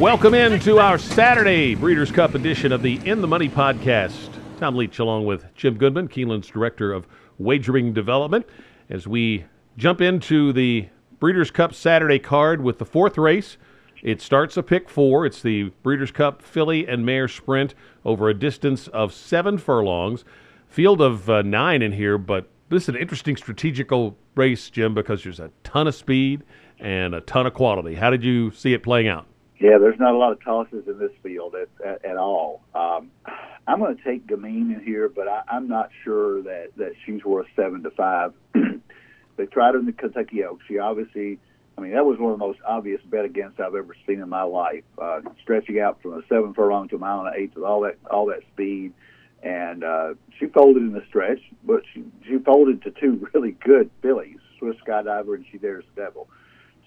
Welcome 0.00 0.32
into 0.32 0.78
our 0.78 0.96
Saturday 0.96 1.74
Breeders' 1.74 2.10
Cup 2.10 2.34
edition 2.34 2.72
of 2.72 2.80
the 2.80 2.98
In 3.06 3.20
the 3.20 3.26
Money 3.26 3.50
podcast. 3.50 4.30
Tom 4.58 4.74
Leach, 4.74 4.98
along 4.98 5.26
with 5.26 5.54
Jim 5.54 5.76
Goodman, 5.76 6.08
Keeneland's 6.08 6.48
Director 6.48 6.90
of 6.90 7.06
Wagering 7.36 7.92
Development, 7.92 8.46
as 8.88 9.06
we 9.06 9.44
jump 9.76 10.00
into 10.00 10.54
the 10.54 10.88
Breeders' 11.18 11.50
Cup 11.50 11.74
Saturday 11.74 12.18
card 12.18 12.62
with 12.62 12.78
the 12.78 12.86
fourth 12.86 13.18
race. 13.18 13.58
It 14.02 14.22
starts 14.22 14.56
a 14.56 14.62
pick 14.62 14.88
four. 14.88 15.26
It's 15.26 15.42
the 15.42 15.64
Breeders' 15.82 16.12
Cup 16.12 16.40
Filly 16.40 16.88
and 16.88 17.04
Mare 17.04 17.28
Sprint 17.28 17.74
over 18.02 18.30
a 18.30 18.34
distance 18.34 18.88
of 18.88 19.12
seven 19.12 19.58
furlongs. 19.58 20.24
Field 20.66 21.02
of 21.02 21.28
uh, 21.28 21.42
nine 21.42 21.82
in 21.82 21.92
here, 21.92 22.16
but 22.16 22.48
this 22.70 22.84
is 22.84 22.88
an 22.88 22.96
interesting 22.96 23.36
strategical 23.36 24.16
race, 24.34 24.70
Jim, 24.70 24.94
because 24.94 25.24
there's 25.24 25.40
a 25.40 25.50
ton 25.62 25.86
of 25.86 25.94
speed 25.94 26.42
and 26.78 27.14
a 27.14 27.20
ton 27.20 27.46
of 27.46 27.52
quality. 27.52 27.96
How 27.96 28.08
did 28.08 28.24
you 28.24 28.50
see 28.52 28.72
it 28.72 28.82
playing 28.82 29.06
out? 29.06 29.26
Yeah, 29.60 29.76
there's 29.78 30.00
not 30.00 30.14
a 30.14 30.16
lot 30.16 30.32
of 30.32 30.42
tosses 30.42 30.84
in 30.88 30.98
this 30.98 31.12
field 31.22 31.54
at, 31.54 31.68
at, 31.86 32.04
at 32.04 32.16
all. 32.16 32.62
Um, 32.74 33.10
I'm 33.68 33.78
going 33.78 33.94
to 33.94 34.02
take 34.02 34.26
Gamine 34.26 34.74
in 34.74 34.82
here, 34.82 35.10
but 35.10 35.28
I, 35.28 35.42
I'm 35.48 35.68
not 35.68 35.90
sure 36.02 36.42
that, 36.42 36.68
that 36.78 36.92
she's 37.04 37.22
worth 37.24 37.46
seven 37.54 37.82
to 37.82 37.90
five. 37.90 38.32
they 39.36 39.44
tried 39.44 39.74
her 39.74 39.80
in 39.80 39.84
the 39.84 39.92
Kentucky 39.92 40.44
Oaks. 40.44 40.64
She 40.66 40.78
obviously, 40.78 41.38
I 41.76 41.82
mean, 41.82 41.92
that 41.92 42.06
was 42.06 42.18
one 42.18 42.32
of 42.32 42.38
the 42.38 42.46
most 42.46 42.60
obvious 42.66 43.02
bet 43.04 43.26
against 43.26 43.60
I've 43.60 43.74
ever 43.74 43.94
seen 44.06 44.22
in 44.22 44.30
my 44.30 44.44
life. 44.44 44.84
Uh, 44.96 45.20
stretching 45.42 45.78
out 45.78 46.00
from 46.00 46.14
a 46.14 46.22
seven 46.26 46.54
furlong 46.54 46.88
to 46.88 46.96
a 46.96 46.98
mile 46.98 47.26
and 47.26 47.36
eighth 47.36 47.54
with 47.54 47.64
all 47.64 47.82
that 47.82 47.98
all 48.10 48.26
that 48.26 48.40
speed, 48.54 48.94
and 49.42 49.84
uh, 49.84 50.14
she 50.38 50.46
folded 50.46 50.82
in 50.82 50.92
the 50.92 51.04
stretch, 51.06 51.40
but 51.64 51.82
she 51.92 52.02
she 52.26 52.38
folded 52.38 52.82
to 52.84 52.90
two 52.92 53.28
really 53.34 53.58
good 53.62 53.90
fillies, 54.00 54.38
Swiss 54.58 54.76
Skydiver 54.86 55.34
and 55.34 55.44
She 55.52 55.58
Dares 55.58 55.84
the 55.94 56.00
Devil. 56.00 56.28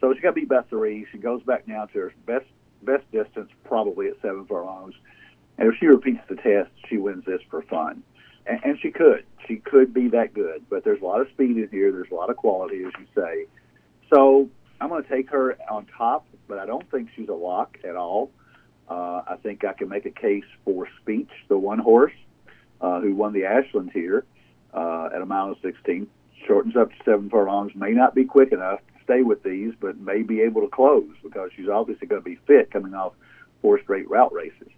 So 0.01 0.11
she 0.15 0.21
got 0.21 0.33
beat 0.33 0.49
by 0.49 0.63
three. 0.63 1.05
She 1.11 1.19
goes 1.19 1.43
back 1.43 1.67
now 1.67 1.85
to 1.85 1.99
her 1.99 2.13
best 2.25 2.45
best 2.83 3.09
distance, 3.11 3.49
probably 3.63 4.07
at 4.07 4.21
seven 4.21 4.45
furlongs. 4.45 4.93
And 5.57 5.71
if 5.71 5.79
she 5.79 5.87
repeats 5.87 6.21
the 6.29 6.35
test, 6.35 6.71
she 6.89 6.97
wins 6.97 7.25
this 7.25 7.41
for 7.49 7.61
fun. 7.63 8.03
And, 8.45 8.59
and 8.63 8.79
she 8.79 8.91
could. 8.91 9.25
She 9.47 9.57
could 9.57 9.93
be 9.93 10.07
that 10.09 10.33
good. 10.33 10.65
But 10.69 10.83
there's 10.83 11.01
a 11.01 11.05
lot 11.05 11.21
of 11.21 11.29
speed 11.29 11.57
in 11.57 11.69
here. 11.71 11.91
There's 11.91 12.11
a 12.11 12.15
lot 12.15 12.29
of 12.29 12.37
quality, 12.37 12.83
as 12.83 12.91
you 12.99 13.05
say. 13.15 13.45
So 14.13 14.49
I'm 14.79 14.89
going 14.89 15.03
to 15.03 15.09
take 15.09 15.29
her 15.29 15.57
on 15.69 15.85
top, 15.97 16.25
but 16.47 16.59
I 16.59 16.65
don't 16.65 16.89
think 16.91 17.09
she's 17.15 17.29
a 17.29 17.33
lock 17.33 17.77
at 17.83 17.95
all. 17.95 18.31
Uh, 18.89 19.21
I 19.27 19.37
think 19.41 19.63
I 19.63 19.73
can 19.73 19.89
make 19.89 20.05
a 20.05 20.11
case 20.11 20.43
for 20.65 20.87
Speech, 21.01 21.29
the 21.47 21.57
one 21.57 21.79
horse 21.79 22.13
uh, 22.81 22.99
who 22.99 23.15
won 23.15 23.33
the 23.33 23.45
Ashland 23.45 23.91
here 23.93 24.25
uh, 24.73 25.09
at 25.13 25.21
a 25.21 25.25
mile 25.25 25.47
and 25.47 25.57
16. 25.61 26.07
Shortens 26.45 26.75
up 26.75 26.89
to 26.89 26.95
seven 27.05 27.29
furlongs. 27.29 27.73
May 27.75 27.91
not 27.91 28.13
be 28.13 28.25
quick 28.25 28.51
enough 28.51 28.81
stay 29.03 29.21
with 29.21 29.43
these, 29.43 29.73
but 29.79 29.97
may 29.99 30.21
be 30.21 30.41
able 30.41 30.61
to 30.61 30.67
close 30.67 31.09
because 31.23 31.51
she's 31.55 31.69
obviously 31.69 32.07
going 32.07 32.21
to 32.21 32.29
be 32.29 32.37
fit 32.47 32.71
coming 32.71 32.93
off 32.93 33.13
four 33.61 33.79
straight 33.81 34.09
route 34.09 34.33
races. 34.33 34.69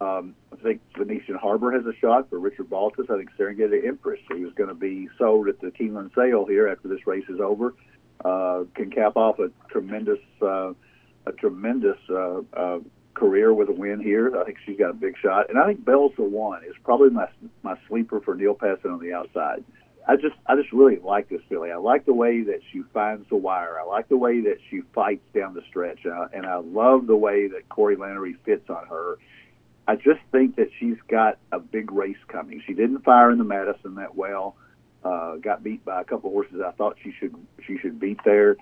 Um, 0.00 0.34
I 0.52 0.56
think 0.56 0.80
Venetian 0.96 1.36
Harbor 1.36 1.70
has 1.70 1.86
a 1.86 1.94
shot 2.00 2.28
for 2.28 2.40
Richard 2.40 2.68
Baltas. 2.68 3.06
I 3.08 3.16
think 3.16 3.30
Serengeti 3.38 3.86
Empress, 3.86 4.20
who 4.28 4.46
is 4.46 4.52
going 4.54 4.68
to 4.68 4.74
be 4.74 5.08
sold 5.16 5.48
at 5.48 5.60
the 5.60 5.68
Keeneland 5.68 6.14
sale 6.14 6.44
here 6.44 6.68
after 6.68 6.88
this 6.88 7.06
race 7.06 7.24
is 7.28 7.40
over, 7.40 7.74
uh, 8.24 8.64
can 8.74 8.90
cap 8.90 9.16
off 9.16 9.38
a 9.38 9.50
tremendous, 9.70 10.18
uh, 10.42 10.72
a 11.26 11.32
tremendous 11.38 11.98
uh, 12.10 12.40
uh, 12.52 12.78
career 13.14 13.54
with 13.54 13.68
a 13.68 13.72
win 13.72 14.00
here. 14.00 14.36
I 14.36 14.44
think 14.44 14.58
she's 14.64 14.78
got 14.78 14.90
a 14.90 14.94
big 14.94 15.16
shot, 15.22 15.50
and 15.50 15.58
I 15.58 15.66
think 15.66 15.84
Bell's 15.84 16.12
the 16.16 16.24
one 16.24 16.64
is 16.64 16.74
probably 16.84 17.10
my 17.10 17.28
my 17.62 17.76
sleeper 17.88 18.20
for 18.20 18.34
Neil 18.34 18.54
Pessin 18.54 18.92
on 18.92 18.98
the 18.98 19.12
outside. 19.12 19.64
I 20.08 20.14
just 20.16 20.36
I 20.46 20.54
just 20.54 20.72
really 20.72 20.98
like 20.98 21.28
this 21.28 21.40
filly. 21.48 21.72
I 21.72 21.76
like 21.76 22.06
the 22.06 22.14
way 22.14 22.42
that 22.42 22.60
she 22.70 22.82
finds 22.94 23.28
the 23.28 23.36
wire. 23.36 23.80
I 23.80 23.84
like 23.84 24.08
the 24.08 24.16
way 24.16 24.40
that 24.42 24.58
she 24.70 24.82
fights 24.94 25.24
down 25.34 25.54
the 25.54 25.62
stretch, 25.68 26.04
and 26.04 26.14
I, 26.14 26.26
and 26.32 26.46
I 26.46 26.56
love 26.56 27.08
the 27.08 27.16
way 27.16 27.48
that 27.48 27.68
Corey 27.68 27.96
Lanerie 27.96 28.36
fits 28.44 28.70
on 28.70 28.86
her. 28.86 29.18
I 29.88 29.96
just 29.96 30.20
think 30.30 30.56
that 30.56 30.68
she's 30.78 30.96
got 31.08 31.38
a 31.50 31.58
big 31.58 31.90
race 31.90 32.16
coming. 32.28 32.62
She 32.66 32.72
didn't 32.72 33.00
fire 33.00 33.30
in 33.30 33.38
the 33.38 33.44
Madison 33.44 33.96
that 33.96 34.14
well. 34.14 34.56
Uh, 35.04 35.36
got 35.36 35.62
beat 35.62 35.84
by 35.84 36.00
a 36.00 36.04
couple 36.04 36.30
horses 36.30 36.60
I 36.66 36.72
thought 36.72 36.96
she 37.02 37.12
should 37.18 37.34
she 37.66 37.78
should 37.78 37.98
beat 37.98 38.20
there. 38.24 38.56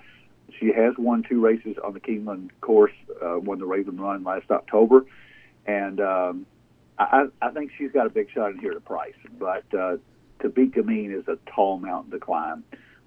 She 0.59 0.73
has 0.73 0.95
won 0.97 1.25
two 1.29 1.41
races 1.41 1.77
on 1.83 1.93
the 1.93 2.01
Keeneland 2.01 2.51
course. 2.63 2.93
Uh, 3.23 3.39
won 3.39 3.59
the 3.59 3.67
Raven 3.67 3.99
Run 3.99 4.25
last 4.25 4.51
October, 4.51 5.05
and 5.67 6.01
um, 6.01 6.47
I, 6.99 7.27
I 7.43 7.51
think 7.51 7.73
she's 7.77 7.93
got 7.93 8.07
a 8.07 8.11
big 8.11 8.31
shot 8.31 8.51
in 8.51 8.59
here 8.59 8.73
to 8.73 8.81
price. 8.81 9.15
But 9.39 9.65
uh, 9.75 9.97
to 10.41 10.49
beat 10.49 10.73
Gamine 10.75 11.17
is 11.19 11.27
a 11.29 11.39
tall 11.51 11.79
mountain 11.79 12.11
to 12.13 12.19
climb. 12.19 12.65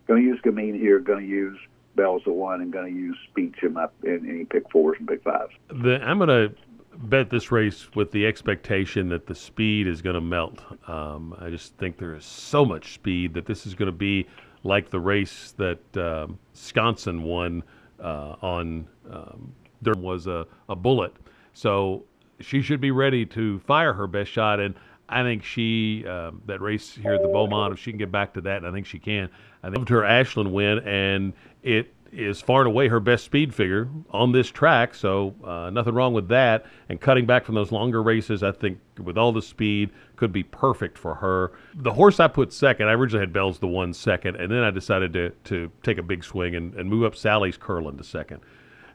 Going 0.08 0.24
to 0.24 0.28
use 0.28 0.40
Gamine 0.44 0.80
here. 0.80 1.00
Going 1.00 1.26
to 1.26 1.30
use 1.30 1.58
Bell's 1.96 2.24
the 2.26 2.32
one, 2.32 2.62
and 2.62 2.72
going 2.72 2.94
to 2.94 3.00
use 3.00 3.18
Speech 3.30 3.56
in 3.64 3.74
my 3.74 3.88
in 4.04 4.30
any 4.30 4.46
pick 4.46 4.70
fours 4.72 4.98
and 5.00 5.08
pick 5.08 5.24
fives. 5.24 5.54
The, 5.70 6.02
I'm 6.02 6.18
going 6.18 6.30
to 6.30 6.56
bet 6.98 7.30
this 7.30 7.52
race 7.52 7.88
with 7.96 8.12
the 8.12 8.26
expectation 8.26 9.10
that 9.10 9.28
the 9.28 9.36
speed 9.36 9.88
is 9.88 10.02
going 10.02 10.16
to 10.16 10.22
melt. 10.22 10.62
Um, 10.88 11.36
I 11.40 11.50
just 11.50 11.76
think 11.78 11.98
there 11.98 12.16
is 12.16 12.26
so 12.26 12.66
much 12.66 12.94
speed 12.94 13.34
that 13.36 13.46
this 13.46 13.68
is 13.68 13.76
going 13.76 13.92
to 13.92 13.98
be 13.98 14.28
like 14.64 14.90
the 14.90 15.00
race 15.00 15.54
that 15.58 15.98
um, 15.98 16.40
Sconson 16.54 17.22
won 17.22 17.64
uh, 18.00 18.36
on. 18.42 18.88
Um, 19.12 19.54
there 19.82 19.94
was 19.94 20.26
a, 20.26 20.48
a 20.70 20.76
bullet, 20.76 21.16
so 21.54 22.04
she 22.40 22.62
should 22.62 22.82
be 22.82 22.92
ready 22.92 23.26
to 23.26 23.60
fire 23.60 23.94
her 23.94 24.08
best 24.08 24.32
shot. 24.32 24.60
And 24.60 24.76
I 25.10 25.24
think 25.24 25.44
she 25.44 26.06
uh, 26.08 26.32
that 26.46 26.62
race 26.62 26.94
here 26.94 27.14
at 27.14 27.22
the 27.22 27.28
Beaumont, 27.28 27.74
if 27.74 27.80
she 27.80 27.92
can 27.92 27.98
get 27.98 28.12
back 28.12 28.34
to 28.34 28.42
that, 28.42 28.58
and 28.58 28.68
I 28.68 28.72
think 28.72 28.86
she 28.86 29.00
can. 29.00 29.30
I 29.64 29.70
loved 29.70 29.90
her 29.90 30.04
Ashland 30.04 30.52
win, 30.52 30.80
and 30.80 31.34
it 31.64 31.94
is 32.12 32.42
far 32.42 32.62
and 32.62 32.68
away 32.68 32.88
her 32.88 33.00
best 33.00 33.26
speed 33.26 33.54
figure 33.54 33.90
on 34.12 34.32
this 34.32 34.50
track, 34.50 34.96
so 34.96 35.36
uh, 35.44 35.70
nothing 35.70 35.94
wrong 35.94 36.14
with 36.14 36.28
that. 36.30 36.66
And 36.90 37.00
cutting 37.00 37.26
back 37.26 37.46
from 37.46 37.56
those 37.56 37.72
longer 37.72 38.02
races, 38.02 38.44
I 38.44 38.52
think 38.52 38.80
with 38.98 39.18
all 39.18 39.32
the 39.32 39.42
speed, 39.42 39.92
could 40.16 40.32
be 40.32 40.44
perfect 40.44 40.98
for 40.98 41.16
her. 41.16 41.52
The 41.76 41.94
horse 41.94 42.20
I 42.20 42.28
put 42.28 42.54
second, 42.54 42.88
I 42.88 42.94
originally 42.94 43.22
had 43.22 43.34
Bell's 43.34 43.60
the 43.60 43.68
one 43.68 43.94
second, 43.94 44.36
and 44.38 44.52
then 44.52 44.64
I 44.64 44.72
decided 44.72 45.14
to, 45.14 45.30
to 45.46 45.72
take 45.84 45.98
a 45.98 46.04
big 46.04 46.24
swing 46.24 46.56
and, 46.56 46.74
and 46.76 46.90
move 46.90 47.04
up 47.04 47.16
Sally's 47.16 47.58
Curlin 47.58 47.98
to 47.98 48.04
second. 48.04 48.42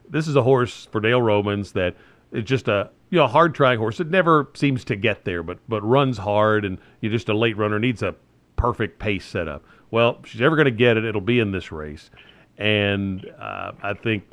This 0.09 0.27
is 0.27 0.35
a 0.35 0.43
horse 0.43 0.87
for 0.91 0.99
Dale 0.99 1.21
Romans 1.21 1.71
that 1.73 1.95
is 2.33 2.43
just 2.43 2.67
a 2.67 2.89
you 3.09 3.17
know 3.19 3.27
hard 3.27 3.55
trying 3.55 3.79
horse. 3.79 3.99
It 3.99 4.09
never 4.09 4.49
seems 4.53 4.83
to 4.85 4.95
get 4.95 5.23
there, 5.23 5.43
but 5.43 5.59
but 5.69 5.81
runs 5.81 6.17
hard, 6.17 6.65
and 6.65 6.77
you're 6.99 7.11
just 7.11 7.29
a 7.29 7.33
late 7.33 7.57
runner 7.57 7.79
needs 7.79 8.03
a 8.03 8.15
perfect 8.57 8.99
pace 8.99 9.25
setup. 9.25 9.63
Well, 9.91 10.19
she's 10.25 10.41
ever 10.41 10.55
going 10.55 10.65
to 10.65 10.71
get 10.71 10.97
it, 10.97 11.05
it'll 11.05 11.21
be 11.21 11.39
in 11.39 11.51
this 11.51 11.71
race 11.71 12.09
and 12.57 13.25
uh, 13.39 13.71
I 13.81 13.93
think 13.93 14.23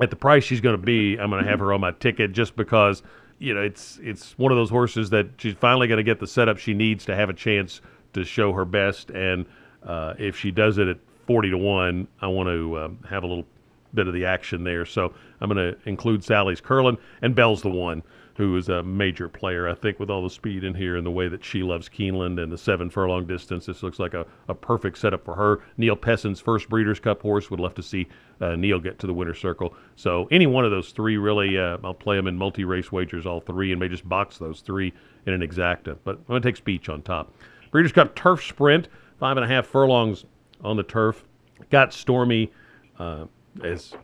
at 0.00 0.10
the 0.10 0.16
price 0.16 0.44
she's 0.44 0.60
going 0.60 0.76
to 0.76 0.82
be, 0.82 1.16
I'm 1.18 1.30
going 1.30 1.44
to 1.44 1.50
have 1.50 1.60
her 1.60 1.72
on 1.72 1.80
my 1.80 1.92
ticket 1.92 2.32
just 2.32 2.56
because 2.56 3.02
you 3.38 3.52
know 3.52 3.60
it's 3.60 3.98
it's 4.02 4.38
one 4.38 4.52
of 4.52 4.56
those 4.56 4.70
horses 4.70 5.10
that 5.10 5.26
she's 5.38 5.54
finally 5.54 5.88
going 5.88 5.98
to 5.98 6.04
get 6.04 6.20
the 6.20 6.26
setup 6.26 6.58
she 6.58 6.72
needs 6.74 7.04
to 7.06 7.16
have 7.16 7.28
a 7.28 7.34
chance 7.34 7.80
to 8.12 8.24
show 8.24 8.52
her 8.52 8.64
best. 8.64 9.10
And 9.10 9.46
uh, 9.84 10.14
if 10.18 10.36
she 10.36 10.50
does 10.50 10.78
it 10.78 10.88
at 10.88 10.98
40 11.26 11.50
to 11.50 11.58
one, 11.58 12.08
I 12.20 12.26
want 12.28 12.48
to 12.48 12.78
um, 12.78 12.98
have 13.08 13.22
a 13.22 13.26
little 13.26 13.46
bit 13.94 14.08
of 14.08 14.14
the 14.14 14.24
action 14.24 14.64
there. 14.64 14.84
So 14.84 15.14
I'm 15.40 15.50
going 15.50 15.72
to 15.72 15.88
include 15.88 16.24
Sally's 16.24 16.60
Curlin 16.60 16.98
and 17.22 17.34
Bell's 17.34 17.62
the 17.62 17.70
one 17.70 18.02
who 18.36 18.56
is 18.56 18.68
a 18.68 18.82
major 18.82 19.28
player, 19.28 19.68
I 19.68 19.74
think, 19.74 20.00
with 20.00 20.10
all 20.10 20.22
the 20.22 20.30
speed 20.30 20.64
in 20.64 20.74
here 20.74 20.96
and 20.96 21.06
the 21.06 21.10
way 21.10 21.28
that 21.28 21.44
she 21.44 21.62
loves 21.62 21.88
Keeneland 21.88 22.42
and 22.42 22.50
the 22.50 22.58
seven 22.58 22.90
furlong 22.90 23.26
distance. 23.26 23.66
This 23.66 23.82
looks 23.82 24.00
like 24.00 24.14
a, 24.14 24.26
a 24.48 24.54
perfect 24.54 24.98
setup 24.98 25.24
for 25.24 25.34
her. 25.36 25.62
Neil 25.76 25.94
Pessin's 25.94 26.40
first 26.40 26.68
Breeders' 26.68 26.98
Cup 26.98 27.22
horse. 27.22 27.50
Would 27.50 27.60
love 27.60 27.74
to 27.74 27.82
see 27.82 28.08
uh, 28.40 28.56
Neil 28.56 28.80
get 28.80 28.98
to 28.98 29.06
the 29.06 29.14
winner's 29.14 29.38
circle. 29.38 29.74
So 29.94 30.26
any 30.32 30.46
one 30.46 30.64
of 30.64 30.72
those 30.72 30.90
three, 30.90 31.16
really, 31.16 31.56
uh, 31.58 31.78
I'll 31.84 31.94
play 31.94 32.16
them 32.16 32.26
in 32.26 32.36
multi-race 32.36 32.90
wagers, 32.90 33.24
all 33.24 33.40
three, 33.40 33.70
and 33.70 33.78
may 33.78 33.88
just 33.88 34.08
box 34.08 34.38
those 34.38 34.60
three 34.60 34.92
in 35.26 35.32
an 35.32 35.40
exacta. 35.40 35.96
But 36.02 36.16
I'm 36.16 36.24
going 36.26 36.42
to 36.42 36.48
take 36.48 36.56
Speech 36.56 36.88
on 36.88 37.02
top. 37.02 37.32
Breeders' 37.70 37.92
Cup 37.92 38.16
Turf 38.16 38.44
Sprint, 38.44 38.88
five 39.20 39.36
and 39.36 39.44
a 39.44 39.48
half 39.48 39.66
furlongs 39.66 40.24
on 40.64 40.76
the 40.76 40.82
turf. 40.82 41.24
Got 41.70 41.92
Stormy 41.92 42.50
uh, 42.98 43.26
as 43.62 43.94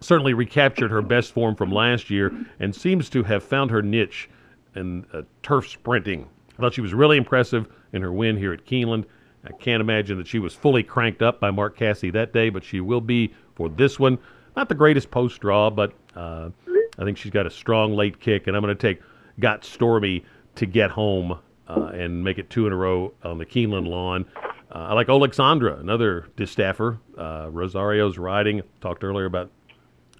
certainly 0.00 0.34
recaptured 0.34 0.90
her 0.90 1.02
best 1.02 1.32
form 1.32 1.54
from 1.54 1.70
last 1.70 2.10
year 2.10 2.32
and 2.58 2.74
seems 2.74 3.10
to 3.10 3.22
have 3.22 3.42
found 3.42 3.70
her 3.70 3.82
niche 3.82 4.28
in 4.74 5.04
uh, 5.12 5.22
turf 5.42 5.68
sprinting. 5.68 6.28
I 6.58 6.62
thought 6.62 6.74
she 6.74 6.80
was 6.80 6.94
really 6.94 7.16
impressive 7.16 7.68
in 7.92 8.02
her 8.02 8.12
win 8.12 8.36
here 8.36 8.52
at 8.52 8.64
Keeneland. 8.64 9.04
I 9.44 9.52
can't 9.52 9.80
imagine 9.80 10.18
that 10.18 10.26
she 10.26 10.38
was 10.38 10.54
fully 10.54 10.82
cranked 10.82 11.22
up 11.22 11.40
by 11.40 11.50
Mark 11.50 11.76
Casse 11.76 12.12
that 12.12 12.32
day, 12.32 12.50
but 12.50 12.64
she 12.64 12.80
will 12.80 13.00
be 13.00 13.34
for 13.54 13.68
this 13.68 13.98
one. 13.98 14.18
Not 14.56 14.68
the 14.68 14.74
greatest 14.74 15.10
post 15.10 15.40
draw, 15.40 15.70
but 15.70 15.92
uh, 16.14 16.50
I 16.98 17.04
think 17.04 17.16
she's 17.16 17.32
got 17.32 17.46
a 17.46 17.50
strong 17.50 17.94
late 17.94 18.20
kick, 18.20 18.46
and 18.46 18.56
I'm 18.56 18.62
going 18.62 18.76
to 18.76 18.80
take 18.80 19.00
Got 19.38 19.64
Stormy 19.64 20.24
to 20.56 20.66
get 20.66 20.90
home 20.90 21.38
uh, 21.68 21.90
and 21.94 22.22
make 22.22 22.38
it 22.38 22.50
two 22.50 22.66
in 22.66 22.72
a 22.72 22.76
row 22.76 23.14
on 23.22 23.38
the 23.38 23.46
Keeneland 23.46 23.86
lawn. 23.86 24.26
Uh, 24.72 24.78
I 24.90 24.94
like 24.94 25.08
Alexandra, 25.08 25.76
another 25.76 26.28
distaffer. 26.36 26.98
Uh, 27.18 27.48
Rosario's 27.50 28.18
riding. 28.18 28.62
Talked 28.80 29.02
earlier 29.02 29.26
about 29.26 29.50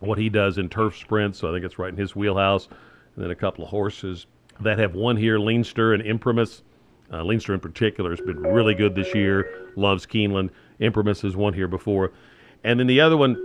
what 0.00 0.18
he 0.18 0.28
does 0.28 0.58
in 0.58 0.68
turf 0.68 0.96
sprints. 0.96 1.38
So 1.38 1.48
I 1.48 1.52
think 1.52 1.64
it's 1.64 1.78
right 1.78 1.92
in 1.92 1.96
his 1.96 2.16
wheelhouse. 2.16 2.66
And 3.14 3.24
then 3.24 3.30
a 3.30 3.36
couple 3.36 3.64
of 3.64 3.70
horses 3.70 4.26
that 4.60 4.78
have 4.78 4.94
won 4.94 5.16
here, 5.16 5.38
Leinster 5.38 5.94
and 5.94 6.02
Imprimis. 6.02 6.62
Uh, 7.12 7.22
Leinster 7.24 7.54
in 7.54 7.60
particular 7.60 8.10
has 8.10 8.20
been 8.20 8.42
really 8.42 8.74
good 8.74 8.94
this 8.94 9.14
year. 9.14 9.70
Loves 9.76 10.06
Keeneland. 10.06 10.50
Imprimis 10.80 11.22
has 11.22 11.36
won 11.36 11.52
here 11.52 11.68
before. 11.68 12.12
And 12.64 12.78
then 12.78 12.86
the 12.86 13.00
other 13.00 13.16
one, 13.16 13.36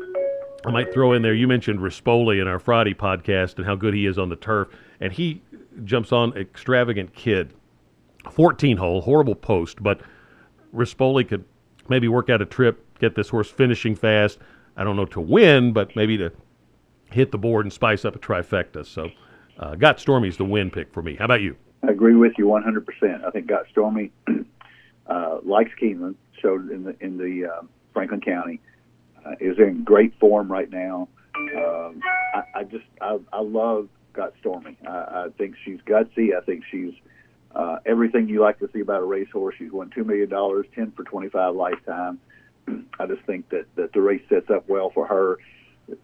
I 0.65 0.71
might 0.71 0.93
throw 0.93 1.13
in 1.13 1.21
there. 1.21 1.33
You 1.33 1.47
mentioned 1.47 1.79
Rispoli 1.79 2.41
in 2.41 2.47
our 2.47 2.59
Friday 2.59 2.93
podcast 2.93 3.57
and 3.57 3.65
how 3.65 3.75
good 3.75 3.93
he 3.93 4.05
is 4.05 4.17
on 4.17 4.29
the 4.29 4.35
turf, 4.35 4.67
and 4.99 5.13
he 5.13 5.41
jumps 5.83 6.11
on 6.11 6.35
extravagant 6.35 7.13
kid, 7.13 7.53
14 8.31 8.77
hole, 8.77 9.01
horrible 9.01 9.35
post, 9.35 9.81
but 9.81 10.01
Rispoli 10.75 11.27
could 11.27 11.45
maybe 11.89 12.07
work 12.07 12.29
out 12.29 12.41
a 12.41 12.45
trip, 12.45 12.83
get 12.99 13.15
this 13.15 13.29
horse 13.29 13.49
finishing 13.49 13.95
fast. 13.95 14.39
I 14.77 14.83
don't 14.83 14.95
know 14.95 15.05
to 15.05 15.21
win, 15.21 15.73
but 15.73 15.95
maybe 15.95 16.17
to 16.17 16.31
hit 17.11 17.31
the 17.31 17.37
board 17.37 17.65
and 17.65 17.71
spice 17.71 18.05
up 18.05 18.15
a 18.15 18.19
trifecta. 18.19 18.85
So, 18.85 19.09
uh, 19.59 19.75
Got 19.75 19.97
Stormy's 19.97 20.37
the 20.37 20.45
win 20.45 20.69
pick 20.69 20.91
for 20.91 21.01
me. 21.01 21.15
How 21.15 21.25
about 21.25 21.41
you? 21.41 21.55
I 21.83 21.91
agree 21.91 22.15
with 22.15 22.33
you 22.37 22.45
100%. 22.45 23.23
I 23.23 23.29
think 23.31 23.47
Got 23.47 23.67
Stormy 23.71 24.11
uh, 25.07 25.37
likes 25.43 25.71
Keeneland, 25.81 26.15
showed 26.41 26.69
in 26.71 26.83
the 26.83 26.95
in 26.99 27.17
the 27.17 27.49
uh, 27.51 27.61
Franklin 27.93 28.21
County, 28.21 28.59
uh, 29.25 29.31
is 29.39 29.57
in 29.59 29.83
great 29.83 30.13
form 30.19 30.51
right 30.51 30.69
now. 30.69 31.07
Um, 31.55 32.01
I, 32.33 32.43
I 32.55 32.63
just 32.63 32.85
I, 33.01 33.19
I 33.31 33.41
love 33.41 33.87
Got 34.13 34.33
Stormy. 34.39 34.77
I, 34.87 34.91
I 34.91 35.27
think 35.37 35.55
she's 35.63 35.79
gutsy. 35.81 36.35
I 36.35 36.41
think 36.45 36.63
she's 36.69 36.93
uh, 37.55 37.77
everything 37.85 38.27
you 38.27 38.41
like 38.41 38.59
to 38.59 38.69
see 38.73 38.81
about 38.81 39.01
a 39.01 39.05
racehorse. 39.05 39.55
She's 39.57 39.71
won 39.71 39.89
two 39.89 40.03
million 40.03 40.29
dollars, 40.29 40.65
ten 40.75 40.91
for 40.91 41.03
twenty-five 41.03 41.55
lifetime. 41.55 42.19
I 42.99 43.05
just 43.07 43.21
think 43.23 43.49
that 43.49 43.65
that 43.75 43.93
the 43.93 44.01
race 44.01 44.23
sets 44.29 44.49
up 44.49 44.67
well 44.67 44.91
for 44.93 45.07
her. 45.07 45.37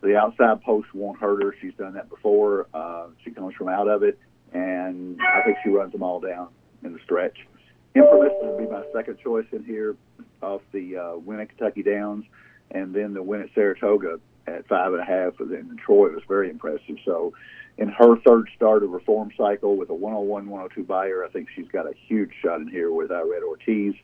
The 0.01 0.15
outside 0.15 0.61
post 0.61 0.93
won't 0.93 1.19
hurt 1.19 1.43
her. 1.43 1.55
She's 1.59 1.73
done 1.73 1.93
that 1.95 2.09
before. 2.09 2.67
Uh, 2.73 3.07
she 3.23 3.31
comes 3.31 3.55
from 3.55 3.67
out 3.67 3.87
of 3.87 4.03
it, 4.03 4.19
and 4.53 5.19
I 5.21 5.41
think 5.43 5.57
she 5.63 5.69
runs 5.69 5.91
them 5.91 6.03
all 6.03 6.19
down 6.19 6.49
in 6.83 6.93
the 6.93 6.99
stretch. 7.03 7.37
Infamous 7.95 8.31
would 8.41 8.57
be 8.57 8.71
my 8.71 8.83
second 8.93 9.17
choice 9.23 9.47
in 9.51 9.63
here 9.63 9.95
off 10.41 10.61
the 10.71 10.97
uh, 10.97 11.17
win 11.17 11.39
at 11.39 11.49
Kentucky 11.49 11.83
Downs, 11.83 12.25
and 12.69 12.93
then 12.93 13.13
the 13.13 13.23
win 13.23 13.41
at 13.41 13.49
Saratoga 13.53 14.19
at 14.47 14.67
five 14.67 14.93
and 14.93 15.01
a 15.01 15.05
half. 15.05 15.39
And 15.39 15.51
then 15.51 15.77
Troy 15.83 16.09
was 16.09 16.23
very 16.27 16.49
impressive. 16.49 16.97
So, 17.03 17.33
in 17.81 17.89
her 17.89 18.15
third 18.17 18.47
start 18.55 18.83
of 18.83 18.91
reform 18.91 19.31
cycle 19.35 19.75
with 19.75 19.89
a 19.89 19.93
101 19.93 20.47
102 20.47 20.83
Beyer, 20.83 21.25
I 21.25 21.29
think 21.29 21.49
she's 21.55 21.67
got 21.67 21.87
a 21.87 21.93
huge 22.07 22.29
shot 22.39 22.61
in 22.61 22.67
here 22.67 22.91
with 22.91 23.09
Irad 23.09 23.41
Ortiz. 23.41 23.95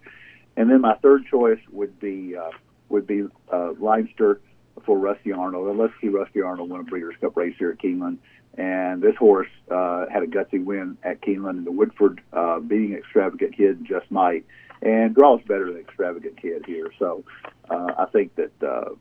And 0.55 0.71
then 0.71 0.81
my 0.81 0.95
third 0.95 1.27
choice 1.27 1.59
would 1.71 1.99
be 1.99 2.35
uh, 2.35 2.49
would 2.89 3.05
be 3.05 3.27
uh, 3.53 3.73
Leinster 3.79 4.41
for 4.83 4.97
Rusty 4.97 5.31
Arnold. 5.31 5.67
And 5.67 5.77
let's 5.77 5.93
see 6.01 6.07
Rusty 6.07 6.41
Arnold 6.41 6.71
win 6.71 6.81
a 6.81 6.83
Breeders' 6.83 7.13
Cup 7.21 7.37
race 7.37 7.55
here 7.59 7.69
at 7.69 7.77
Keeneland. 7.77 8.17
And 8.57 9.03
this 9.03 9.15
horse 9.15 9.49
uh, 9.69 10.07
had 10.11 10.23
a 10.23 10.27
gutsy 10.27 10.63
win 10.63 10.97
at 11.03 11.21
Keeneland, 11.21 11.59
and 11.59 11.67
the 11.67 11.71
Woodford 11.71 12.21
uh, 12.33 12.59
beating 12.59 12.93
Extravagant 12.93 13.55
Kid 13.55 13.85
just 13.85 14.09
might. 14.09 14.43
And 14.81 15.13
draws 15.13 15.41
better 15.43 15.71
than 15.71 15.81
Extravagant 15.81 16.41
Kid 16.41 16.63
here. 16.65 16.91
So 16.97 17.23
uh, 17.69 17.93
I 17.99 18.05
think 18.05 18.33
that 18.37 18.63
uh, 18.63 18.95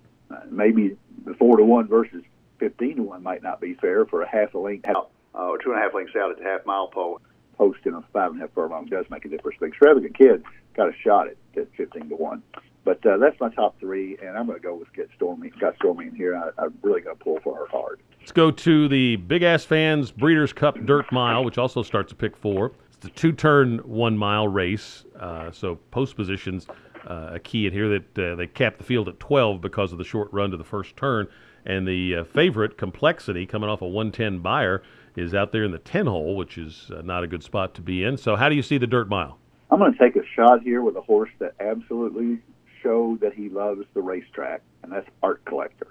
maybe 0.50 0.99
the 1.25 1.32
4 1.32 1.56
to 1.56 1.64
1 1.64 1.88
versus 1.88 2.23
15 2.58 2.97
to 2.97 3.03
1 3.03 3.23
might 3.23 3.43
not 3.43 3.61
be 3.61 3.75
fair 3.75 4.05
for 4.06 4.23
a 4.23 4.29
half 4.29 4.55
a 4.55 4.58
length 4.58 4.88
out, 4.88 5.11
uh, 5.35 5.38
or 5.38 5.58
two 5.58 5.70
and 5.73 5.81
a 5.81 5.82
half 5.82 5.94
lengths 5.94 6.17
out 6.17 6.31
at 6.31 6.38
the 6.38 6.44
half 6.44 6.64
mile 6.67 6.88
pole. 6.88 7.20
Post 7.56 7.81
in 7.87 7.94
a 7.94 8.03
five 8.12 8.32
and 8.32 8.41
a 8.41 8.44
half 8.44 8.53
furlong 8.55 8.87
does 8.87 9.06
make 9.11 9.25
a 9.25 9.29
difference. 9.29 9.56
But 9.58 9.67
Extravagant 9.67 10.17
Kid 10.17 10.44
got 10.75 10.88
a 10.88 10.93
shot 10.93 11.29
at, 11.29 11.37
at 11.56 11.69
15 11.76 12.11
to 12.11 12.17
1. 12.17 12.43
But 12.85 13.05
uh, 13.05 13.17
that's 13.17 13.38
my 13.41 13.49
top 13.49 13.81
three, 13.81 14.17
and 14.23 14.38
I'm 14.38 14.47
going 14.47 14.58
to 14.58 14.62
go 14.62 14.75
with 14.75 14.93
Get 14.93 15.11
Stormy. 15.17 15.50
Got 15.58 15.75
Stormy 15.76 16.06
in 16.06 16.14
here. 16.14 16.37
I, 16.37 16.50
I'm 16.62 16.79
really 16.82 17.00
going 17.00 17.17
to 17.17 17.25
pull 17.25 17.41
for 17.43 17.56
her 17.56 17.67
hard. 17.67 18.00
Let's 18.20 18.31
go 18.31 18.50
to 18.50 18.88
the 18.88 19.17
Big 19.17 19.43
Ass 19.43 19.64
Fans 19.64 20.12
Breeders' 20.12 20.52
Cup 20.52 20.79
Dirt 20.85 21.11
Mile, 21.11 21.44
which 21.44 21.59
also 21.59 21.82
starts 21.82 22.12
at 22.12 22.19
pick 22.19 22.37
four. 22.37 22.73
It's 22.97 23.06
a 23.06 23.11
two-turn, 23.11 23.79
one-mile 23.79 24.49
race, 24.49 25.05
uh, 25.19 25.50
so 25.50 25.76
post 25.91 26.17
positions 26.17 26.67
uh, 27.06 27.31
a 27.35 27.38
key 27.38 27.67
in 27.67 27.73
here 27.73 27.88
that 27.88 28.19
uh, 28.19 28.35
they 28.37 28.47
cap 28.47 28.79
the 28.79 28.85
field 28.85 29.09
at 29.09 29.19
12 29.20 29.61
because 29.61 29.93
of 29.93 29.99
the 29.99 30.05
short 30.05 30.29
run 30.32 30.50
to 30.50 30.56
the 30.56 30.64
first 30.64 30.97
turn. 30.97 31.29
And 31.67 31.87
the 31.87 32.17
uh, 32.17 32.25
favorite, 32.25 32.79
Complexity, 32.79 33.45
coming 33.45 33.69
off 33.69 33.83
a 33.83 33.89
110 33.89 34.39
Beyer, 34.39 34.83
is 35.17 35.35
out 35.35 35.51
there 35.51 35.65
in 35.65 35.73
the 35.73 35.79
10 35.79 36.07
hole, 36.07 36.37
which 36.37 36.57
is 36.57 36.91
uh, 36.97 37.03
not 37.03 37.25
a 37.25 37.27
good 37.27 37.43
spot 37.43 37.75
to 37.75 37.83
be 37.83 38.05
in. 38.05 38.17
So, 38.17 38.37
how 38.37 38.49
do 38.49 38.55
you 38.55 38.63
see 38.63 38.79
the 38.79 38.87
Dirt 38.87 39.09
Mile? 39.09 39.39
I'm 39.71 39.81
going 39.81 39.93
to 39.93 39.99
take 39.99 40.15
a 40.15 40.25
shot 40.37 40.63
here 40.63 40.81
with 40.81 40.95
a 40.97 41.01
horse 41.01 41.31
that 41.41 41.55
absolutely 41.59 42.39
showed 42.83 43.21
that 43.21 43.35
he 43.35 43.49
loves 43.49 43.83
the 43.95 44.01
racetrack, 44.01 44.63
and 44.85 44.93
that's 44.93 45.09
Art 45.25 45.45
Collector. 45.45 45.89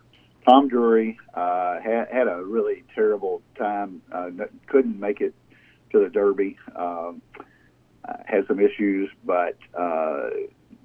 Tom 0.47 0.69
Drury 0.69 1.17
uh, 1.33 1.81
had, 1.81 2.07
had 2.09 2.27
a 2.27 2.41
really 2.43 2.83
terrible 2.93 3.41
time, 3.57 4.01
uh, 4.13 4.29
couldn't 4.67 4.97
make 4.97 5.19
it 5.19 5.33
to 5.91 5.99
the 5.99 6.09
Derby, 6.09 6.57
um, 6.75 7.21
uh, 8.07 8.13
had 8.25 8.47
some 8.47 8.59
issues, 8.59 9.09
but 9.25 9.57
uh, 9.77 10.29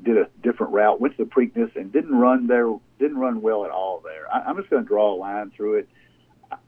did 0.02 0.16
a 0.16 0.28
different 0.42 0.72
route, 0.72 1.00
went 1.00 1.16
to 1.16 1.24
the 1.24 1.30
Preakness, 1.30 1.74
and 1.76 1.92
didn't 1.92 2.14
run 2.14 2.46
there, 2.46 2.72
didn't 2.98 3.18
run 3.18 3.42
well 3.42 3.64
at 3.64 3.70
all 3.70 4.00
there. 4.04 4.32
I, 4.32 4.40
I'm 4.40 4.56
just 4.56 4.70
going 4.70 4.82
to 4.82 4.88
draw 4.88 5.14
a 5.14 5.16
line 5.16 5.52
through 5.56 5.78
it. 5.78 5.88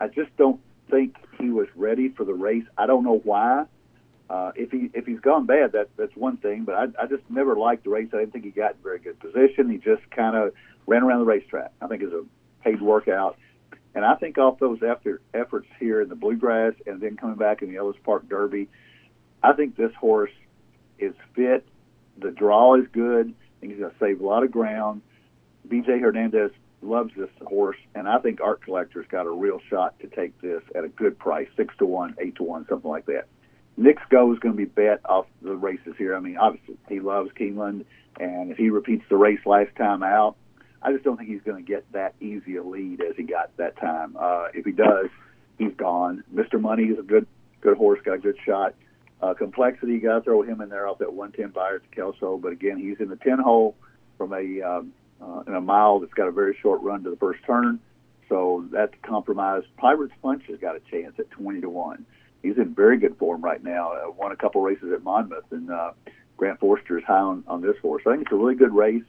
I 0.01 0.09
just 0.09 0.37
don't 0.37 0.61
think 0.91 1.17
he 1.39 1.51
was 1.51 1.69
ready 1.75 2.09
for 2.09 2.25
the 2.25 2.35
race. 2.35 2.65
I 2.77 2.87
don't 2.87 3.05
know 3.05 3.21
why. 3.25 3.67
Uh, 4.31 4.53
if 4.55 4.71
he 4.71 4.91
if 4.95 5.05
he's 5.05 5.21
gone 5.21 5.45
bad, 5.45 5.73
that 5.73 5.91
that's 5.97 6.15
one 6.17 6.37
thing. 6.39 6.65
But 6.65 6.75
I, 6.75 7.03
I 7.03 7.07
just 7.07 7.23
never 7.29 7.57
liked 7.57 7.85
the 7.85 7.91
race. 7.91 8.09
I 8.13 8.19
didn't 8.19 8.33
think 8.33 8.45
he 8.45 8.51
got 8.51 8.73
in 8.73 8.77
very 8.83 8.99
good 8.99 9.19
position. 9.19 9.69
He 9.69 9.79
just 9.79 10.09
kind 10.11 10.37
of 10.37 10.55
ran 10.87 11.03
around 11.03 11.21
the 11.21 11.27
racetrack. 11.27 11.73
I 11.81 11.87
think 11.87 12.03
it's 12.03 12.13
a 12.13 12.25
paid 12.63 12.81
workout, 12.81 13.37
and 13.95 14.05
I 14.05 14.15
think 14.15 14.39
off 14.39 14.59
those 14.59 14.83
after 14.83 15.21
efforts 15.35 15.67
here 15.79 16.01
in 16.01 16.09
the 16.09 16.15
bluegrass 16.15 16.75
and 16.87 17.01
then 17.01 17.17
coming 17.17 17.37
back 17.37 17.63
in 17.63 17.71
the 17.71 17.77
Ellis 17.77 17.97
Park 18.05 18.29
Derby, 18.29 18.69
I 19.43 19.53
think 19.53 19.77
this 19.77 19.93
horse 20.01 20.31
is 20.99 21.15
fit. 21.35 21.67
The 22.23 22.31
draw 22.31 22.75
is 22.77 22.87
good. 22.93 23.35
I 23.63 23.67
he's 23.67 23.79
going 23.79 23.91
to 23.91 23.97
save 23.99 24.21
a 24.21 24.27
lot 24.27 24.43
of 24.43 24.51
ground. 24.51 25.03
BJ 25.69 26.01
Hernandez 26.01 26.51
loves 26.83 27.13
this 27.17 27.31
horse, 27.47 27.77
and 27.95 28.09
I 28.09 28.19
think 28.19 28.41
Art 28.41 28.63
Collector's 28.63 29.07
got 29.09 29.27
a 29.27 29.31
real 29.31 29.61
shot 29.71 29.99
to 30.01 30.09
take 30.09 30.41
this 30.41 30.63
at 30.75 30.85
a 30.85 30.89
good 30.89 31.19
price, 31.19 31.49
six 31.57 31.75
to 31.79 31.87
one, 31.87 32.17
eight 32.19 32.37
to 32.37 32.43
one, 32.43 32.67
something 32.69 32.91
like 32.91 33.07
that. 33.07 33.27
Knicks 33.77 34.03
Go 34.11 34.33
is 34.33 34.39
going 34.39 34.55
to 34.55 34.57
be 34.57 34.65
bet 34.65 35.01
off 35.05 35.27
the 35.41 35.57
races 35.57 35.95
here. 35.97 36.17
I 36.17 36.21
mean, 36.21 36.37
obviously 36.37 36.77
he 36.89 37.01
loves 37.01 37.31
Keeneland, 37.39 37.85
and 38.19 38.51
if 38.51 38.59
he 38.59 38.71
repeats 38.71 39.05
the 39.09 39.17
race 39.17 39.41
last 39.47 39.75
time 39.77 40.03
out, 40.03 40.37
I 40.83 40.93
just 40.93 41.05
don't 41.05 41.17
think 41.17 41.31
he's 41.31 41.43
going 41.43 41.65
to 41.65 41.69
get 41.69 41.91
that 41.93 42.15
easy 42.21 42.57
a 42.57 42.63
lead 42.63 43.01
as 43.01 43.17
he 43.17 43.23
got 43.23 43.57
that 43.57 43.77
time. 43.77 44.17
Uh, 44.19 44.49
if 44.53 44.65
he 44.65 44.73
does, 44.73 45.09
he's 45.57 45.75
gone. 45.77 46.25
Mr. 46.35 46.61
Money 46.61 46.85
is 46.85 46.99
a 46.99 47.03
good 47.03 47.27
good 47.61 47.77
horse, 47.77 48.01
got 48.05 48.15
a 48.15 48.19
good 48.19 48.37
shot. 48.45 48.75
Uh, 49.23 49.35
complexity, 49.35 49.99
got 49.99 50.17
to 50.17 50.21
throw 50.23 50.43
him 50.43 50.61
in 50.61 50.69
there 50.69 50.89
off 50.89 50.99
that 50.99 51.13
110 51.13 51.53
Beyer 51.53 51.79
to 51.79 51.89
Kelso, 51.95 52.37
but 52.37 52.53
again, 52.53 52.77
he's 52.77 52.99
in 52.99 53.09
the 53.09 53.17
10 53.17 53.39
hole 53.39 53.77
from 54.19 54.33
a 54.33 54.61
um, 54.61 54.93
uh, 55.23 55.45
in 55.47 55.55
a 55.55 55.61
mile 55.61 56.01
that's 56.01 56.13
got 56.15 56.27
a 56.27 56.33
very 56.33 56.57
short 56.61 56.83
run 56.83 57.05
to 57.05 57.11
the 57.11 57.17
first 57.17 57.39
turn, 57.47 57.79
so 58.29 58.67
that's 58.73 58.93
compromised. 59.03 59.67
Pirates 59.77 60.13
Punch 60.21 60.43
has 60.49 60.59
got 60.59 60.75
a 60.75 60.81
chance 60.91 61.15
at 61.21 61.31
20 61.31 61.61
to 61.61 61.71
one 61.71 62.05
he's 62.43 62.59
in 62.59 62.75
very 62.75 62.99
good 62.99 63.17
form 63.19 63.43
right 63.43 63.63
now. 63.63 63.93
Uh, 63.93 64.11
won 64.11 64.33
a 64.33 64.37
couple 64.37 64.61
races 64.61 64.93
at 64.93 65.03
Monmouth, 65.03 65.45
and 65.51 65.71
uh, 65.71 65.93
Grant 66.37 66.61
Forster 66.61 66.99
is 66.99 67.05
high 67.05 67.21
on, 67.21 67.45
on 67.47 67.63
this 67.63 67.77
horse. 67.81 68.03
I 68.07 68.11
think 68.11 68.23
it's 68.23 68.33
a 68.33 68.37
really 68.37 68.55
good 68.55 68.75
race. 68.75 69.05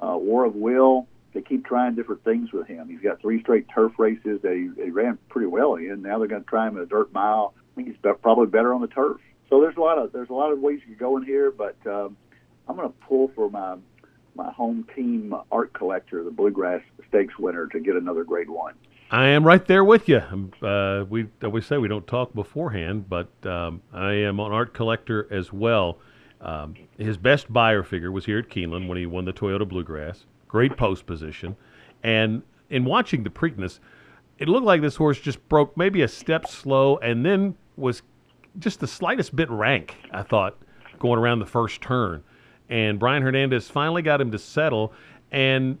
Uh, 0.00 0.16
War 0.16 0.44
of 0.44 0.54
Will, 0.54 1.06
they 1.32 1.42
keep 1.42 1.64
trying 1.64 1.94
different 1.94 2.24
things 2.24 2.52
with 2.52 2.66
him. 2.66 2.88
He's 2.88 3.00
got 3.00 3.20
three 3.20 3.40
straight 3.40 3.66
turf 3.72 3.92
races 3.98 4.40
that 4.42 4.52
he, 4.52 4.82
he 4.82 4.90
ran 4.90 5.18
pretty 5.28 5.46
well 5.46 5.74
in. 5.76 6.02
Now 6.02 6.18
they're 6.18 6.28
going 6.28 6.42
to 6.42 6.48
try 6.48 6.66
him 6.66 6.76
in 6.76 6.82
a 6.82 6.86
dirt 6.86 7.12
mile. 7.12 7.54
I 7.56 7.76
think 7.76 7.88
he's 7.88 7.96
be- 8.02 8.10
probably 8.20 8.46
better 8.46 8.74
on 8.74 8.80
the 8.80 8.88
turf. 8.88 9.20
So 9.52 9.60
there's 9.60 9.76
a 9.76 9.80
lot 9.80 9.98
of 9.98 10.12
there's 10.12 10.30
a 10.30 10.32
lot 10.32 10.50
of 10.50 10.60
ways 10.60 10.80
you 10.80 10.96
can 10.96 10.98
go 10.98 11.18
in 11.18 11.24
here, 11.24 11.50
but 11.50 11.76
um, 11.84 12.16
I'm 12.66 12.74
going 12.74 12.88
to 12.88 12.94
pull 13.06 13.30
for 13.34 13.50
my 13.50 13.76
my 14.34 14.50
home 14.50 14.86
team 14.96 15.34
art 15.52 15.74
collector, 15.74 16.24
the 16.24 16.30
Bluegrass 16.30 16.80
Stakes 17.06 17.38
winner, 17.38 17.66
to 17.66 17.78
get 17.78 17.94
another 17.94 18.24
grade 18.24 18.48
one. 18.48 18.72
I 19.10 19.26
am 19.26 19.44
right 19.46 19.62
there 19.66 19.84
with 19.84 20.08
you. 20.08 20.22
Uh, 20.62 21.04
we 21.06 21.26
always 21.42 21.66
say 21.66 21.76
we 21.76 21.86
don't 21.86 22.06
talk 22.06 22.32
beforehand, 22.32 23.10
but 23.10 23.28
um, 23.44 23.82
I 23.92 24.12
am 24.12 24.40
an 24.40 24.52
art 24.52 24.72
collector 24.72 25.28
as 25.30 25.52
well. 25.52 25.98
Um, 26.40 26.74
his 26.96 27.18
best 27.18 27.52
Beyer 27.52 27.82
figure 27.82 28.10
was 28.10 28.24
here 28.24 28.38
at 28.38 28.48
Keeneland 28.48 28.88
when 28.88 28.96
he 28.96 29.04
won 29.04 29.26
the 29.26 29.34
Toyota 29.34 29.68
Bluegrass. 29.68 30.24
Great 30.48 30.78
post 30.78 31.04
position. 31.04 31.56
And 32.02 32.42
in 32.70 32.86
watching 32.86 33.22
the 33.22 33.28
Preakness, 33.28 33.80
it 34.38 34.48
looked 34.48 34.64
like 34.64 34.80
this 34.80 34.96
horse 34.96 35.20
just 35.20 35.46
broke 35.50 35.76
maybe 35.76 36.00
a 36.00 36.08
step 36.08 36.48
slow 36.48 36.96
and 36.96 37.26
then 37.26 37.54
was 37.76 38.02
just 38.58 38.80
the 38.80 38.86
slightest 38.86 39.34
bit 39.34 39.50
rank, 39.50 39.96
I 40.10 40.22
thought, 40.22 40.56
going 40.98 41.18
around 41.18 41.38
the 41.38 41.46
first 41.46 41.80
turn. 41.80 42.22
And 42.68 42.98
Brian 42.98 43.22
Hernandez 43.22 43.68
finally 43.68 44.02
got 44.02 44.20
him 44.20 44.30
to 44.32 44.38
settle. 44.38 44.92
And 45.30 45.78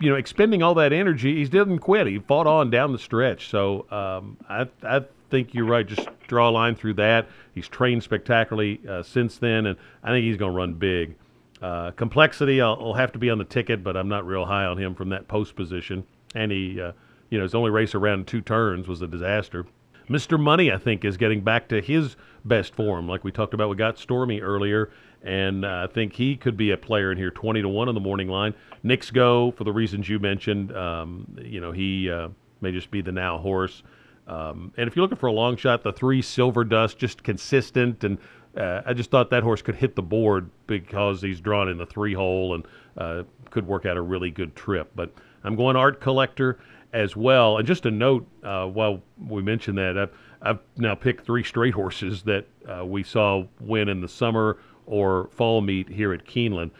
you 0.00 0.10
know, 0.10 0.16
expending 0.16 0.62
all 0.62 0.74
that 0.74 0.92
energy, 0.92 1.36
he 1.36 1.44
didn't 1.44 1.78
quit. 1.78 2.06
He 2.06 2.18
fought 2.18 2.46
on 2.46 2.70
down 2.70 2.92
the 2.92 2.98
stretch. 2.98 3.48
So 3.48 3.86
um, 3.90 4.36
I, 4.48 4.68
I 4.82 5.02
think 5.30 5.54
you're 5.54 5.66
right. 5.66 5.86
Just 5.86 6.08
draw 6.26 6.48
a 6.48 6.52
line 6.52 6.74
through 6.74 6.94
that. 6.94 7.28
He's 7.54 7.68
trained 7.68 8.02
spectacularly 8.02 8.80
uh, 8.88 9.02
since 9.02 9.38
then, 9.38 9.66
and 9.66 9.78
I 10.02 10.10
think 10.10 10.24
he's 10.24 10.36
going 10.36 10.52
to 10.52 10.56
run 10.56 10.74
big. 10.74 11.16
Uh, 11.62 11.92
complexity, 11.92 12.60
I'll, 12.60 12.76
I'll, 12.80 12.94
have 12.94 13.12
to 13.12 13.18
be 13.18 13.30
on 13.30 13.38
the 13.38 13.44
ticket, 13.44 13.82
but 13.82 13.96
I'm 13.96 14.08
not 14.08 14.26
real 14.26 14.44
high 14.44 14.66
on 14.66 14.76
him 14.76 14.94
from 14.94 15.08
that 15.10 15.28
post 15.28 15.56
position. 15.56 16.04
And 16.34 16.52
he, 16.52 16.80
uh, 16.80 16.92
you 17.30 17.38
know, 17.38 17.44
his 17.44 17.54
only 17.54 17.70
race 17.70 17.94
around 17.94 18.26
two 18.26 18.42
turns 18.42 18.86
was 18.86 19.00
a 19.00 19.06
disaster. 19.06 19.64
Mr. 20.08 20.38
Money, 20.38 20.70
I 20.70 20.78
think, 20.78 21.04
is 21.04 21.16
getting 21.16 21.40
back 21.40 21.68
to 21.68 21.80
his 21.80 22.16
best 22.44 22.74
form. 22.74 23.08
Like 23.08 23.24
we 23.24 23.32
talked 23.32 23.54
about, 23.54 23.68
we 23.70 23.76
got 23.76 23.98
Stormy 23.98 24.40
earlier, 24.40 24.90
and 25.22 25.64
uh, 25.64 25.86
I 25.88 25.92
think 25.92 26.14
he 26.14 26.36
could 26.36 26.56
be 26.56 26.70
a 26.70 26.76
player 26.76 27.10
in 27.10 27.18
here, 27.18 27.30
20 27.30 27.62
to 27.62 27.68
1 27.68 27.88
on 27.88 27.94
the 27.94 28.00
morning 28.00 28.28
line. 28.28 28.54
Knicks 28.82 29.10
Go, 29.10 29.52
for 29.52 29.64
the 29.64 29.72
reasons 29.72 30.08
you 30.08 30.18
mentioned, 30.18 30.76
um, 30.76 31.26
you 31.40 31.60
know, 31.60 31.72
he 31.72 32.10
uh, 32.10 32.28
may 32.60 32.72
just 32.72 32.90
be 32.90 33.00
the 33.00 33.12
now 33.12 33.38
horse. 33.38 33.82
Um, 34.26 34.72
and 34.76 34.88
if 34.88 34.96
you're 34.96 35.02
looking 35.02 35.18
for 35.18 35.26
a 35.26 35.32
long 35.32 35.56
shot, 35.56 35.82
the 35.82 35.92
three 35.92 36.22
Silver 36.22 36.64
Dust, 36.64 36.98
just 36.98 37.22
consistent. 37.22 38.04
And 38.04 38.18
uh, 38.56 38.82
I 38.84 38.94
just 38.94 39.10
thought 39.10 39.30
that 39.30 39.42
horse 39.42 39.62
could 39.62 39.76
hit 39.76 39.96
the 39.96 40.02
board 40.02 40.50
because 40.66 41.22
he's 41.22 41.40
drawn 41.40 41.68
in 41.68 41.78
the 41.78 41.86
three 41.86 42.14
hole 42.14 42.54
and 42.54 42.66
uh, 42.96 43.22
could 43.50 43.66
work 43.66 43.86
out 43.86 43.96
a 43.96 44.02
really 44.02 44.30
good 44.30 44.54
trip. 44.56 44.90
But 44.94 45.12
I'm 45.42 45.56
going 45.56 45.76
Art 45.76 46.00
Collector 46.00 46.58
as 46.94 47.16
well. 47.16 47.58
And 47.58 47.66
just 47.66 47.84
a 47.84 47.90
note, 47.90 48.26
uh, 48.44 48.66
while 48.66 49.02
we 49.28 49.42
mentioned 49.42 49.76
that, 49.76 49.98
I've, 49.98 50.10
I've, 50.40 50.58
now 50.76 50.94
picked 50.94 51.26
three 51.26 51.42
straight 51.42 51.74
horses 51.74 52.22
that 52.22 52.46
uh, 52.66 52.86
we 52.86 53.02
saw 53.02 53.44
win 53.60 53.88
in 53.88 54.00
the 54.00 54.08
summer 54.08 54.58
or 54.86 55.28
fall 55.32 55.60
meet 55.60 55.88
here 55.88 56.14
at 56.14 56.24
Keeneland. 56.24 56.70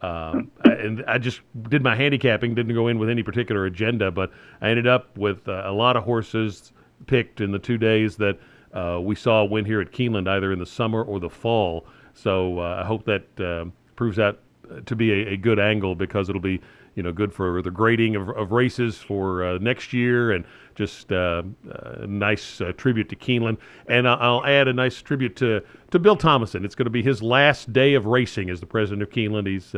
Um, 0.00 0.50
and 0.64 1.04
I 1.08 1.18
just 1.18 1.40
did 1.68 1.82
my 1.82 1.96
handicapping, 1.96 2.54
didn't 2.54 2.74
go 2.74 2.88
in 2.88 2.98
with 2.98 3.10
any 3.10 3.22
particular 3.22 3.66
agenda, 3.66 4.10
but 4.10 4.30
I 4.60 4.68
ended 4.68 4.86
up 4.86 5.16
with 5.18 5.48
uh, 5.48 5.62
a 5.64 5.72
lot 5.72 5.96
of 5.96 6.04
horses 6.04 6.72
picked 7.06 7.40
in 7.40 7.50
the 7.50 7.58
two 7.58 7.78
days 7.78 8.16
that 8.16 8.38
uh, 8.72 9.00
we 9.02 9.14
saw 9.14 9.44
win 9.44 9.64
here 9.64 9.80
at 9.80 9.92
Keeneland, 9.92 10.28
either 10.28 10.52
in 10.52 10.58
the 10.58 10.66
summer 10.66 11.02
or 11.02 11.18
the 11.18 11.30
fall. 11.30 11.86
So 12.12 12.60
uh, 12.60 12.80
I 12.82 12.86
hope 12.86 13.04
that 13.06 13.40
uh, 13.40 13.70
proves 13.96 14.18
out 14.18 14.38
to 14.86 14.96
be 14.96 15.10
a, 15.10 15.32
a, 15.32 15.36
good 15.36 15.58
angle 15.58 15.94
because 15.94 16.28
it'll 16.28 16.40
be 16.40 16.60
you 16.94 17.02
know 17.02 17.12
good 17.12 17.32
for 17.32 17.62
the 17.62 17.70
grading 17.70 18.16
of, 18.16 18.28
of 18.30 18.52
races 18.52 18.98
for 18.98 19.44
uh, 19.44 19.58
next 19.58 19.92
year 19.92 20.32
and 20.32 20.44
just 20.74 21.12
uh, 21.12 21.42
a 21.70 22.06
nice 22.06 22.60
uh, 22.60 22.72
tribute 22.76 23.08
to 23.08 23.16
Keeneland. 23.16 23.58
And 23.88 24.08
I'll 24.08 24.44
add 24.44 24.68
a 24.68 24.72
nice 24.72 25.00
tribute 25.02 25.36
to 25.36 25.62
to 25.90 25.98
Bill 25.98 26.16
Thomason. 26.16 26.64
It's 26.64 26.74
going 26.74 26.86
to 26.86 26.90
be 26.90 27.02
his 27.02 27.22
last 27.22 27.72
day 27.72 27.94
of 27.94 28.06
racing 28.06 28.50
as 28.50 28.60
the 28.60 28.66
president 28.66 29.02
of 29.02 29.10
Keeneland. 29.10 29.46
He's 29.46 29.74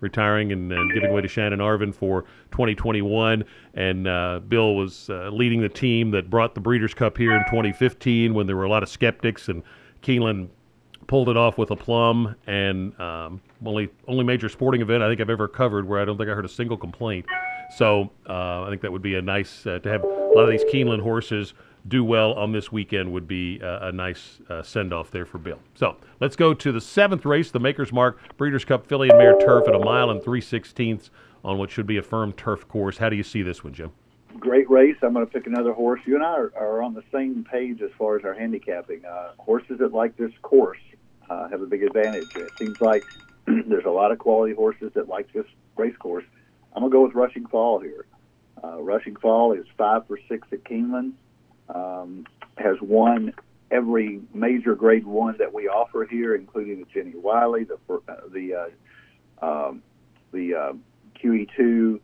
retiring 0.00 0.52
and, 0.52 0.72
and, 0.72 0.92
giving 0.92 1.12
way 1.12 1.20
to 1.20 1.28
Shannon 1.28 1.60
Arvin 1.60 1.94
for 1.94 2.22
2021. 2.50 3.44
And 3.74 4.08
uh, 4.08 4.40
Bill 4.48 4.74
was 4.74 5.10
uh, 5.10 5.28
leading 5.28 5.60
the 5.60 5.68
team 5.68 6.10
that 6.12 6.30
brought 6.30 6.54
the 6.54 6.60
Breeders' 6.60 6.94
Cup 6.94 7.16
here 7.16 7.32
in 7.32 7.44
2015 7.46 8.34
when 8.34 8.46
there 8.46 8.56
were 8.56 8.64
a 8.64 8.68
lot 8.68 8.82
of 8.82 8.88
skeptics, 8.88 9.48
and 9.48 9.62
Keeneland 10.02 10.48
pulled 11.10 11.28
it 11.28 11.36
off 11.36 11.58
with 11.58 11.72
a 11.72 11.76
plum. 11.76 12.36
And 12.46 12.98
um, 13.00 13.40
only 13.66 13.90
only 14.06 14.24
major 14.24 14.48
sporting 14.48 14.80
event 14.80 15.02
I 15.02 15.08
think 15.08 15.20
I've 15.20 15.28
ever 15.28 15.48
covered 15.48 15.86
where 15.86 16.00
I 16.00 16.04
don't 16.04 16.16
think 16.16 16.30
I 16.30 16.34
heard 16.34 16.44
a 16.44 16.48
single 16.48 16.76
complaint. 16.76 17.26
So 17.76 18.10
uh, 18.28 18.62
I 18.62 18.68
think 18.70 18.80
that 18.82 18.92
would 18.92 19.02
be 19.02 19.16
a 19.16 19.22
nice 19.22 19.66
uh, 19.66 19.80
to 19.80 19.88
have 19.90 20.04
a 20.04 20.06
lot 20.06 20.44
of 20.44 20.50
these 20.50 20.64
Keeneland 20.72 21.02
horses 21.02 21.52
do 21.88 22.04
well 22.04 22.34
on 22.34 22.52
this 22.52 22.70
weekend 22.70 23.10
would 23.10 23.26
be 23.26 23.60
uh, 23.62 23.88
a 23.88 23.92
nice 23.92 24.38
uh, 24.50 24.62
send 24.62 24.92
off 24.92 25.10
there 25.10 25.24
for 25.24 25.38
Bill. 25.38 25.58
So 25.74 25.96
let's 26.20 26.36
go 26.36 26.54
to 26.54 26.72
the 26.72 26.80
seventh 26.80 27.24
race, 27.24 27.50
the 27.50 27.58
Maker's 27.58 27.92
Mark 27.92 28.20
Breeders' 28.36 28.64
Cup 28.64 28.86
Filly 28.86 29.08
and 29.08 29.18
Mare 29.18 29.38
Turf 29.40 29.66
at 29.66 29.74
a 29.74 29.78
mile 29.80 30.10
and 30.10 30.22
three 30.22 30.40
sixteenths 30.40 31.10
on 31.44 31.58
what 31.58 31.70
should 31.70 31.86
be 31.86 31.96
a 31.96 32.02
firm 32.02 32.32
turf 32.34 32.68
course. 32.68 32.98
How 32.98 33.08
do 33.08 33.16
you 33.16 33.24
see 33.24 33.42
this 33.42 33.64
one, 33.64 33.74
Jim? 33.74 33.90
Great 34.38 34.70
race. 34.70 34.96
I'm 35.02 35.12
going 35.12 35.26
to 35.26 35.32
pick 35.32 35.48
another 35.48 35.72
horse. 35.72 36.00
You 36.06 36.14
and 36.14 36.24
I 36.24 36.34
are, 36.34 36.52
are 36.56 36.82
on 36.82 36.94
the 36.94 37.02
same 37.10 37.44
page 37.50 37.82
as 37.82 37.90
far 37.98 38.16
as 38.16 38.24
our 38.24 38.34
handicapping. 38.34 39.04
Uh, 39.04 39.32
horses 39.38 39.78
that 39.78 39.92
like 39.92 40.16
this 40.16 40.32
course 40.42 40.78
uh, 41.30 41.48
have 41.48 41.62
a 41.62 41.66
big 41.66 41.82
advantage. 41.82 42.28
It 42.36 42.50
seems 42.58 42.80
like 42.80 43.04
there's 43.46 43.86
a 43.86 43.90
lot 43.90 44.12
of 44.12 44.18
quality 44.18 44.54
horses 44.54 44.92
that 44.94 45.08
like 45.08 45.32
this 45.32 45.46
race 45.76 45.96
course. 45.96 46.24
I'm 46.74 46.82
to 46.82 46.88
go 46.90 47.02
with 47.04 47.14
Rushing 47.14 47.46
Fall 47.46 47.80
here. 47.80 48.06
Uh, 48.62 48.82
Rushing 48.82 49.16
Fall 49.16 49.52
is 49.52 49.64
five 49.78 50.06
for 50.06 50.18
six 50.28 50.46
at 50.52 50.64
Keeneland 50.64 51.12
um, 51.74 52.26
has 52.58 52.76
won 52.80 53.32
every 53.70 54.20
major 54.34 54.74
Grade 54.74 55.06
One 55.06 55.36
that 55.38 55.54
we 55.54 55.68
offer 55.68 56.06
here, 56.08 56.34
including 56.34 56.80
the 56.80 56.86
Jenny 56.92 57.16
Wiley, 57.16 57.64
the 57.64 57.78
uh, 57.88 58.14
the 58.32 58.54
uh, 59.42 59.46
um, 59.46 59.82
the 60.32 60.54
uh, 60.54 60.72
QE2. 61.22 62.00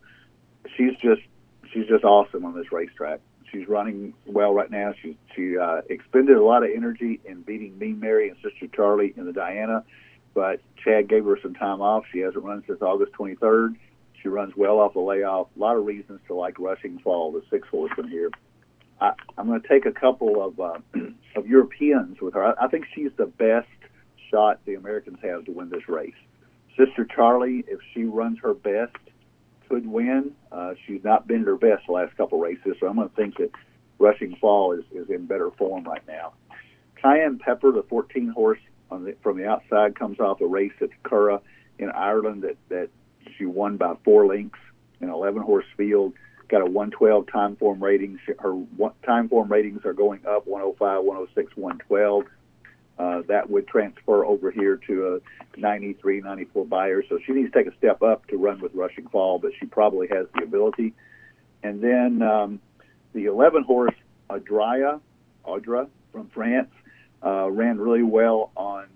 She's 0.75 0.93
just 1.01 1.21
she's 1.71 1.87
just 1.87 2.03
awesome 2.03 2.45
on 2.45 2.55
this 2.55 2.71
racetrack. 2.71 3.19
She's 3.51 3.67
running 3.67 4.13
well 4.25 4.53
right 4.53 4.69
now. 4.69 4.93
She 5.01 5.17
she 5.35 5.57
uh, 5.57 5.81
expended 5.89 6.37
a 6.37 6.43
lot 6.43 6.63
of 6.63 6.69
energy 6.75 7.19
in 7.25 7.41
beating 7.41 7.77
Mean 7.77 7.99
Mary 7.99 8.29
and 8.29 8.37
Sister 8.43 8.67
Charlie 8.75 9.13
in 9.15 9.25
the 9.25 9.33
Diana, 9.33 9.83
but 10.33 10.61
Chad 10.83 11.07
gave 11.07 11.25
her 11.25 11.37
some 11.41 11.53
time 11.53 11.81
off. 11.81 12.03
She 12.11 12.19
hasn't 12.19 12.43
run 12.43 12.63
since 12.67 12.81
August 12.81 13.13
23rd. 13.13 13.75
She 14.21 14.29
runs 14.29 14.53
well 14.55 14.79
off 14.79 14.93
the 14.93 14.99
layoff. 14.99 15.47
A 15.55 15.59
lot 15.59 15.77
of 15.77 15.85
reasons 15.85 16.19
to 16.27 16.33
like 16.33 16.59
Rushing 16.59 16.99
Fall, 16.99 17.31
the 17.31 17.43
six 17.49 17.67
horseman 17.69 18.09
here. 18.09 18.29
I, 18.99 19.11
I, 19.37 19.41
am 19.41 19.47
going 19.47 19.61
to 19.61 19.67
take 19.67 19.85
a 19.85 19.91
couple 19.91 20.43
of 20.43 20.59
uh, 20.59 20.79
of 21.35 21.47
Europeans 21.47 22.19
with 22.19 22.33
her. 22.33 22.43
I, 22.43 22.65
I 22.65 22.67
think 22.67 22.85
she's 22.93 23.11
the 23.15 23.27
best 23.27 23.67
shot 24.29 24.59
the 24.65 24.75
Americans 24.75 25.19
have 25.21 25.45
to 25.45 25.51
win 25.51 25.69
this 25.69 25.87
race. 25.87 26.15
Sister 26.77 27.05
Charlie, 27.05 27.63
if 27.67 27.79
she 27.93 28.03
runs 28.03 28.39
her 28.39 28.53
best, 28.53 28.95
could 29.69 29.87
win. 29.87 30.31
Uh, 30.51 30.73
she's 30.85 31.03
not 31.03 31.27
been 31.27 31.41
at 31.41 31.47
her 31.47 31.57
best 31.57 31.87
the 31.87 31.93
last 31.93 32.15
couple 32.17 32.39
races, 32.39 32.75
so 32.79 32.87
I'm 32.87 32.95
going 32.95 33.09
to 33.09 33.15
think 33.15 33.37
that 33.37 33.51
Rushing 33.99 34.35
Fall 34.35 34.73
is, 34.73 34.83
is 34.93 35.09
in 35.09 35.25
better 35.25 35.51
form 35.51 35.83
right 35.83 36.05
now. 36.07 36.33
Cayenne 37.01 37.39
Pepper, 37.39 37.71
the 37.71 37.83
14 37.83 38.29
horse 38.29 38.59
the, 38.89 39.15
from 39.21 39.37
the 39.37 39.47
outside, 39.47 39.95
comes 39.95 40.19
off 40.19 40.41
a 40.41 40.47
race 40.47 40.73
at 40.81 40.89
Curragh 41.03 41.41
in 41.79 41.89
Ireland 41.89 42.43
that, 42.43 42.57
that 42.69 42.89
she 43.37 43.45
won 43.45 43.77
by 43.77 43.95
four 44.03 44.25
lengths 44.25 44.59
in 45.01 45.09
11 45.09 45.41
horse 45.43 45.65
field 45.75 46.13
got 46.47 46.61
a 46.61 46.65
112 46.65 47.27
time 47.27 47.55
form 47.55 47.83
rating. 47.83 48.19
Her 48.39 48.55
time 49.05 49.29
form 49.29 49.51
ratings 49.51 49.85
are 49.85 49.93
going 49.93 50.21
up 50.25 50.47
105, 50.47 51.03
106, 51.03 51.57
112. 51.57 52.23
Uh, 52.99 53.21
that 53.27 53.49
would 53.49 53.67
transfer 53.67 54.25
over 54.25 54.49
here 54.49 54.77
to 54.87 55.21
a 55.55 55.59
93, 55.59 56.21
94 56.21 56.65
Beyer. 56.65 57.03
So 57.07 57.19
she 57.25 57.33
needs 57.33 57.51
to 57.51 57.63
take 57.63 57.71
a 57.71 57.77
step 57.77 58.01
up 58.01 58.27
to 58.27 58.37
run 58.37 58.59
with 58.59 58.73
Rushing 58.73 59.07
Fall, 59.07 59.37
but 59.37 59.51
she 59.59 59.67
probably 59.67 60.07
has 60.07 60.25
the 60.35 60.43
ability. 60.43 60.93
And 61.61 61.81
then 61.81 62.21
um, 62.21 62.59
the 63.13 63.25
11 63.25 63.63
horse 63.63 63.93
Adria, 64.29 64.99
Audra 65.45 65.87
from 66.11 66.29
France, 66.29 66.71
uh, 67.23 67.49
ran 67.49 67.79
really 67.79 68.03
well 68.03 68.51
on 68.55 68.87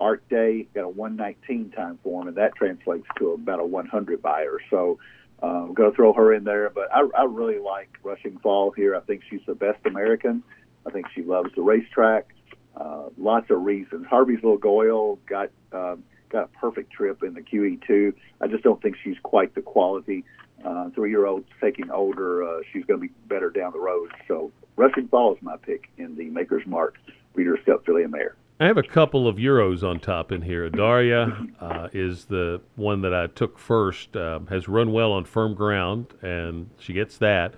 Arc 0.00 0.28
Day, 0.28 0.66
got 0.74 0.84
a 0.84 0.88
119 0.88 1.70
time 1.70 1.98
form, 2.02 2.28
and 2.28 2.36
that 2.36 2.54
translates 2.56 3.06
to 3.18 3.32
about 3.32 3.60
a 3.60 3.64
100 3.64 4.22
Beyer. 4.22 4.58
So 4.70 4.98
I'm 5.42 5.74
going 5.74 5.90
to 5.90 5.96
throw 5.96 6.12
her 6.12 6.32
in 6.32 6.44
there, 6.44 6.70
but 6.70 6.88
I, 6.92 7.06
I 7.16 7.24
really 7.24 7.58
like 7.58 7.90
Rushing 8.02 8.38
Fall 8.38 8.70
here. 8.70 8.94
I 8.94 9.00
think 9.00 9.22
she's 9.28 9.40
the 9.46 9.54
best 9.54 9.84
American. 9.84 10.42
I 10.86 10.90
think 10.90 11.06
she 11.14 11.22
loves 11.22 11.50
the 11.54 11.62
racetrack. 11.62 12.28
Uh, 12.76 13.08
lots 13.16 13.50
of 13.50 13.62
reasons. 13.62 14.06
Harvey's 14.08 14.42
Lil 14.42 14.58
Goil 14.58 15.18
got 15.26 15.50
uh, 15.72 15.96
got 16.28 16.44
a 16.44 16.58
perfect 16.58 16.92
trip 16.92 17.22
in 17.22 17.34
the 17.34 17.40
QE2. 17.40 18.12
I 18.40 18.46
just 18.48 18.62
don't 18.62 18.80
think 18.82 18.96
she's 19.02 19.16
quite 19.22 19.54
the 19.54 19.62
quality. 19.62 20.24
Uh, 20.64 20.90
three 20.90 21.10
year 21.10 21.26
old 21.26 21.44
taking 21.60 21.90
older, 21.90 22.42
uh, 22.42 22.60
she's 22.72 22.84
going 22.84 23.00
to 23.00 23.06
be 23.06 23.12
better 23.28 23.50
down 23.50 23.72
the 23.72 23.78
road. 23.78 24.10
So 24.26 24.50
Rushing 24.76 25.08
Fall 25.08 25.34
is 25.34 25.42
my 25.42 25.56
pick 25.56 25.90
in 25.96 26.16
the 26.16 26.24
Maker's 26.24 26.66
Mark 26.66 26.96
Breeders' 27.34 27.60
Cup 27.64 27.84
Filly 27.86 28.02
and 28.02 28.12
Mare. 28.12 28.36
I 28.58 28.66
have 28.66 28.78
a 28.78 28.82
couple 28.82 29.28
of 29.28 29.36
euros 29.36 29.82
on 29.82 30.00
top 30.00 30.32
in 30.32 30.40
here. 30.40 30.68
Audarya 30.68 31.52
uh, 31.60 31.88
is 31.92 32.24
the 32.24 32.60
one 32.76 33.02
that 33.02 33.14
I 33.14 33.26
took 33.26 33.58
first. 33.58 34.16
Uh, 34.16 34.40
has 34.48 34.66
run 34.66 34.92
well 34.92 35.12
on 35.12 35.24
firm 35.24 35.54
ground, 35.54 36.06
and 36.22 36.70
she 36.78 36.94
gets 36.94 37.18
that. 37.18 37.54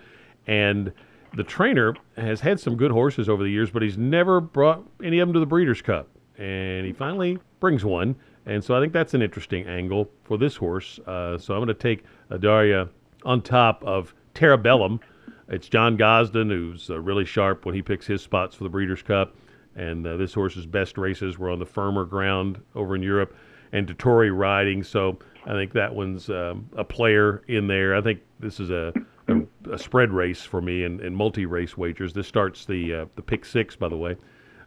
And 0.46 0.92
the 1.34 1.44
trainer 1.44 1.94
has 2.16 2.40
had 2.40 2.58
some 2.58 2.76
good 2.76 2.90
horses 2.90 3.28
over 3.28 3.42
the 3.42 3.50
years, 3.50 3.70
but 3.70 3.82
he's 3.82 3.98
never 3.98 4.40
brought 4.40 4.84
any 5.02 5.18
of 5.18 5.28
them 5.28 5.34
to 5.34 5.40
the 5.40 5.46
Breeders' 5.46 5.82
Cup. 5.82 6.08
And 6.36 6.86
he 6.86 6.92
finally 6.92 7.38
brings 7.60 7.84
one, 7.84 8.16
and 8.46 8.62
so 8.62 8.76
I 8.76 8.80
think 8.80 8.92
that's 8.92 9.14
an 9.14 9.22
interesting 9.22 9.66
angle 9.66 10.08
for 10.24 10.38
this 10.38 10.56
horse. 10.56 10.98
Uh, 11.00 11.36
so 11.38 11.54
I'm 11.54 11.60
going 11.60 11.68
to 11.68 11.74
take 11.74 12.04
Audarya 12.30 12.88
on 13.24 13.42
top 13.42 13.82
of 13.84 14.14
Terebellum. 14.34 15.00
It's 15.48 15.68
John 15.68 15.96
Gosden, 15.96 16.50
who's 16.50 16.90
uh, 16.90 17.00
really 17.00 17.24
sharp 17.24 17.64
when 17.64 17.74
he 17.74 17.82
picks 17.82 18.06
his 18.06 18.22
spots 18.22 18.54
for 18.54 18.64
the 18.64 18.70
Breeders' 18.70 19.02
Cup 19.02 19.34
and 19.78 20.06
uh, 20.06 20.16
this 20.16 20.34
horse's 20.34 20.66
best 20.66 20.98
races 20.98 21.38
were 21.38 21.50
on 21.50 21.58
the 21.58 21.66
firmer 21.66 22.04
ground 22.04 22.60
over 22.74 22.96
in 22.96 23.02
Europe 23.02 23.34
and 23.72 23.86
Dettori 23.86 24.36
riding. 24.36 24.82
So 24.82 25.18
I 25.46 25.52
think 25.52 25.72
that 25.72 25.94
one's 25.94 26.28
um, 26.28 26.68
a 26.76 26.84
player 26.84 27.42
in 27.46 27.68
there. 27.68 27.94
I 27.94 28.02
think 28.02 28.20
this 28.40 28.60
is 28.60 28.70
a, 28.70 28.92
a, 29.28 29.72
a 29.72 29.78
spread 29.78 30.10
race 30.12 30.42
for 30.42 30.60
me 30.60 30.84
in 30.84 31.14
multi 31.14 31.46
race 31.46 31.76
wagers. 31.76 32.12
This 32.12 32.26
starts 32.26 32.64
the 32.64 32.94
uh, 32.94 33.06
the 33.16 33.22
pick 33.22 33.44
six, 33.44 33.76
by 33.76 33.88
the 33.88 33.96
way. 33.96 34.16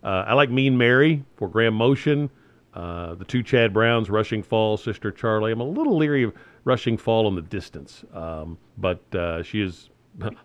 Uh, 0.03 0.25
I 0.27 0.33
like 0.33 0.49
Mean 0.49 0.77
Mary 0.77 1.23
for 1.35 1.47
Graham 1.47 1.75
Motion. 1.75 2.29
Uh, 2.73 3.15
the 3.15 3.25
two 3.25 3.43
Chad 3.43 3.73
Browns, 3.73 4.09
Rushing 4.09 4.41
Fall, 4.41 4.77
Sister 4.77 5.11
Charlie. 5.11 5.51
I'm 5.51 5.59
a 5.59 5.65
little 5.65 5.97
leery 5.97 6.23
of 6.23 6.33
Rushing 6.63 6.97
Fall 6.97 7.27
in 7.27 7.35
the 7.35 7.41
distance, 7.41 8.05
um, 8.13 8.57
but 8.77 9.03
uh, 9.13 9.43
she 9.43 9.61
is 9.61 9.89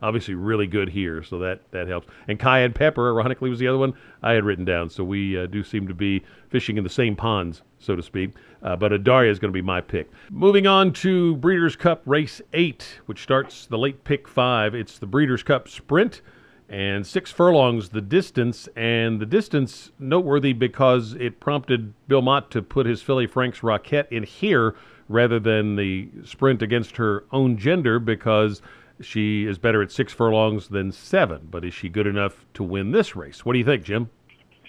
obviously 0.03 0.35
really 0.35 0.67
good 0.67 0.89
here, 0.89 1.23
so 1.23 1.39
that 1.39 1.61
that 1.73 1.89
helps. 1.89 2.09
And 2.29 2.39
cayenne 2.39 2.73
pepper, 2.73 3.09
ironically, 3.09 3.51
was 3.51 3.59
the 3.59 3.69
other 3.69 3.79
one 3.79 3.95
I 4.23 4.33
had 4.33 4.45
written 4.45 4.65
down. 4.65 4.91
So 4.91 5.05
we 5.05 5.39
uh, 5.39 5.47
do 5.47 5.63
seem 5.65 5.89
to 5.89 5.95
be 5.95 6.23
fishing 6.51 6.77
in 6.77 6.85
the 6.85 6.91
same 6.91 7.17
ponds, 7.17 7.63
so 7.79 7.97
to 7.97 8.03
speak. 8.03 8.33
Uh, 8.63 8.77
but 8.77 8.93
Audarya 8.93 9.31
is 9.31 9.39
going 9.39 9.53
to 9.53 9.57
be 9.57 9.63
my 9.63 9.81
pick. 9.81 10.11
Moving 10.31 10.67
on 10.67 10.93
to 10.95 11.37
Breeders' 11.37 11.77
Cup 11.77 12.03
Race 12.07 12.41
Eight, 12.53 13.01
which 13.07 13.23
starts 13.23 13.67
the 13.67 13.79
late 13.79 14.05
pick 14.05 14.29
five. 14.29 14.75
It's 14.75 14.99
the 14.99 15.07
Breeders' 15.07 15.43
Cup 15.43 15.69
Sprint. 15.69 16.23
and 16.69 17.07
six 17.07 17.31
furlongs 17.31 17.91
the 17.91 18.01
distance, 18.01 18.69
and 18.75 19.21
the 19.21 19.27
distance 19.27 19.93
noteworthy 20.01 20.53
because 20.53 21.15
it 21.15 21.39
prompted 21.39 21.93
Bill 22.09 22.23
Mott 22.23 22.51
to 22.53 22.63
put 22.63 22.87
his 22.87 23.03
filly 23.03 23.27
Frank's 23.27 23.61
Rockette 23.61 24.11
in 24.11 24.25
here 24.25 24.75
rather 25.09 25.39
than 25.39 25.77
the 25.77 26.09
sprint 26.25 26.63
against 26.63 26.97
her 26.97 27.25
own 27.31 27.57
gender 27.57 28.01
because 28.01 28.61
she 29.01 29.47
is 29.47 29.59
better 29.59 29.83
at 29.83 29.91
six 29.91 30.13
furlongs 30.13 30.69
than 30.69 30.93
seven. 30.93 31.49
But 31.51 31.65
is 31.65 31.75
she 31.75 31.89
good 31.89 32.07
enough 32.07 32.45
to 32.55 32.63
win 32.63 32.93
this 32.93 33.17
race? 33.17 33.45
What 33.45 33.53
do 33.53 33.59
you 33.59 33.65
think, 33.65 33.85
Jim? 33.85 34.11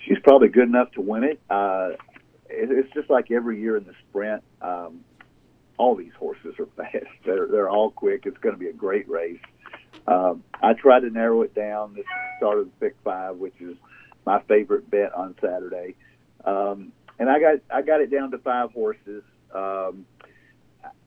She's 0.06 0.20
probably 0.24 0.48
good 0.50 0.68
enough 0.68 0.92
to 0.92 1.02
win 1.02 1.24
it. 1.24 1.40
Uh, 1.50 1.92
it's 2.50 2.92
just 2.94 3.10
like 3.10 3.32
every 3.32 3.60
year 3.60 3.78
in 3.78 3.84
the 3.84 3.94
sprint. 4.10 4.44
Um, 4.62 5.02
all 5.78 5.96
these 5.96 6.14
horses 6.18 6.56
are 6.60 6.68
fast. 6.76 7.06
They're 7.26 7.48
they're 7.48 7.70
all 7.70 7.92
quick. 7.92 8.24
It's 8.26 8.38
going 8.38 8.56
to 8.56 8.60
be 8.60 8.68
a 8.68 8.74
great 8.74 9.08
race. 9.08 9.40
Um, 10.08 10.44
I 10.62 10.74
tried 10.74 11.02
to 11.02 11.10
narrow 11.10 11.42
it 11.42 11.54
down. 11.54 11.94
This 11.94 12.06
start 12.38 12.60
of 12.60 12.66
the 12.66 12.72
pick 12.80 12.96
five, 13.04 13.38
which 13.38 13.54
is 13.60 13.76
my 14.26 14.42
favorite 14.44 14.90
bet 14.90 15.14
on 15.14 15.36
Saturday, 15.40 15.96
um, 16.46 16.92
and 17.20 17.30
I 17.30 17.40
got 17.40 17.58
I 17.70 17.82
got 17.82 18.02
it 18.02 18.10
down 18.10 18.32
to 18.32 18.38
five 18.40 18.72
horses. 18.72 19.24
Um, 19.54 20.06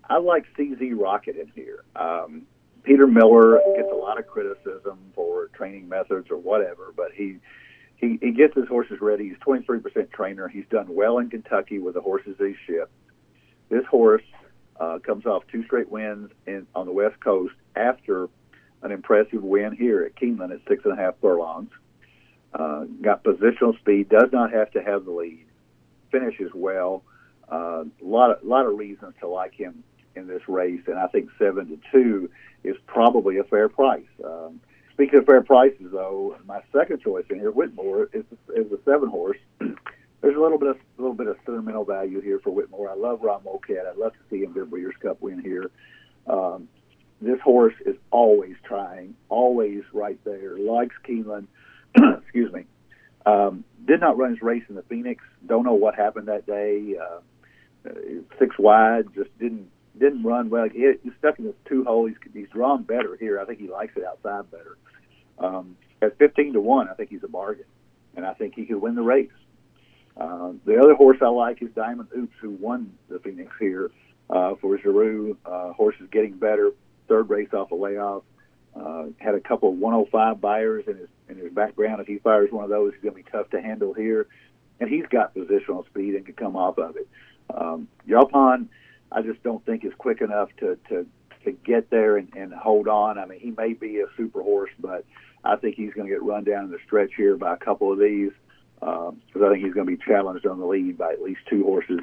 I 0.09 0.19
like 0.19 0.45
CZ 0.57 0.93
Rocket 1.01 1.37
in 1.37 1.49
here. 1.55 1.85
Um, 1.97 2.43
Peter 2.83 3.07
Miller 3.07 3.61
gets 3.77 3.89
a 3.93 3.97
lot 3.97 4.19
of 4.19 4.27
criticism 4.27 4.99
for 5.15 5.49
training 5.49 5.89
methods 5.89 6.31
or 6.31 6.37
whatever, 6.37 6.93
but 6.97 7.13
he 7.15 7.39
he, 7.97 8.19
he 8.23 8.31
gets 8.31 8.55
his 8.55 8.67
horses 8.67 8.99
ready. 9.03 9.29
He's 9.29 9.37
23% 9.47 10.11
trainer. 10.11 10.49
He's 10.49 10.65
done 10.71 10.87
well 10.89 11.19
in 11.19 11.29
Kentucky 11.29 11.79
with 11.79 11.95
the 11.95 12.01
horses 12.01 12.35
he 12.39 12.55
shipped. 12.67 12.93
This 13.69 13.85
horse 13.85 14.23
uh, 14.81 15.01
comes 15.01 15.27
off 15.27 15.43
two 15.53 15.65
straight 15.65 15.91
wins 15.91 16.31
in, 16.47 16.67
on 16.75 16.87
the 16.87 16.93
West 16.93 17.21
Coast 17.21 17.53
after 17.77 18.31
an 18.83 18.91
impressive 18.91 19.43
win 19.43 19.77
here 19.77 20.03
at 20.03 20.17
Keeneland 20.17 20.51
at 20.51 20.61
six 20.67 20.83
and 20.85 20.99
a 20.99 21.03
half 21.03 21.15
furlongs. 21.21 21.71
Uh, 22.55 22.85
got 23.03 23.23
positional 23.23 23.79
speed, 23.79 24.09
does 24.09 24.31
not 24.33 24.51
have 24.51 24.71
to 24.73 24.83
have 24.83 25.05
the 25.05 25.11
lead, 25.11 25.47
finishes 26.11 26.51
well. 26.55 27.05
A 27.49 27.55
uh, 27.55 27.85
lot 28.01 28.31
of 28.31 28.43
lot 28.43 28.65
of 28.65 28.79
reasons 28.79 29.15
to 29.21 29.29
like 29.29 29.55
him 29.55 29.85
in 30.21 30.29
this 30.29 30.43
race, 30.49 30.83
and 30.87 30.99
I 30.99 31.07
think 31.09 31.31
seven 31.39 31.69
to 31.69 31.79
two 31.91 32.31
is 32.63 32.77
probably 32.87 33.39
a 33.39 33.45
fair 33.45 33.69
price. 33.69 34.07
Um, 34.25 34.61
speaking 34.93 35.19
of 35.19 35.27
fair 35.27 35.43
prices, 35.43 35.89
though, 35.93 36.37
my 36.47 36.61
second 36.73 37.01
choice 37.01 37.25
in 37.31 37.39
here, 37.39 37.51
Whitmore, 37.51 38.09
is 38.13 38.25
is 38.55 38.71
a 38.71 38.79
seven 38.85 39.09
horse. 39.09 39.39
There's 39.59 40.37
a 40.37 40.41
little 40.41 40.59
bit 40.59 40.69
of 40.69 40.77
a 40.77 41.01
little 41.01 41.17
bit 41.17 41.27
of 41.27 41.37
sentimental 41.45 41.85
value 41.85 42.21
here 42.21 42.39
for 42.39 42.51
Whitmore. 42.51 42.91
I 42.91 42.95
love 42.95 43.21
Ron 43.23 43.43
Moquett. 43.43 43.87
I'd 43.91 43.97
love 43.97 44.13
to 44.13 44.19
see 44.31 44.45
him 44.45 44.53
get 44.53 44.69
Breeders' 44.71 44.95
Cup 45.01 45.21
win 45.21 45.41
here. 45.41 45.71
Um, 46.27 46.69
this 47.23 47.41
horse 47.41 47.75
is 47.85 47.97
always 48.11 48.55
trying, 48.65 49.15
always 49.29 49.83
right 49.93 50.19
there. 50.25 50.59
Likes 50.59 50.95
Keeneland. 51.07 51.47
Excuse 51.97 52.53
me. 52.53 52.65
Um, 53.27 53.65
did 53.87 54.01
not 54.01 54.17
run 54.17 54.31
his 54.31 54.43
race 54.43 54.63
in 54.69 54.75
the 54.75 54.83
Phoenix. 54.83 55.23
Don't 55.47 55.65
know 55.65 55.75
what 55.75 55.95
happened 55.95 56.29
that 56.29 56.47
day. 56.47 56.97
Uh, 56.97 57.21
six 58.39 58.59
wide, 58.59 59.07
just 59.15 59.37
didn't 59.39 59.71
didn't 59.99 60.23
run 60.23 60.51
well. 60.51 60.69
He, 60.69 60.93
he's 61.03 61.13
stuck 61.19 61.39
in 61.39 61.47
this 61.47 61.55
two 61.67 61.85
hole. 61.85 62.07
He's, 62.07 62.17
he's 62.33 62.49
drawn 62.49 62.83
better 62.83 63.17
here. 63.19 63.41
I 63.41 63.45
think 63.45 63.61
he 63.61 63.69
likes 63.69 63.97
it 63.97 64.05
outside 64.05 64.51
better. 64.51 64.77
Um, 65.39 65.77
at 66.03 66.19
15 66.19 66.55
to 66.55 66.61
one, 66.61 66.89
I 66.89 66.95
think 66.95 67.11
he's 67.11 67.25
a 67.25 67.29
bargain, 67.29 67.67
and 68.17 68.25
I 68.25 68.35
think 68.35 68.55
he 68.55 68.67
could 68.67 68.81
win 68.81 68.95
the 68.95 69.03
race. 69.03 69.31
Uh, 70.17 70.53
the 70.65 70.79
other 70.79 70.95
horse 70.95 71.19
I 71.23 71.29
like 71.29 71.63
is 71.63 71.71
Diamond 71.75 72.09
Oops, 72.17 72.35
who 72.41 72.51
won 72.51 72.93
the 73.09 73.19
Phoenix 73.19 73.53
here 73.59 73.91
uh, 74.29 74.55
for 74.61 74.77
Geroux. 74.79 75.37
Uh, 75.45 75.73
horse 75.73 75.97
is 76.01 76.09
getting 76.11 76.35
better. 76.35 76.73
Third 77.09 77.31
race 77.31 77.53
off 77.53 77.71
a 77.71 77.75
layoff. 77.75 78.23
Uh, 78.75 79.07
had 79.19 79.35
a 79.35 79.41
couple 79.41 79.71
of 79.71 79.79
105 79.79 80.41
Beyers 80.41 80.85
in 80.87 80.97
his 80.97 81.09
in 81.29 81.37
his 81.37 81.53
background. 81.53 82.01
If 82.01 82.07
he 82.07 82.19
fires 82.19 82.51
one 82.53 82.65
of 82.65 82.71
those, 82.71 82.93
he's 82.93 83.03
going 83.03 83.15
to 83.15 83.23
be 83.23 83.31
tough 83.31 83.51
to 83.51 83.61
handle 83.61 83.95
here. 83.95 84.27
And 84.79 84.89
he's 84.89 85.07
got 85.07 85.35
positional 85.35 85.85
speed 85.87 86.15
and 86.15 86.25
can 86.25 86.35
come 86.35 86.57
off 86.57 86.79
of 86.79 86.97
it. 86.97 87.09
Um, 87.55 87.89
Yaupon, 88.09 88.69
I 89.13 89.23
just 89.23 89.43
don't 89.43 89.65
think 89.65 89.85
is 89.85 89.93
quick 89.99 90.21
enough 90.21 90.49
to 90.59 90.79
to 90.89 91.07
to 91.45 91.53
get 91.53 91.91
there 91.91 92.17
and, 92.17 92.29
and 92.37 92.53
hold 92.53 92.87
on. 92.87 93.19
I 93.19 93.27
mean, 93.27 93.41
he 93.41 93.51
may 93.51 93.73
be 93.73 94.01
a 94.01 94.07
super 94.17 94.43
horse, 94.43 94.71
but 94.79 95.05
I 95.43 95.57
think 95.57 95.77
he's 95.77 95.93
going 95.95 96.07
to 96.07 96.13
get 96.13 96.23
run 96.23 96.45
down 96.45 96.65
in 96.65 96.71
the 96.71 96.79
stretch 96.85 97.13
here 97.17 97.37
by 97.37 97.55
a 97.55 97.57
couple 97.57 97.93
of 97.93 97.99
these 97.99 98.33
because 98.79 99.15
um, 99.37 99.45
I 99.45 99.51
think 99.51 99.65
he's 99.65 99.75
going 99.75 99.87
to 99.87 99.97
be 99.97 100.03
challenged 100.03 100.47
on 100.47 100.59
the 100.59 100.67
lead 100.67 100.99
by 100.99 101.13
at 101.13 101.23
least 101.23 101.41
two 101.49 101.63
horses. 101.65 102.01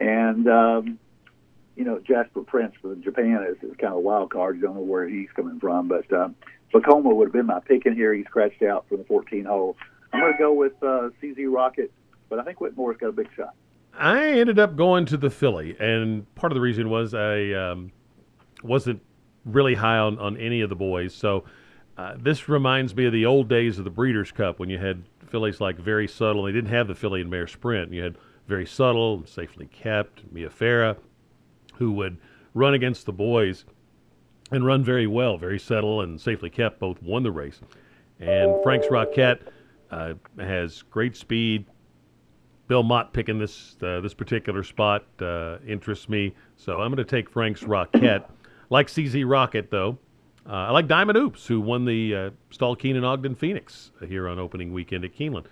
And 0.00 0.48
um, 0.48 0.98
you 1.76 1.84
know, 1.84 1.98
Jasper 1.98 2.42
Prince 2.42 2.74
for 2.80 2.94
Japan 2.96 3.44
is, 3.48 3.56
is 3.62 3.76
kind 3.76 3.92
of 3.92 3.98
a 3.98 4.00
wild 4.00 4.30
card. 4.30 4.56
You 4.56 4.62
don't 4.62 4.74
know 4.74 4.82
where 4.82 5.08
he's 5.08 5.28
coming 5.34 5.58
from, 5.60 5.88
but 5.88 6.10
um, 6.12 6.34
Vekoma 6.74 7.14
would 7.14 7.28
have 7.28 7.32
been 7.32 7.46
my 7.46 7.60
pick 7.60 7.86
in 7.86 7.94
here. 7.94 8.12
He 8.14 8.24
scratched 8.24 8.62
out 8.62 8.86
from 8.88 8.98
the 8.98 9.04
14 9.04 9.44
hole. 9.44 9.76
I'm 10.12 10.20
going 10.20 10.32
to 10.32 10.38
go 10.38 10.52
with 10.52 10.74
uh, 10.82 11.10
CZ 11.22 11.46
Rocket, 11.48 11.90
but 12.28 12.38
I 12.38 12.44
think 12.44 12.58
Whitmore's 12.58 12.98
got 12.98 13.08
a 13.08 13.12
big 13.12 13.28
shot. 13.34 13.54
I 13.94 14.30
ended 14.30 14.58
up 14.58 14.76
going 14.76 15.06
to 15.06 15.16
the 15.16 15.30
filly, 15.30 15.76
and 15.78 16.32
part 16.34 16.52
of 16.52 16.54
the 16.54 16.60
reason 16.60 16.88
was 16.88 17.14
I 17.14 17.52
um, 17.52 17.92
wasn't 18.62 19.02
really 19.44 19.74
high 19.74 19.98
on, 19.98 20.18
on 20.18 20.36
any 20.36 20.60
of 20.60 20.70
the 20.70 20.76
boys. 20.76 21.14
So 21.14 21.44
uh, 21.98 22.14
this 22.18 22.48
reminds 22.48 22.94
me 22.94 23.06
of 23.06 23.12
the 23.12 23.26
old 23.26 23.48
days 23.48 23.78
of 23.78 23.84
the 23.84 23.90
Breeders' 23.90 24.32
Cup 24.32 24.58
when 24.58 24.70
you 24.70 24.78
had 24.78 25.02
fillies 25.28 25.60
like 25.60 25.76
Very 25.76 26.08
Subtle. 26.08 26.44
They 26.44 26.52
didn't 26.52 26.70
have 26.70 26.88
the 26.88 26.94
filly 26.94 27.20
and 27.20 27.30
mare 27.30 27.46
sprint. 27.46 27.92
You 27.92 28.02
had 28.02 28.16
Very 28.48 28.66
Subtle, 28.66 29.24
Safely 29.26 29.66
Kept, 29.66 30.22
Mia 30.32 30.48
Farah, 30.48 30.96
who 31.74 31.92
would 31.92 32.16
run 32.54 32.74
against 32.74 33.06
the 33.06 33.12
boys 33.12 33.64
and 34.50 34.64
run 34.64 34.84
very 34.84 35.06
well. 35.06 35.38
Very 35.38 35.58
Subtle 35.58 36.02
and 36.02 36.20
Safely 36.20 36.50
Kept 36.50 36.78
both 36.78 37.02
won 37.02 37.22
the 37.22 37.32
race. 37.32 37.60
And 38.20 38.62
Frank's 38.62 38.86
Rockette 38.86 39.40
uh, 39.90 40.14
has 40.38 40.82
great 40.82 41.16
speed, 41.16 41.66
Bill 42.72 42.82
Mott 42.82 43.12
picking 43.12 43.38
this 43.38 43.76
uh, 43.82 44.00
this 44.00 44.14
particular 44.14 44.64
spot 44.64 45.04
uh, 45.20 45.58
interests 45.68 46.08
me, 46.08 46.34
so 46.56 46.80
I'm 46.80 46.90
going 46.90 46.96
to 46.96 47.04
take 47.04 47.28
Frank's 47.28 47.64
Rockette. 47.64 48.24
like 48.70 48.86
CZ 48.86 49.28
Rocket, 49.28 49.70
though, 49.70 49.98
uh, 50.48 50.52
I 50.52 50.70
like 50.70 50.88
Diamond 50.88 51.18
Oops, 51.18 51.46
who 51.46 51.60
won 51.60 51.84
the 51.84 52.16
uh, 52.16 52.30
Stoll 52.48 52.74
Keenon 52.74 53.04
Ogden 53.04 53.34
Phoenix 53.34 53.90
here 54.08 54.26
on 54.26 54.38
opening 54.38 54.72
weekend 54.72 55.04
at 55.04 55.14
Keeneland. 55.14 55.44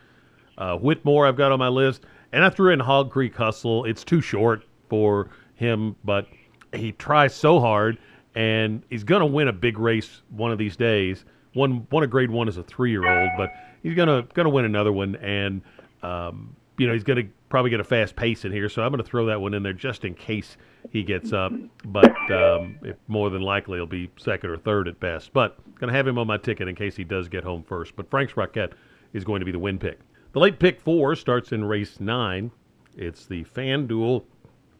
Uh, 0.57 0.79
Whitmore, 0.79 1.27
I've 1.27 1.37
got 1.37 1.53
on 1.53 1.59
my 1.59 1.69
list, 1.69 2.07
and 2.33 2.43
I 2.43 2.49
threw 2.49 2.73
in 2.73 2.81
Hog 2.81 3.11
Creek 3.11 3.37
Hustle. 3.37 3.85
It's 3.85 4.03
too 4.03 4.23
short 4.23 4.63
for 4.89 5.29
him, 5.57 5.97
but 6.03 6.27
he 6.73 6.93
tries 6.93 7.35
so 7.35 7.61
hard, 7.61 7.99
and 8.35 8.83
he's 8.89 9.05
going 9.05 9.21
to 9.21 9.27
win 9.27 9.49
a 9.49 9.53
big 9.53 9.79
race 9.79 10.23
one 10.31 10.53
of 10.53 10.57
these 10.57 10.75
days. 10.75 11.27
One, 11.53 11.87
one 11.91 12.03
a 12.03 12.07
grade 12.07 12.31
one 12.31 12.49
as 12.49 12.57
a 12.57 12.63
three 12.63 12.91
year 12.91 13.07
old, 13.07 13.29
but 13.37 13.51
he's 13.83 13.95
gonna 13.95 14.27
gonna 14.33 14.49
win 14.49 14.65
another 14.65 14.91
one, 14.91 15.17
and 15.17 15.61
um, 16.03 16.57
you 16.81 16.87
know, 16.87 16.95
he's 16.95 17.05
going 17.05 17.23
to 17.23 17.31
probably 17.51 17.71
get 17.71 17.79
a 17.79 17.85
fast 17.85 18.17
pace 18.17 18.47
in 18.47 18.53
here, 18.53 18.71
so 18.71 18.83
I'm 18.83 18.91
going 18.91 19.05
to 19.05 19.09
throw 19.09 19.27
that 19.27 19.39
one 19.39 19.53
in 19.53 19.63
there 19.63 19.75
just 19.75 20.07
in 20.07 20.15
case 20.15 20.57
he 20.89 21.03
gets 21.03 21.31
up. 21.31 21.53
But 21.85 22.11
um, 22.33 22.79
more 23.07 23.29
than 23.29 23.43
likely, 23.43 23.77
he'll 23.77 23.85
be 23.85 24.11
second 24.17 24.49
or 24.49 24.57
third 24.57 24.89
at 24.89 24.99
best. 24.99 25.35
But 25.35 25.59
going 25.79 25.93
to 25.93 25.95
have 25.95 26.07
him 26.07 26.17
on 26.17 26.27
my 26.27 26.39
ticket 26.39 26.69
in 26.69 26.75
case 26.75 26.97
he 26.97 27.05
does 27.05 27.29
get 27.29 27.45
home 27.45 27.63
first. 27.65 27.97
But 27.97 28.09
Frank's 28.09 28.33
Rockette 28.33 28.73
is 29.13 29.25
going 29.25 29.41
to 29.41 29.45
be 29.45 29.53
the 29.53 29.59
win 29.59 29.79
pick. 29.79 30.01
The 30.33 30.39
late 30.39 30.59
pick 30.59 30.81
four 30.81 31.15
starts 31.17 31.53
in 31.53 31.67
race 31.67 32.01
nine. 32.01 32.51
It's 32.97 33.27
the 33.27 33.45
FanDuel 33.45 34.25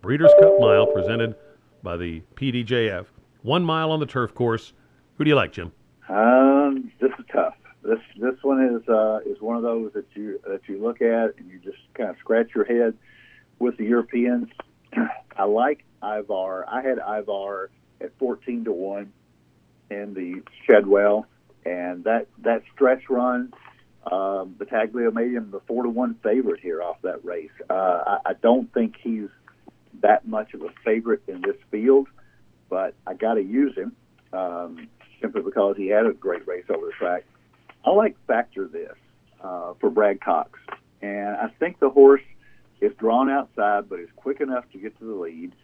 Breeders' 0.01 0.33
Cup 0.41 0.55
Mile 0.59 0.87
presented 0.87 1.35
by 1.83 1.99
the 1.99 2.23
PDJF. 2.35 3.05
One 3.43 3.63
mile 3.63 3.93
on 3.93 4.01
the 4.01 4.07
turf 4.07 4.33
course. 4.33 4.73
Who 5.19 5.25
do 5.25 5.29
you 5.29 5.37
like, 5.37 5.53
Jim? 5.53 5.71
Um, 6.09 6.91
this 6.99 7.11
is 7.19 7.27
tough 7.31 7.60
this 7.83 8.01
this 8.17 8.35
one 8.43 8.63
is 8.63 8.89
uh, 8.89 9.21
is 9.27 9.41
one 9.41 9.57
of 9.57 9.63
those 9.63 9.93
that 9.95 10.07
you 10.15 10.41
that 10.47 10.61
you 10.69 10.83
look 10.83 11.01
at 11.01 11.37
and 11.39 11.51
you 11.51 11.59
just 11.59 11.79
kind 11.95 12.11
of 12.11 12.17
scratch 12.19 12.51
your 12.55 12.65
head 12.65 12.95
with 13.59 13.77
the 13.77 13.85
Europeans. 13.85 14.49
I 15.37 15.45
like 15.45 15.85
Ivar. 16.03 16.67
I 16.69 16.83
had 16.83 16.99
Ivar 16.99 17.71
at 18.01 18.13
fourteen 18.19 18.65
to 18.65 18.73
one 18.73 19.13
in 19.91 20.15
the 20.15 20.43
Shadwell, 20.67 21.27
and 21.65 22.05
that 22.05 22.29
that 22.43 22.63
stretch 22.75 23.09
run, 23.09 23.53
um, 24.11 24.55
Battaglia 24.59 25.11
made 25.11 25.33
him 25.33 25.51
the 25.51 25.61
four 25.61 25.85
to 25.85 25.89
one 25.89 26.17
favorite 26.23 26.61
here 26.61 26.83
off 26.83 26.97
that 27.03 27.25
race. 27.25 27.51
Uh, 27.69 28.19
I, 28.25 28.31
I 28.31 28.33
don't 28.35 28.73
think 28.73 28.97
he's 29.03 29.29
that 30.03 30.27
much 30.27 30.55
of 30.55 30.63
a 30.63 30.69
favorite 30.85 31.23
in 31.29 31.41
this 31.41 31.57
field, 31.71 32.09
but 32.69 32.95
I 33.07 33.15
got 33.15 33.35
to 33.35 33.43
use 33.43 33.77
him 33.77 33.97
um, 34.33 34.89
simply 35.21 35.43
because 35.43 35.77
he 35.77 35.89
had 35.89 36.07
a 36.07 36.13
great 36.13 36.47
race 36.47 36.65
over 36.69 36.87
the 36.87 36.93
track. 36.93 37.25
I 37.85 37.91
like 37.91 38.17
Factor 38.27 38.69
This 38.69 38.97
uh, 39.43 39.75
for 39.81 39.91
Brad 39.91 40.21
Cox, 40.21 40.59
and 41.01 41.37
I 41.37 41.49
think 41.59 41.79
the 41.79 41.91
horse 41.91 42.23
is 42.81 42.93
drawn 42.99 43.31
outside, 43.31 43.89
but 43.89 44.01
is 44.01 44.09
quick 44.17 44.41
enough 44.41 44.65
to 44.73 44.79
get 44.79 44.99
to 44.99 45.05
the 45.05 45.15
lead. 45.15 45.55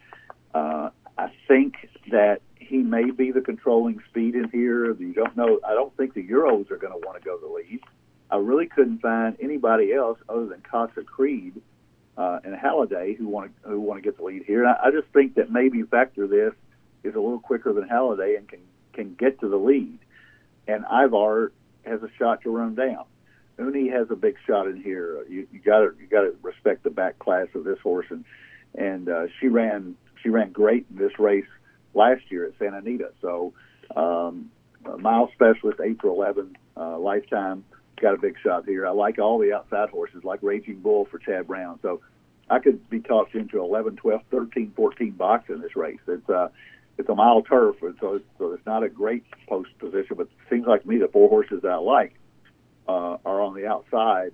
Uh, 0.53 0.89
I 1.17 1.31
think 1.47 1.75
that 2.11 2.41
he 2.55 2.77
may 2.77 3.11
be 3.11 3.31
the 3.31 3.41
controlling 3.41 4.01
speed 4.09 4.35
in 4.35 4.49
here. 4.49 4.93
You 4.93 5.13
don't 5.13 5.35
know. 5.35 5.59
I 5.67 5.73
don't 5.73 5.95
think 5.97 6.13
the 6.13 6.27
Euros 6.27 6.69
are 6.71 6.77
going 6.77 6.93
to 6.93 7.05
want 7.05 7.21
to 7.21 7.25
go 7.25 7.37
the 7.37 7.47
lead. 7.47 7.79
I 8.29 8.37
really 8.37 8.67
couldn't 8.67 8.99
find 8.99 9.37
anybody 9.41 9.93
else 9.93 10.19
other 10.27 10.47
than 10.47 10.61
Casa 10.61 11.03
Creed 11.03 11.61
uh, 12.17 12.39
and 12.43 12.55
Halladay 12.55 13.17
who 13.17 13.27
want 13.27 13.51
to 13.63 13.69
who 13.69 13.79
want 13.79 13.99
to 13.99 14.01
get 14.01 14.17
the 14.17 14.23
lead 14.23 14.43
here. 14.45 14.63
And 14.63 14.69
I, 14.69 14.87
I 14.87 14.91
just 14.91 15.07
think 15.13 15.35
that 15.35 15.51
maybe 15.51 15.83
Factor 15.83 16.27
This 16.27 16.53
is 17.03 17.15
a 17.15 17.19
little 17.19 17.39
quicker 17.39 17.73
than 17.73 17.87
Halladay 17.87 18.37
and 18.37 18.47
can 18.47 18.59
can 18.93 19.13
get 19.13 19.39
to 19.39 19.47
the 19.47 19.57
lead. 19.57 19.99
And 20.67 20.83
Ivar 20.91 21.51
has 21.87 22.03
a 22.03 22.09
shot 22.17 22.41
to 22.43 22.49
run 22.49 22.75
down. 22.75 23.05
Uni 23.59 23.89
has 23.89 24.07
a 24.11 24.15
big 24.15 24.35
shot 24.45 24.67
in 24.67 24.81
here. 24.81 25.25
You, 25.27 25.47
got 25.65 25.79
to 25.79 25.91
you 25.99 26.07
got 26.07 26.21
to 26.21 26.35
respect 26.41 26.83
the 26.83 26.89
back 26.89 27.17
class 27.19 27.47
of 27.55 27.63
this 27.63 27.79
horse, 27.79 28.05
and 28.09 28.23
and 28.75 29.09
uh, 29.09 29.27
she 29.39 29.47
ran 29.47 29.95
she 30.21 30.29
ran 30.29 30.51
great 30.51 30.85
in 30.91 30.97
this 30.97 31.17
race 31.17 31.47
last 31.93 32.21
year 32.29 32.45
at 32.45 32.53
Santa 32.59 32.77
Anita. 32.77 33.11
So, 33.21 33.53
um, 33.95 34.51
mile 34.99 35.31
specialist, 35.33 35.79
to 35.79 36.09
eleven, 36.09 36.55
uh, 36.75 36.99
lifetime 36.99 37.63
got 37.99 38.13
a 38.13 38.17
big 38.17 38.35
shot 38.43 38.65
here. 38.65 38.85
I 38.85 38.91
like 38.91 39.17
all 39.17 39.39
the 39.39 39.53
outside 39.53 39.89
horses, 39.89 40.23
like 40.23 40.43
Raging 40.43 40.81
Bull 40.81 41.05
for 41.05 41.17
Chad 41.17 41.47
Brown. 41.47 41.79
So, 41.81 42.01
I 42.49 42.59
could 42.59 42.87
be 42.89 42.99
talked 42.99 43.35
into 43.35 43.59
11, 43.59 43.97
12, 43.97 44.21
13, 44.29 44.73
14 44.75 45.11
box 45.11 45.49
in 45.49 45.61
this 45.61 45.75
race. 45.75 45.99
It's 46.07 46.29
uh, 46.29 46.49
it's 46.97 47.09
a 47.09 47.15
mile 47.15 47.41
turf, 47.41 47.75
and 47.81 47.95
so 47.99 48.15
it's, 48.15 48.25
so 48.37 48.51
it's 48.53 48.65
not 48.65 48.83
a 48.83 48.89
great 48.89 49.23
post 49.47 49.69
position, 49.79 50.17
but 50.17 50.23
it 50.23 50.29
seems 50.49 50.65
like 50.65 50.83
to 50.83 50.87
me 50.87 50.97
the 50.97 51.07
four 51.07 51.29
horses 51.29 51.61
that 51.61 51.71
I 51.71 51.77
like 51.77 52.13
uh, 52.87 53.17
are 53.25 53.41
on 53.41 53.53
the 53.53 53.67
outside, 53.67 54.31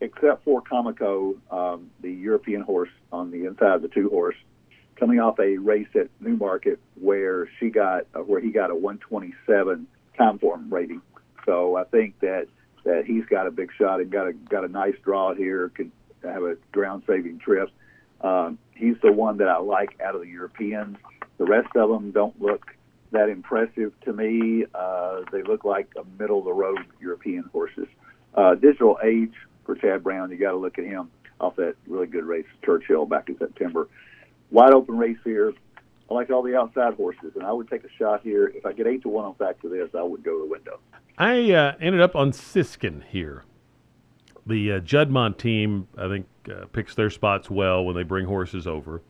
except 0.00 0.44
for 0.44 0.62
Kameko, 0.62 1.36
um, 1.50 1.90
the 2.00 2.10
European 2.10 2.62
horse 2.62 2.90
on 3.12 3.30
the 3.30 3.44
inside 3.46 3.76
of 3.76 3.82
the 3.82 3.88
two 3.88 4.08
horse, 4.08 4.36
coming 4.96 5.20
off 5.20 5.38
a 5.38 5.56
race 5.58 5.88
at 5.94 6.08
Newmarket 6.20 6.80
where 7.00 7.48
she 7.58 7.70
got 7.70 8.06
uh, 8.14 8.20
where 8.20 8.40
he 8.40 8.50
got 8.50 8.70
a 8.70 8.74
127 8.74 9.86
time 10.16 10.38
form 10.38 10.72
rating. 10.72 11.02
So 11.46 11.76
I 11.76 11.84
think 11.84 12.18
that 12.20 12.46
that 12.84 13.04
he's 13.06 13.24
got 13.26 13.46
a 13.46 13.50
big 13.50 13.70
shot 13.78 14.00
and 14.00 14.10
got 14.10 14.26
a 14.28 14.32
got 14.32 14.64
a 14.64 14.68
nice 14.68 14.94
draw 15.04 15.34
here. 15.34 15.70
Could 15.70 15.92
have 16.22 16.42
a 16.42 16.56
ground 16.72 17.04
saving 17.06 17.38
trip. 17.38 17.70
Um, 18.20 18.58
he's 18.74 18.96
the 19.02 19.12
one 19.12 19.38
that 19.38 19.48
I 19.48 19.58
like 19.58 19.98
out 20.04 20.14
of 20.14 20.20
the 20.20 20.28
Europeans. 20.28 20.96
The 21.40 21.46
rest 21.46 21.74
of 21.74 21.88
them 21.88 22.10
don't 22.10 22.38
look 22.38 22.66
that 23.12 23.30
impressive 23.30 23.98
to 24.02 24.12
me. 24.12 24.66
Uh, 24.74 25.22
they 25.32 25.42
look 25.42 25.64
like 25.64 25.88
a 25.96 26.04
middle 26.20 26.40
of 26.40 26.44
the 26.44 26.52
road 26.52 26.80
European 27.00 27.44
horses. 27.50 27.88
Uh, 28.34 28.56
Digital 28.56 28.98
Age 29.02 29.32
for 29.64 29.74
Chad 29.74 30.04
Brown, 30.04 30.30
you 30.30 30.36
got 30.36 30.50
to 30.50 30.58
look 30.58 30.78
at 30.78 30.84
him 30.84 31.10
off 31.40 31.56
that 31.56 31.76
really 31.86 32.06
good 32.06 32.26
race, 32.26 32.44
Churchill, 32.62 33.06
back 33.06 33.30
in 33.30 33.38
September. 33.38 33.88
Wide 34.50 34.74
open 34.74 34.98
race 34.98 35.16
here. 35.24 35.54
I 36.10 36.14
like 36.14 36.28
all 36.28 36.42
the 36.42 36.56
outside 36.56 36.92
horses, 36.92 37.32
and 37.34 37.42
I 37.42 37.52
would 37.52 37.70
take 37.70 37.84
a 37.84 37.92
shot 37.98 38.20
here. 38.22 38.52
If 38.54 38.66
I 38.66 38.74
get 38.74 38.86
eight 38.86 39.00
to 39.02 39.08
one 39.08 39.24
on 39.24 39.32
back 39.32 39.62
to 39.62 39.70
this, 39.70 39.88
I 39.98 40.02
would 40.02 40.22
go 40.22 40.42
to 40.42 40.44
the 40.44 40.50
window. 40.50 40.78
I 41.16 41.52
uh, 41.52 41.74
ended 41.80 42.02
up 42.02 42.14
on 42.14 42.34
Siskin 42.34 43.02
here. 43.08 43.44
The 44.46 44.72
uh, 44.72 44.80
Juddmonte 44.80 45.38
team, 45.38 45.88
I 45.96 46.06
think, 46.06 46.26
uh, 46.52 46.66
picks 46.66 46.94
their 46.94 47.08
spots 47.08 47.48
well 47.48 47.82
when 47.82 47.96
they 47.96 48.02
bring 48.02 48.26
horses 48.26 48.66
over. 48.66 49.00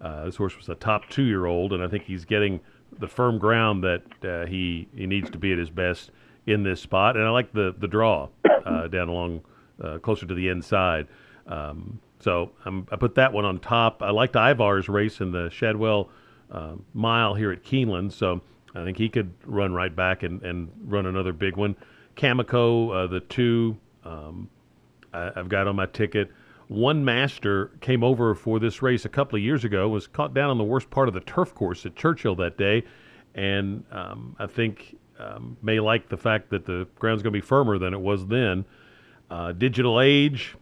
Uh, 0.00 0.24
this 0.24 0.36
horse 0.36 0.56
was 0.56 0.68
a 0.68 0.74
top 0.74 1.08
two 1.08 1.24
year 1.24 1.46
old, 1.46 1.72
and 1.72 1.82
I 1.82 1.88
think 1.88 2.04
he's 2.04 2.24
getting 2.24 2.60
the 2.98 3.08
firm 3.08 3.38
ground 3.38 3.84
that 3.84 4.02
uh, 4.24 4.46
he 4.46 4.88
he 4.94 5.06
needs 5.06 5.30
to 5.30 5.38
be 5.38 5.52
at 5.52 5.58
his 5.58 5.70
best 5.70 6.10
in 6.46 6.62
this 6.62 6.80
spot. 6.80 7.16
And 7.16 7.24
I 7.24 7.30
like 7.30 7.52
the 7.52 7.74
the 7.78 7.88
draw 7.88 8.28
uh, 8.64 8.88
down 8.88 9.08
along 9.08 9.42
uh, 9.82 9.98
closer 9.98 10.26
to 10.26 10.34
the 10.34 10.48
inside. 10.48 11.06
Um, 11.46 12.00
so 12.20 12.52
I'm, 12.64 12.86
i 12.92 12.96
put 12.96 13.14
that 13.14 13.32
one 13.32 13.44
on 13.44 13.58
top. 13.58 14.02
I 14.02 14.10
liked 14.10 14.36
Ivar's 14.36 14.88
race 14.88 15.20
in 15.20 15.32
the 15.32 15.48
Shadwell 15.50 16.10
uh, 16.50 16.74
mile 16.92 17.34
here 17.34 17.50
at 17.50 17.64
Keeneland, 17.64 18.12
so 18.12 18.40
I 18.74 18.84
think 18.84 18.98
he 18.98 19.08
could 19.08 19.32
run 19.46 19.72
right 19.72 19.94
back 19.94 20.22
and, 20.22 20.42
and 20.42 20.70
run 20.84 21.06
another 21.06 21.32
big 21.32 21.56
one. 21.56 21.76
Kameko, 22.16 23.04
uh, 23.04 23.06
the 23.06 23.20
two 23.20 23.76
um, 24.04 24.48
I, 25.12 25.30
I've 25.34 25.48
got 25.48 25.66
on 25.66 25.76
my 25.76 25.86
ticket 25.86 26.30
one 26.70 27.04
master 27.04 27.72
came 27.80 28.04
over 28.04 28.32
for 28.32 28.60
this 28.60 28.80
race 28.80 29.04
a 29.04 29.08
couple 29.08 29.36
of 29.36 29.42
years 29.42 29.64
ago, 29.64 29.88
was 29.88 30.06
caught 30.06 30.32
down 30.32 30.50
on 30.50 30.56
the 30.56 30.62
worst 30.62 30.88
part 30.88 31.08
of 31.08 31.14
the 31.14 31.20
turf 31.20 31.52
course 31.52 31.84
at 31.84 31.96
Churchill 31.96 32.36
that 32.36 32.56
day, 32.56 32.84
and 33.34 33.82
um, 33.90 34.36
I 34.38 34.46
think 34.46 34.96
um, 35.18 35.56
may 35.62 35.80
like 35.80 36.08
the 36.08 36.16
fact 36.16 36.48
that 36.50 36.66
the 36.66 36.86
ground's 36.96 37.24
going 37.24 37.32
to 37.32 37.36
be 37.36 37.44
firmer 37.44 37.76
than 37.76 37.92
it 37.92 38.00
was 38.00 38.24
then. 38.28 38.64
Uh, 39.28 39.50
digital 39.50 40.00
Age, 40.00 40.54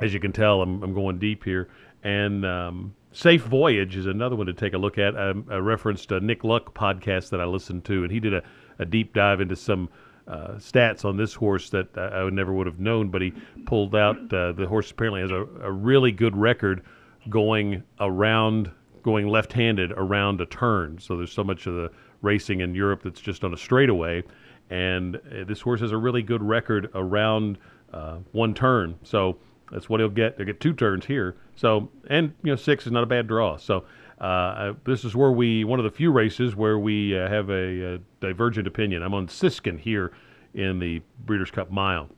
as 0.00 0.12
you 0.12 0.18
can 0.18 0.32
tell, 0.32 0.60
I'm, 0.60 0.82
I'm 0.82 0.92
going 0.92 1.20
deep 1.20 1.44
here, 1.44 1.68
and 2.02 2.44
um, 2.44 2.96
Safe 3.12 3.44
Voyage 3.44 3.94
is 3.94 4.06
another 4.06 4.34
one 4.34 4.46
to 4.46 4.52
take 4.52 4.72
a 4.72 4.78
look 4.78 4.98
at. 4.98 5.16
I, 5.16 5.34
I 5.50 5.58
referenced 5.58 6.10
a 6.10 6.18
Nick 6.18 6.42
Luck 6.42 6.74
podcast 6.74 7.30
that 7.30 7.40
I 7.40 7.44
listened 7.44 7.84
to, 7.84 8.02
and 8.02 8.10
he 8.10 8.18
did 8.18 8.34
a, 8.34 8.42
a 8.80 8.84
deep 8.84 9.14
dive 9.14 9.40
into 9.40 9.54
some 9.54 9.88
uh, 10.28 10.56
stats 10.58 11.04
on 11.04 11.16
this 11.16 11.32
horse 11.32 11.70
that 11.70 11.96
I 11.96 12.28
never 12.28 12.52
would 12.52 12.66
have 12.66 12.78
known, 12.78 13.08
but 13.08 13.22
he 13.22 13.32
pulled 13.64 13.94
out 13.94 14.16
uh, 14.32 14.52
the 14.52 14.66
horse 14.68 14.90
apparently 14.90 15.22
has 15.22 15.30
a, 15.30 15.46
a, 15.62 15.72
really 15.72 16.12
good 16.12 16.36
record 16.36 16.82
going 17.30 17.82
around, 17.98 18.70
going 19.02 19.28
left-handed 19.28 19.92
around 19.92 20.40
a 20.42 20.46
turn. 20.46 20.98
So 20.98 21.16
there's 21.16 21.32
so 21.32 21.44
much 21.44 21.66
of 21.66 21.74
the 21.74 21.90
racing 22.20 22.60
in 22.60 22.74
Europe 22.74 23.02
that's 23.04 23.20
just 23.20 23.42
on 23.42 23.54
a 23.54 23.56
straightaway, 23.56 24.22
and 24.68 25.16
uh, 25.16 25.44
this 25.46 25.62
horse 25.62 25.80
has 25.80 25.92
a 25.92 25.96
really 25.96 26.22
good 26.22 26.42
record 26.42 26.90
around 26.94 27.56
uh, 27.94 28.18
one 28.32 28.52
turn. 28.52 28.96
So 29.04 29.38
that's 29.72 29.88
what 29.88 30.00
he'll 30.00 30.10
get. 30.10 30.36
He'll 30.36 30.46
get 30.46 30.60
two 30.60 30.74
turns 30.74 31.06
here. 31.06 31.36
So 31.56 31.88
and 32.10 32.34
you 32.42 32.52
know 32.52 32.56
six 32.56 32.86
is 32.86 32.92
not 32.92 33.02
a 33.02 33.06
bad 33.06 33.28
draw. 33.28 33.56
So 33.56 33.84
uh, 34.20 34.72
this 34.84 35.04
is 35.04 35.14
where 35.14 35.30
we 35.30 35.64
one 35.64 35.78
of 35.78 35.84
the 35.84 35.90
few 35.90 36.10
races 36.10 36.56
where 36.56 36.78
we 36.78 37.16
uh, 37.16 37.28
have 37.28 37.50
a, 37.50 37.94
a, 37.94 37.98
divergent 38.20 38.66
opinion. 38.66 39.02
I'm 39.02 39.14
on 39.14 39.28
Siskin 39.28 39.78
here 39.78 40.12
in 40.54 40.78
the 40.78 41.02
Breeders' 41.24 41.50
Cup 41.50 41.70
Mile. 41.70 42.08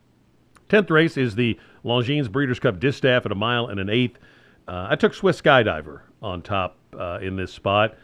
Tenth 0.68 0.90
race 0.90 1.16
is 1.16 1.34
the 1.34 1.58
Longines 1.84 2.30
Breeders' 2.30 2.58
Cup 2.58 2.80
Distaff 2.80 3.26
at 3.26 3.32
a 3.32 3.34
mile 3.34 3.66
and 3.66 3.78
an 3.80 3.90
eighth. 3.90 4.18
Uh, 4.66 4.86
I 4.90 4.96
took 4.96 5.12
Swiss 5.12 5.40
Skydiver 5.40 6.02
on 6.22 6.42
top 6.42 6.76
uh, 6.98 7.18
in 7.20 7.36
this 7.36 7.52
spot. 7.52 7.96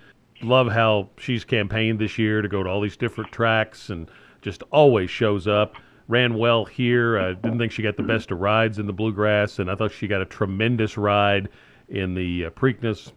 Love 0.43 0.71
how 0.71 1.09
she's 1.17 1.45
campaigned 1.45 1.99
this 1.99 2.19
year 2.19 2.43
to 2.43 2.49
go 2.49 2.63
to 2.63 2.69
all 2.69 2.81
these 2.81 2.97
different 2.97 3.33
tracks 3.33 3.89
and 3.89 4.11
just 4.43 4.63
always 4.71 5.09
shows 5.09 5.47
up. 5.47 5.77
Ran 6.09 6.35
well 6.35 6.65
here. 6.65 7.19
I 7.19 7.33
didn't 7.33 7.59
think 7.59 7.73
she 7.73 7.83
got 7.83 7.97
the 7.97 8.03
best 8.03 8.31
of 8.31 8.41
rides 8.41 8.79
in 8.79 8.87
the 8.87 8.93
Bluegrass, 8.93 9.59
and 9.59 9.71
I 9.71 9.75
thought 9.75 9.93
she 9.93 10.07
got 10.07 10.21
a 10.21 10.27
tremendous 10.27 10.99
ride 10.99 11.49
in 11.89 12.15
the 12.15 12.47
uh, 12.47 12.51
Preakness 12.51 13.13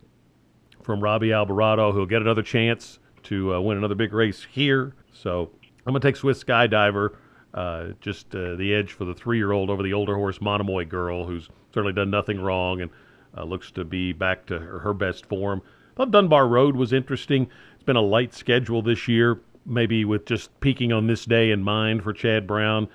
from 0.90 1.02
Robbie 1.02 1.28
Albarado, 1.28 1.94
who'll 1.94 2.08
get 2.08 2.24
another 2.24 2.42
chance 2.42 2.98
to 3.22 3.54
uh, 3.54 3.60
win 3.60 3.78
another 3.78 3.94
big 3.94 4.12
race 4.12 4.48
here. 4.50 4.96
So 5.14 5.52
I'm 5.86 5.94
going 5.94 6.02
to 6.02 6.08
take 6.08 6.16
Swiss 6.16 6.44
Skydiver, 6.44 7.16
uh, 7.54 7.90
just 8.02 8.34
uh, 8.34 8.56
the 8.56 8.74
edge 8.74 8.94
for 8.94 9.06
the 9.06 9.14
three 9.14 9.38
year 9.38 9.52
old 9.52 9.70
over 9.70 9.84
the 9.84 9.94
older 9.94 10.16
horse, 10.16 10.42
Monomoy 10.42 10.88
Girl, 10.88 11.28
who's 11.28 11.48
certainly 11.72 11.94
done 11.94 12.10
nothing 12.10 12.42
wrong 12.42 12.82
and 12.82 12.90
uh, 13.38 13.44
looks 13.44 13.70
to 13.74 13.86
be 13.86 14.14
back 14.14 14.48
to 14.48 14.58
her, 14.58 14.80
her 14.80 14.96
best 14.96 15.28
form. 15.28 15.62
Thought 15.96 16.10
Dunbar 16.10 16.48
Road 16.48 16.76
was 16.76 16.92
interesting. 16.92 17.48
It's 17.76 17.84
been 17.84 17.96
a 17.96 18.02
light 18.02 18.34
schedule 18.34 18.82
this 18.82 19.08
year, 19.08 19.40
maybe 19.68 20.06
with 20.06 20.26
just 20.26 20.60
peaking 20.60 20.92
on 20.92 21.06
this 21.06 21.24
day 21.24 21.52
in 21.52 21.62
mind 21.62 22.02
for 22.02 22.14
Chad 22.14 22.48
Brown. 22.48 22.88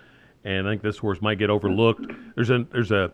And 0.43 0.67
I 0.67 0.73
think 0.73 0.83
this 0.83 0.99
horse 0.99 1.23
might 1.23 1.39
get 1.39 1.49
overlooked. 1.49 2.11
There's 2.35 2.51
a 2.51 2.67
there's 2.73 2.91
a 2.91 3.13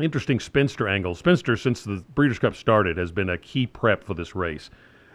interesting 0.00 0.40
spinster 0.40 0.88
angle. 0.88 1.14
Spinster, 1.14 1.56
since 1.56 1.82
the 1.82 2.04
Breeders' 2.14 2.38
Cup 2.38 2.54
started, 2.54 2.96
has 2.96 3.12
been 3.12 3.30
a 3.30 3.38
key 3.38 3.66
prep 3.66 4.04
for 4.04 4.14
this 4.14 4.34
race. 4.34 4.70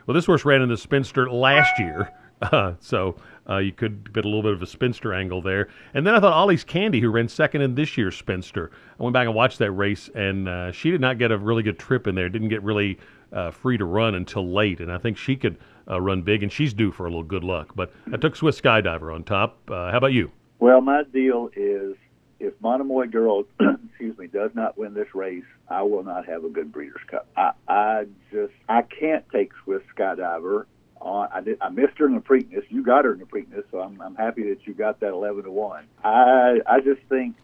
Well, 0.06 0.16
this 0.16 0.26
horse 0.26 0.46
ran 0.46 0.62
in 0.62 0.70
the 0.70 0.78
spinster 0.78 1.30
last 1.30 1.80
year, 1.80 2.12
uh, 2.42 2.74
so 2.80 3.16
uh, 3.50 3.58
you 3.58 3.72
could 3.72 4.14
get 4.14 4.26
a 4.26 4.28
little 4.28 4.44
bit 4.44 4.54
of 4.54 4.62
a 4.62 4.68
spinster 4.68 5.14
angle 5.14 5.42
there. 5.42 5.70
And 5.94 6.06
then 6.06 6.14
I 6.14 6.20
thought 6.20 6.34
Ollie's 6.34 6.64
Candy, 6.64 7.00
who 7.00 7.10
ran 7.10 7.28
second 7.28 7.62
in 7.62 7.76
this 7.76 7.98
year's 7.98 8.16
spinster, 8.16 8.72
I 9.00 9.04
went 9.04 9.14
back 9.14 9.28
and 9.28 9.36
watched 9.36 9.60
that 9.60 9.72
race, 9.72 10.10
and 10.14 10.50
uh, 10.50 10.72
she 10.72 10.92
did 10.92 11.02
not 11.02 11.18
get 11.18 11.32
a 11.32 11.38
really 11.38 11.64
good 11.64 11.80
trip 11.80 12.08
in 12.08 12.16
there. 12.16 12.30
Didn't 12.30 12.50
get 12.50 12.64
really 12.64 13.00
uh, 13.32 13.52
free 13.52 13.78
to 13.78 13.86
run 13.86 14.16
until 14.16 14.52
late, 14.54 14.80
and 14.80 14.92
I 14.92 14.98
think 14.98 15.18
she 15.18 15.36
could 15.36 15.58
uh, 15.90 16.00
run 16.00 16.22
big, 16.22 16.44
and 16.44 16.52
she's 16.52 16.74
due 16.74 16.92
for 16.92 17.06
a 17.06 17.10
little 17.10 17.24
good 17.24 17.44
luck. 17.44 17.74
But 17.76 17.92
I 18.12 18.18
took 18.18 18.36
Swiss 18.36 18.60
Skydiver 18.60 19.14
on 19.14 19.24
top. 19.24 19.58
Uh, 19.70 19.92
how 19.92 19.98
about 19.98 20.14
you? 20.14 20.32
Well, 20.60 20.82
my 20.82 21.04
deal 21.04 21.50
is 21.56 21.96
if 22.44 22.54
Monomoy 22.62 23.08
Girl, 23.08 23.46
excuse 23.90 24.18
me, 24.18 24.28
does 24.28 24.52
not 24.54 24.78
win 24.78 24.94
this 24.94 25.16
race, 25.16 25.46
I 25.70 25.82
will 25.84 26.04
not 26.04 26.26
have 26.28 26.44
a 26.44 26.50
good 26.50 26.72
Breeders' 26.72 27.02
Cup. 27.10 27.28
I, 27.38 27.52
I 27.68 28.06
just 28.32 28.54
I 28.68 28.82
can't 28.82 29.26
take 29.32 29.52
Swiss 29.64 29.82
Skydiver. 29.96 30.66
On, 31.00 31.30
I 31.34 31.42
did 31.42 31.58
I 31.62 31.70
missed 31.70 31.98
her 31.98 32.06
in 32.06 32.16
the 32.16 32.22
Preakness. 32.22 32.64
You 32.70 32.84
got 32.84 33.06
her 33.06 33.14
in 33.14 33.20
the 33.20 33.26
Preakness, 33.26 33.64
so 33.72 33.80
I'm 33.80 34.00
I'm 34.02 34.16
happy 34.16 34.44
that 34.50 34.68
you 34.68 34.74
got 34.74 35.00
that 35.00 35.12
eleven 35.12 35.44
to 35.46 35.52
one. 35.52 35.86
I 36.04 36.60
I 36.68 36.82
just 36.82 37.02
think 37.08 37.36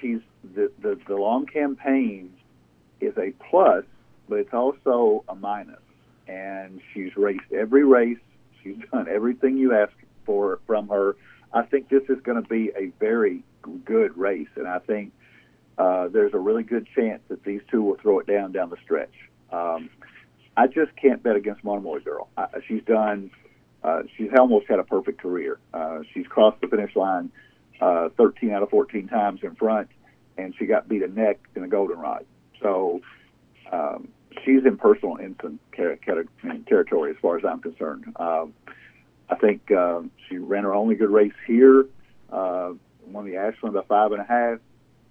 she's 0.00 0.20
the 0.54 0.70
the, 0.80 0.98
the 1.08 1.16
long 1.16 1.46
campaign 1.46 2.32
is 3.00 3.16
a 3.18 3.32
plus, 3.50 3.84
but 4.28 4.38
it's 4.38 4.54
also 4.54 5.24
a 5.28 5.34
minus. 5.34 5.80
And 6.28 6.80
she's 6.92 7.16
raced 7.16 7.52
every 7.52 7.84
race. 7.84 8.18
She's 8.62 8.76
done 8.92 9.08
everything 9.08 9.56
you 9.56 9.74
ask 9.74 9.92
for 10.24 10.60
from 10.66 10.88
her. 10.88 11.16
I 11.52 11.62
think 11.62 11.88
this 11.88 12.02
is 12.08 12.20
going 12.22 12.40
to 12.40 12.48
be 12.48 12.70
a 12.76 12.92
very 13.00 13.42
good 13.84 14.16
race, 14.16 14.48
and 14.56 14.66
I 14.66 14.78
think 14.78 15.12
uh, 15.78 16.08
there's 16.08 16.34
a 16.34 16.38
really 16.38 16.62
good 16.62 16.86
chance 16.94 17.22
that 17.28 17.44
these 17.44 17.60
two 17.70 17.82
will 17.82 17.96
throw 17.96 18.18
it 18.18 18.26
down 18.26 18.52
down 18.52 18.70
the 18.70 18.76
stretch. 18.82 19.14
Um, 19.52 19.90
I 20.56 20.66
just 20.66 20.94
can't 20.96 21.22
bet 21.22 21.36
against 21.36 21.62
Monomoy 21.62 22.00
Girl. 22.00 22.28
I, 22.36 22.46
she's 22.66 22.82
done. 22.84 23.30
Uh, 23.82 24.02
she's 24.16 24.30
almost 24.36 24.66
had 24.68 24.80
a 24.80 24.84
perfect 24.84 25.20
career. 25.20 25.58
Uh, 25.72 26.00
she's 26.12 26.26
crossed 26.26 26.60
the 26.60 26.66
finish 26.66 26.96
line 26.96 27.30
uh, 27.80 28.08
13 28.16 28.50
out 28.50 28.62
of 28.62 28.70
14 28.70 29.06
times 29.06 29.40
in 29.42 29.54
front, 29.54 29.88
and 30.36 30.54
she 30.58 30.66
got 30.66 30.88
beat 30.88 31.02
a 31.02 31.08
neck 31.08 31.38
in 31.54 31.62
a 31.62 31.68
goldenrod. 31.68 32.26
So 32.60 33.00
um, 33.70 34.08
she's 34.44 34.64
in 34.66 34.76
personal 34.78 35.16
instant 35.18 35.60
territory 35.72 37.10
as 37.10 37.16
far 37.22 37.38
as 37.38 37.44
I'm 37.44 37.60
concerned. 37.60 38.12
Um, 38.16 38.52
I 39.30 39.36
think 39.36 39.70
uh, 39.70 40.00
she 40.28 40.38
ran 40.38 40.64
her 40.64 40.74
only 40.74 40.96
good 40.96 41.10
race 41.10 41.32
here 41.46 41.86
Uh, 42.30 42.72
won 43.12 43.24
the 43.24 43.36
Ashland 43.36 43.74
by 43.74 43.82
five 43.82 44.12
and 44.12 44.20
a 44.20 44.24
half. 44.24 44.58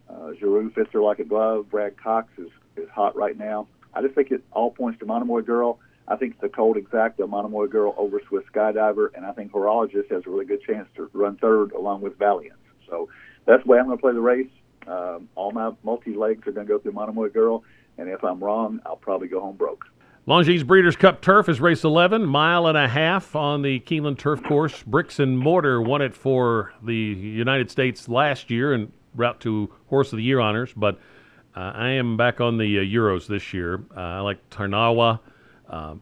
Uh, 0.10 0.31
Geroux 0.39 0.73
fits 0.73 0.89
her 0.93 1.01
like 1.01 1.19
a 1.19 1.23
glove. 1.25 1.69
Brad 1.69 2.01
Cox 2.01 2.29
is, 2.38 2.49
is 2.75 2.89
hot 2.89 3.15
right 3.15 3.38
now. 3.38 3.67
I 3.93 4.01
just 4.01 4.15
think 4.15 4.31
it 4.31 4.43
all 4.51 4.71
points 4.71 4.99
to 4.99 5.05
Monomoy 5.05 5.41
Girl. 5.41 5.79
I 6.07 6.15
think 6.15 6.36
it's 6.36 6.43
a 6.43 6.49
cold 6.49 6.77
exact 6.77 7.19
of 7.19 7.29
Monomoy 7.29 7.67
Girl 7.67 7.93
over 7.97 8.21
Swiss 8.27 8.43
Skydiver, 8.53 9.10
and 9.15 9.25
I 9.25 9.33
think 9.33 9.51
Horologist 9.51 10.10
has 10.12 10.23
a 10.25 10.29
really 10.29 10.45
good 10.45 10.62
chance 10.62 10.88
to 10.95 11.10
run 11.13 11.36
third 11.38 11.73
along 11.73 12.01
with 12.01 12.17
Valiant. 12.17 12.57
So 12.88 13.10
that's 13.45 13.63
the 13.63 13.69
way 13.69 13.79
I'm 13.79 13.86
going 13.88 13.97
to 13.97 14.01
play 14.01 14.13
the 14.13 14.21
race. 14.21 14.49
Um, 14.88 15.27
all 15.36 15.51
my 15.51 15.71
multi 15.83 16.13
legs 16.13 16.47
are 16.47 16.53
going 16.53 16.65
to 16.65 16.73
go 16.73 16.79
through 16.79 16.93
Monomoy 16.93 17.29
Girl, 17.29 17.63
and 17.97 18.07
if 18.07 18.23
I'm 18.23 18.41
wrong, 18.41 18.79
I'll 18.86 18.95
probably 18.95 19.27
go 19.27 19.41
home 19.41 19.57
broke. 19.57 19.83
Longines 20.27 20.67
Breeders' 20.67 20.97
Cup 20.97 21.21
Turf 21.21 21.47
is 21.47 21.61
race 21.61 21.85
11, 21.85 22.25
mile 22.25 22.67
and 22.67 22.77
a 22.77 22.89
half 22.89 23.33
on 23.33 23.61
the 23.61 23.79
Keeneland 23.79 24.17
Turf 24.17 24.43
Course. 24.43 24.83
Bricks 24.83 25.19
and 25.19 25.39
Mortar 25.39 25.81
won 25.81 26.01
it 26.01 26.13
for 26.13 26.73
the 26.83 26.93
United 26.93 27.71
States 27.71 28.09
last 28.09 28.49
year 28.49 28.73
and 28.73 28.91
route 29.15 29.39
to 29.39 29.73
Horse 29.87 30.11
of 30.11 30.17
the 30.17 30.23
Year 30.23 30.41
honors, 30.41 30.73
but 30.75 30.99
uh, 31.55 31.71
I 31.73 31.91
am 31.91 32.17
back 32.17 32.41
on 32.41 32.57
the 32.57 32.79
uh, 32.79 32.81
Euros 32.81 33.25
this 33.25 33.53
year. 33.53 33.81
Uh, 33.95 34.01
I 34.01 34.19
like 34.19 34.49
Tarnawa, 34.49 35.21
uh, 35.69 35.95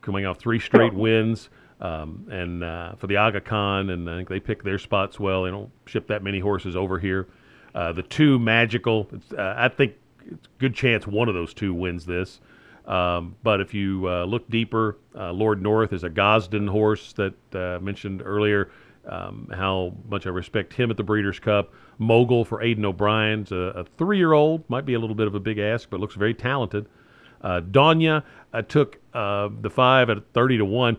coming 0.00 0.26
off 0.26 0.38
three 0.38 0.60
straight 0.60 0.94
wins. 0.94 1.48
Um, 1.80 2.24
and 2.30 2.62
uh, 2.62 2.94
for 2.94 3.08
the 3.08 3.16
Aga 3.16 3.40
Khan, 3.40 3.90
and 3.90 4.08
I 4.08 4.16
think 4.16 4.28
they 4.28 4.40
pick 4.40 4.62
their 4.62 4.78
spots 4.78 5.18
well. 5.18 5.42
They 5.42 5.50
don't 5.50 5.72
ship 5.86 6.06
that 6.06 6.22
many 6.22 6.38
horses 6.38 6.76
over 6.76 7.00
here. 7.00 7.26
Uh, 7.74 7.92
the 7.92 8.04
two 8.04 8.38
magical, 8.38 9.08
I 9.36 9.68
think 9.68 9.94
it's 10.24 10.46
a 10.46 10.58
good 10.60 10.74
chance 10.74 11.04
one 11.04 11.28
of 11.28 11.34
those 11.34 11.52
two 11.52 11.74
wins 11.74 12.06
this. 12.06 12.40
Um, 12.86 13.34
but 13.42 13.60
if 13.60 13.74
you 13.74 14.08
uh, 14.08 14.24
look 14.24 14.48
deeper, 14.48 14.98
uh, 15.14 15.32
Lord 15.32 15.60
North 15.60 15.92
is 15.92 16.04
a 16.04 16.10
Gosden 16.10 16.68
horse 16.68 17.12
that 17.14 17.34
uh, 17.54 17.80
mentioned 17.80 18.22
earlier. 18.24 18.70
Um, 19.08 19.48
how 19.54 19.94
much 20.08 20.26
I 20.26 20.30
respect 20.30 20.72
him 20.72 20.90
at 20.90 20.96
the 20.96 21.04
Breeders' 21.04 21.38
Cup. 21.38 21.72
Mogul 21.98 22.44
for 22.44 22.60
Aidan 22.60 22.84
O'Brien's 22.84 23.52
a, 23.52 23.56
a 23.56 23.84
three-year-old, 23.98 24.68
might 24.68 24.84
be 24.84 24.94
a 24.94 24.98
little 24.98 25.14
bit 25.14 25.28
of 25.28 25.36
a 25.36 25.40
big 25.40 25.58
ask, 25.58 25.88
but 25.88 26.00
looks 26.00 26.16
very 26.16 26.34
talented. 26.34 26.86
Uh, 27.40 27.60
uh, 28.52 28.62
took 28.62 28.98
uh, 29.14 29.48
the 29.60 29.70
five 29.70 30.10
at 30.10 30.18
30 30.32 30.58
to 30.58 30.64
one 30.64 30.96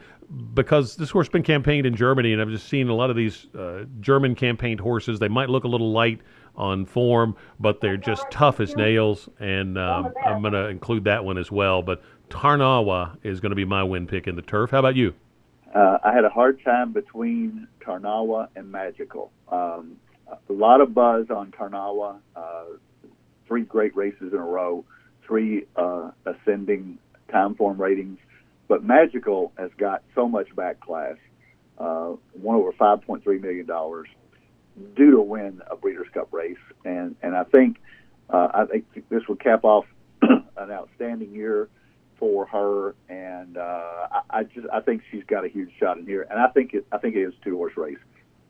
because 0.53 0.95
this 0.95 1.09
horse 1.09 1.27
has 1.27 1.31
been 1.31 1.43
campaigned 1.43 1.85
in 1.85 1.95
Germany, 1.95 2.33
and 2.33 2.41
I've 2.41 2.49
just 2.49 2.67
seen 2.69 2.89
a 2.89 2.93
lot 2.93 3.09
of 3.09 3.15
these 3.15 3.47
uh, 3.57 3.85
German 3.99 4.35
campaigned 4.35 4.79
horses. 4.79 5.19
They 5.19 5.27
might 5.27 5.49
look 5.49 5.63
a 5.63 5.67
little 5.67 5.91
light 5.91 6.21
on 6.57 6.85
form, 6.85 7.35
but 7.59 7.81
they're 7.81 7.97
just 7.97 8.25
tough 8.31 8.59
as 8.59 8.75
nails, 8.75 9.29
and 9.39 9.77
um, 9.77 10.11
I'm 10.25 10.41
going 10.41 10.53
to 10.53 10.67
include 10.67 11.03
that 11.05 11.23
one 11.23 11.37
as 11.37 11.51
well. 11.51 11.81
But 11.81 12.01
Tarnawa 12.29 13.17
is 13.23 13.39
going 13.39 13.51
to 13.51 13.55
be 13.55 13.65
my 13.65 13.83
win 13.83 14.07
pick 14.07 14.27
in 14.27 14.35
the 14.35 14.41
turf. 14.41 14.71
How 14.71 14.79
about 14.79 14.95
you? 14.95 15.13
Uh, 15.73 15.99
I 16.03 16.13
had 16.13 16.25
a 16.25 16.29
hard 16.29 16.63
time 16.63 16.93
between 16.93 17.67
Tarnawa 17.81 18.47
and 18.55 18.71
Magical. 18.71 19.31
Um, 19.51 19.97
a 20.27 20.53
lot 20.53 20.81
of 20.81 20.93
buzz 20.93 21.27
on 21.29 21.51
Tarnawa. 21.51 22.17
Uh, 22.35 22.63
three 23.47 23.63
great 23.63 23.95
races 23.95 24.33
in 24.33 24.39
a 24.39 24.45
row, 24.45 24.83
three 25.25 25.65
uh, 25.75 26.11
ascending 26.25 26.97
time 27.31 27.55
form 27.55 27.81
ratings. 27.81 28.17
But 28.67 28.83
Magical 28.83 29.53
has 29.57 29.71
got 29.77 30.03
so 30.15 30.27
much 30.27 30.53
back 30.55 30.79
class, 30.79 31.15
uh, 31.77 32.13
won 32.33 32.55
over 32.57 32.71
$5.3 32.73 33.41
million 33.41 33.65
due 34.95 35.11
to 35.11 35.21
win 35.21 35.61
a 35.69 35.75
Breeders' 35.75 36.07
Cup 36.13 36.31
race. 36.31 36.57
And, 36.85 37.15
and 37.21 37.35
I 37.35 37.43
think 37.43 37.79
uh, 38.29 38.49
I 38.53 38.65
think 38.65 38.85
this 39.09 39.27
would 39.27 39.39
cap 39.39 39.63
off 39.63 39.85
an 40.21 40.71
outstanding 40.71 41.33
year 41.33 41.69
for 42.19 42.45
her, 42.47 42.95
and 43.09 43.57
uh, 43.57 44.07
I, 44.11 44.21
I 44.39 44.43
just 44.43 44.67
I 44.73 44.81
think 44.81 45.03
she's 45.11 45.23
got 45.23 45.45
a 45.45 45.47
huge 45.47 45.71
shot 45.79 45.97
in 45.97 46.05
here, 46.05 46.27
and 46.29 46.39
I 46.39 46.47
think 46.47 46.73
it 46.73 46.85
I 46.91 46.97
think 46.97 47.15
it 47.15 47.21
is 47.21 47.33
a 47.39 47.43
two 47.43 47.55
horse 47.55 47.77
race. 47.77 47.99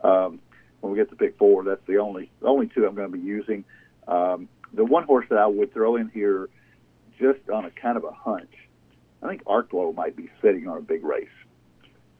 Um, 0.04 0.40
when 0.80 0.94
we 0.94 0.98
get 0.98 1.10
to 1.10 1.16
pick 1.16 1.38
four, 1.38 1.63
that's 1.63 1.86
the 1.88 1.98
only 1.98 2.32
the 2.40 2.48
only 2.48 2.68
two 2.68 2.86
I'm 2.88 2.96
going 2.96 3.12
to 3.12 3.18
be 3.18 3.24
using. 3.24 3.66
Um, 4.08 4.48
the 4.74 4.86
one 4.86 5.04
horse 5.04 5.26
that 5.30 5.38
I 5.38 5.48
would 5.48 5.74
throw 5.74 5.96
in 5.96 6.10
here, 6.10 6.50
just 7.20 7.50
on 7.50 7.66
a 7.66 7.72
kind 7.72 7.98
of 7.98 8.04
a 8.04 8.12
hunch, 8.12 8.54
I 9.22 9.28
think 9.28 9.44
Arklow 9.46 9.94
might 9.94 10.16
be 10.16 10.30
sitting 10.42 10.68
on 10.68 10.78
a 10.78 10.82
big 10.82 11.04
race. 11.04 11.28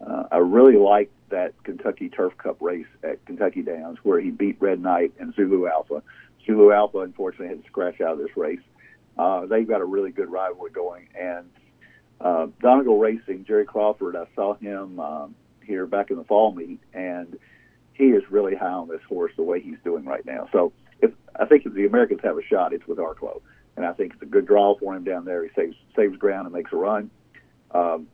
Uh, 0.06 0.26
I 0.32 0.38
really 0.38 0.78
like 0.78 1.12
that 1.30 1.54
Kentucky 1.64 2.10
Turf 2.10 2.38
Cup 2.38 2.58
race 2.62 2.88
at 3.04 3.24
Kentucky 3.26 3.62
Downs 3.62 3.98
where 4.04 4.20
he 4.20 4.32
beat 4.32 4.58
Red 4.60 4.82
Knight 4.82 5.14
and 5.20 5.34
Zulu 5.36 5.68
Alpha. 5.68 6.02
Zulu 6.46 6.72
Alpha, 6.72 7.00
unfortunately, 7.00 7.50
had 7.50 7.64
to 7.64 7.70
scratch 7.70 8.02
out 8.02 8.14
of 8.14 8.20
this 8.20 8.36
race. 8.38 8.62
Uh, 9.18 9.46
they've 9.46 9.68
got 9.68 9.82
a 9.82 9.86
really 9.86 10.12
good 10.12 10.30
rivalry 10.30 10.72
going. 10.72 11.08
And 11.20 11.50
uh, 12.22 12.48
Donegal 12.62 12.98
Racing, 12.98 13.46
Jerry 13.46 13.66
Crawford, 13.66 14.16
I 14.16 14.26
saw 14.36 14.56
him 14.56 15.00
um, 15.00 15.36
here 15.64 15.86
back 15.86 16.10
in 16.10 16.18
the 16.18 16.24
fall 16.24 16.54
meet, 16.54 16.80
and 16.94 17.38
he 17.94 18.06
is 18.06 18.24
really 18.30 18.56
high 18.56 18.68
on 18.68 18.88
this 18.88 19.02
horse 19.08 19.34
the 19.36 19.44
way 19.44 19.60
he's 19.60 19.78
doing 19.84 20.06
right 20.06 20.26
now. 20.26 20.48
So 20.52 20.72
if 21.02 21.12
I 21.36 21.46
think 21.46 21.66
if 21.66 21.74
the 21.74 21.86
Americans 21.86 22.22
have 22.24 22.38
a 22.38 22.44
shot, 22.44 22.74
it's 22.74 22.88
with 22.88 22.98
Arklow, 22.98 23.42
and 23.76 23.86
I 23.86 23.94
think 23.94 24.14
it's 24.14 24.22
a 24.22 24.28
good 24.28 24.46
draw 24.46 24.78
for 24.78 24.96
him 24.96 25.04
down 25.04 25.26
there. 25.26 25.44
He 25.44 25.50
saves 25.56 25.76
saves 25.96 26.18
ground 26.18 26.46
and 26.48 26.56
makes 26.56 26.72
a 26.72 26.78
run. 26.78 27.10
Um, 27.72 28.08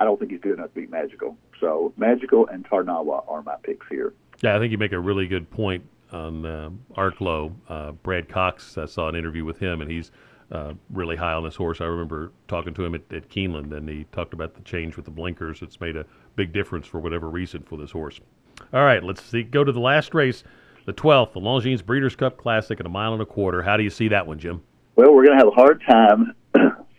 I 0.00 0.04
don't 0.04 0.18
think 0.18 0.32
he's 0.32 0.40
good 0.40 0.54
enough 0.54 0.74
to 0.74 0.80
beat 0.80 0.90
Magical. 0.90 1.36
So 1.60 1.92
Magical 1.96 2.46
and 2.48 2.64
Tarnawa 2.64 3.24
are 3.28 3.42
my 3.42 3.56
picks 3.62 3.86
here. 3.88 4.14
Yeah, 4.42 4.56
I 4.56 4.58
think 4.58 4.72
you 4.72 4.78
make 4.78 4.92
a 4.92 5.00
really 5.00 5.26
good 5.26 5.50
point 5.50 5.84
on 6.12 6.46
uh, 6.46 6.70
Arklow. 6.96 7.52
Uh, 7.68 7.92
Brad 7.92 8.28
Cox, 8.28 8.78
I 8.78 8.86
saw 8.86 9.08
an 9.08 9.16
interview 9.16 9.44
with 9.44 9.58
him, 9.58 9.80
and 9.80 9.90
he's 9.90 10.10
uh, 10.52 10.74
really 10.90 11.16
high 11.16 11.32
on 11.32 11.44
this 11.44 11.56
horse. 11.56 11.80
I 11.80 11.84
remember 11.84 12.32
talking 12.48 12.74
to 12.74 12.84
him 12.84 12.94
at, 12.94 13.12
at 13.12 13.28
Keeneland, 13.28 13.72
and 13.72 13.88
he 13.88 14.04
talked 14.12 14.34
about 14.34 14.54
the 14.54 14.60
change 14.62 14.96
with 14.96 15.04
the 15.04 15.10
blinkers. 15.10 15.62
It's 15.62 15.80
made 15.80 15.96
a 15.96 16.04
big 16.36 16.52
difference 16.52 16.86
for 16.86 17.00
whatever 17.00 17.28
reason 17.28 17.62
for 17.62 17.76
this 17.76 17.90
horse. 17.90 18.20
All 18.72 18.84
right, 18.84 19.02
let's 19.02 19.22
see. 19.22 19.42
Go 19.42 19.64
to 19.64 19.72
the 19.72 19.80
last 19.80 20.14
race, 20.14 20.44
the 20.86 20.92
12th, 20.92 21.32
the 21.32 21.40
Longines 21.40 21.84
Breeders' 21.84 22.14
Cup 22.14 22.36
Classic 22.36 22.78
at 22.78 22.86
a 22.86 22.90
mile 22.90 23.12
and 23.12 23.22
a 23.22 23.26
quarter. 23.26 23.62
How 23.62 23.76
do 23.76 23.82
you 23.82 23.90
see 23.90 24.08
that 24.08 24.26
one, 24.26 24.38
Jim? 24.38 24.62
Well, 24.96 25.12
we're 25.12 25.24
going 25.24 25.38
to 25.38 25.44
have 25.44 25.52
a 25.52 25.56
hard 25.56 25.82
time 25.88 26.34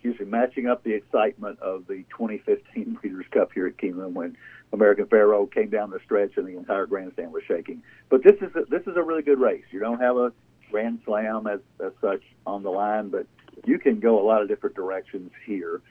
excuse 0.05 0.27
me, 0.27 0.31
matching 0.31 0.67
up 0.67 0.83
the 0.83 0.93
excitement 0.93 1.59
of 1.59 1.87
the 1.87 2.05
2015 2.11 2.97
Breeders' 3.01 3.25
Cup 3.31 3.51
here 3.53 3.67
at 3.67 3.77
Keeneland 3.77 4.13
when 4.13 4.37
American 4.71 5.07
Pharoah 5.07 5.47
came 5.47 5.69
down 5.69 5.89
the 5.89 5.99
stretch 6.05 6.37
and 6.37 6.47
the 6.47 6.55
entire 6.55 6.85
grandstand 6.85 7.31
was 7.31 7.43
shaking. 7.47 7.81
But 8.09 8.23
this 8.23 8.35
is 8.41 8.55
a, 8.55 8.65
this 8.69 8.83
is 8.83 8.95
a 8.97 9.01
really 9.01 9.23
good 9.23 9.39
race. 9.39 9.63
You 9.71 9.79
don't 9.79 9.99
have 9.99 10.17
a 10.17 10.31
grand 10.69 10.99
slam 11.05 11.47
as, 11.47 11.59
as 11.83 11.91
such 12.01 12.21
on 12.45 12.61
the 12.61 12.69
line, 12.69 13.09
but 13.09 13.25
you 13.65 13.79
can 13.79 13.99
go 13.99 14.21
a 14.21 14.25
lot 14.25 14.41
of 14.41 14.47
different 14.47 14.75
directions 14.75 15.31
here. 15.45 15.81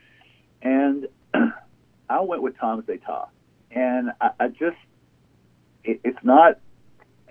And 0.62 1.08
I 2.08 2.20
went 2.20 2.42
with 2.42 2.56
Tom's 2.58 2.86
d'Etat, 2.86 3.28
and 3.72 4.12
I, 4.20 4.30
I 4.38 4.48
just 4.48 4.76
it, 5.82 6.00
it's 6.04 6.22
not 6.22 6.60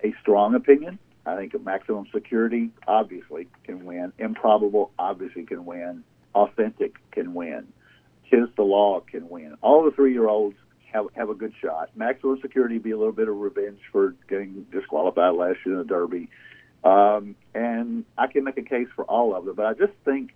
a 0.03 0.13
strong 0.21 0.55
opinion. 0.55 0.99
I 1.25 1.37
think 1.37 1.53
a 1.53 1.59
maximum 1.59 2.07
security 2.13 2.71
obviously 2.85 3.47
can 3.63 3.85
win. 3.85 4.11
Improbable 4.19 4.91
obviously 4.99 5.43
can 5.45 5.65
win. 5.65 6.03
Authentic 6.35 6.95
can 7.11 7.33
win. 7.33 7.67
Tiz 8.29 8.49
the 8.55 8.63
Law 8.63 9.01
can 9.01 9.29
win. 9.29 9.55
All 9.61 9.83
the 9.83 9.91
three 9.91 10.13
year 10.13 10.27
olds 10.27 10.55
have 10.91 11.07
have 11.15 11.29
a 11.29 11.35
good 11.35 11.53
shot. 11.61 11.89
Maximum 11.95 12.39
Security 12.41 12.77
be 12.77 12.91
a 12.91 12.97
little 12.97 13.13
bit 13.13 13.27
of 13.27 13.35
revenge 13.35 13.79
for 13.91 14.15
getting 14.29 14.65
disqualified 14.71 15.35
last 15.35 15.57
year 15.65 15.75
in 15.75 15.79
the 15.79 15.85
Derby. 15.85 16.29
Um, 16.83 17.35
and 17.53 18.05
I 18.17 18.27
can 18.27 18.43
make 18.43 18.57
a 18.57 18.63
case 18.63 18.87
for 18.95 19.05
all 19.05 19.35
of 19.35 19.45
them, 19.45 19.55
but 19.55 19.65
I 19.65 19.73
just 19.73 19.93
think 20.03 20.33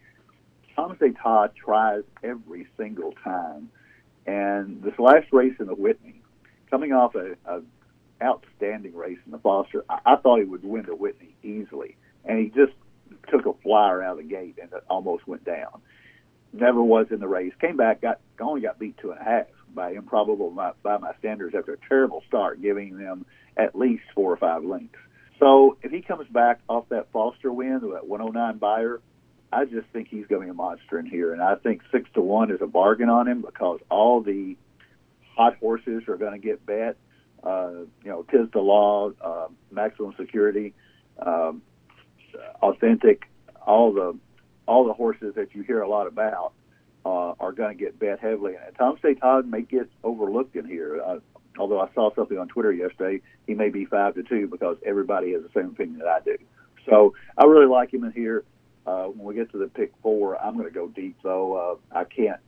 Tom's 0.75 0.97
d'Etat 0.99 1.49
tries 1.55 2.03
every 2.23 2.67
single 2.77 3.13
time. 3.23 3.69
And 4.25 4.81
this 4.81 4.97
last 4.97 5.27
race 5.31 5.55
in 5.59 5.67
the 5.67 5.75
Whitney, 5.75 6.21
coming 6.69 6.93
off 6.93 7.15
a, 7.15 7.35
a 7.45 7.61
outstanding 8.21 8.95
race 8.95 9.19
in 9.25 9.31
the 9.31 9.39
Foster, 9.39 9.83
I, 9.89 9.99
I 10.05 10.15
thought 10.17 10.39
he 10.39 10.45
would 10.45 10.63
win 10.63 10.85
the 10.85 10.95
Whitney 10.95 11.35
easily, 11.43 11.97
and 12.25 12.39
he 12.39 12.45
just 12.49 12.73
took 13.29 13.45
a 13.45 13.53
flyer 13.63 14.03
out 14.03 14.17
of 14.17 14.17
the 14.17 14.23
gate 14.23 14.57
and 14.61 14.71
almost 14.89 15.27
went 15.27 15.43
down. 15.45 15.81
Never 16.53 16.81
was 16.81 17.07
in 17.11 17.19
the 17.19 17.27
race. 17.27 17.53
Came 17.59 17.77
back, 17.77 18.01
got 18.01 18.19
only 18.39 18.61
got 18.61 18.79
beat 18.79 18.97
two 18.97 19.11
and 19.11 19.19
a 19.19 19.23
half 19.23 19.47
by 19.73 19.91
improbable 19.91 20.49
by, 20.49 20.71
by 20.81 20.97
my 20.97 21.13
standards 21.19 21.55
after 21.55 21.73
a 21.73 21.77
terrible 21.87 22.23
start, 22.27 22.61
giving 22.61 22.97
them 22.97 23.25
at 23.57 23.75
least 23.75 24.03
four 24.15 24.31
or 24.31 24.37
five 24.37 24.63
lengths. 24.63 24.97
So 25.39 25.77
if 25.83 25.91
he 25.91 26.01
comes 26.01 26.27
back 26.29 26.59
off 26.67 26.89
that 26.89 27.11
Foster 27.11 27.51
win, 27.51 27.79
that 27.93 28.07
109 28.07 28.57
Beyer, 28.57 29.01
I 29.51 29.65
just 29.65 29.87
think 29.93 30.07
he's 30.09 30.25
going 30.27 30.41
to 30.41 30.45
be 30.47 30.51
a 30.51 30.53
monster 30.53 30.99
in 30.99 31.05
here, 31.05 31.33
and 31.33 31.41
I 31.41 31.55
think 31.55 31.81
six 31.91 32.09
to 32.15 32.21
one 32.21 32.51
is 32.51 32.61
a 32.61 32.67
bargain 32.67 33.09
on 33.09 33.27
him 33.27 33.41
because 33.41 33.79
all 33.89 34.21
the 34.21 34.57
hot 35.35 35.55
horses 35.57 36.03
are 36.07 36.17
going 36.17 36.33
to 36.33 36.45
get 36.45 36.65
bet. 36.65 36.97
Uh, 37.43 37.85
you 38.03 38.09
know, 38.09 38.23
Tiz 38.23 38.47
the 38.51 38.59
Law, 38.59 39.11
uh, 39.21 39.47
maximum 39.71 40.13
security. 40.17 40.73
Um, 41.19 41.61
authentic, 42.69 43.29
all 43.65 43.93
the 43.93 44.17
all 44.67 44.85
the 44.85 44.93
horses 44.93 45.35
that 45.35 45.55
you 45.55 45.63
hear 45.63 45.81
a 45.81 45.89
lot 45.89 46.07
about 46.07 46.53
uh, 47.05 47.33
are 47.39 47.53
going 47.53 47.75
to 47.75 47.83
get 47.83 47.97
bet 47.99 48.19
heavily. 48.19 48.55
And 48.55 48.75
Tom 48.75 48.97
d'Etat 49.01 49.43
may 49.45 49.61
get 49.61 49.89
overlooked 50.03 50.55
in 50.55 50.65
here. 50.65 51.01
Uh, 51.03 51.19
although 51.57 51.79
I 51.79 51.87
saw 51.93 52.13
something 52.13 52.37
on 52.37 52.49
Twitter 52.49 52.73
yesterday, 52.73 53.21
he 53.45 53.53
may 53.53 53.69
be 53.69 53.85
five 53.85 54.15
to 54.15 54.23
two 54.23 54.47
because 54.47 54.77
everybody 54.85 55.31
has 55.33 55.41
the 55.41 55.49
same 55.53 55.69
opinion 55.69 55.99
that 55.99 56.07
I 56.07 56.19
do. 56.19 56.37
So 56.85 57.13
I 57.37 57.45
really 57.45 57.67
like 57.67 57.93
him 57.93 58.03
in 58.03 58.11
here. 58.11 58.43
Uh, 58.85 59.05
when 59.05 59.25
we 59.25 59.35
get 59.35 59.51
to 59.51 59.57
the 59.57 59.67
pick 59.67 59.93
four, 60.01 60.41
I'm 60.41 60.53
going 60.53 60.67
to 60.67 60.73
go 60.73 60.87
deep 60.87 61.17
though. 61.23 61.79
Uh, 61.93 61.97
I 61.97 62.03
can't 62.03 62.39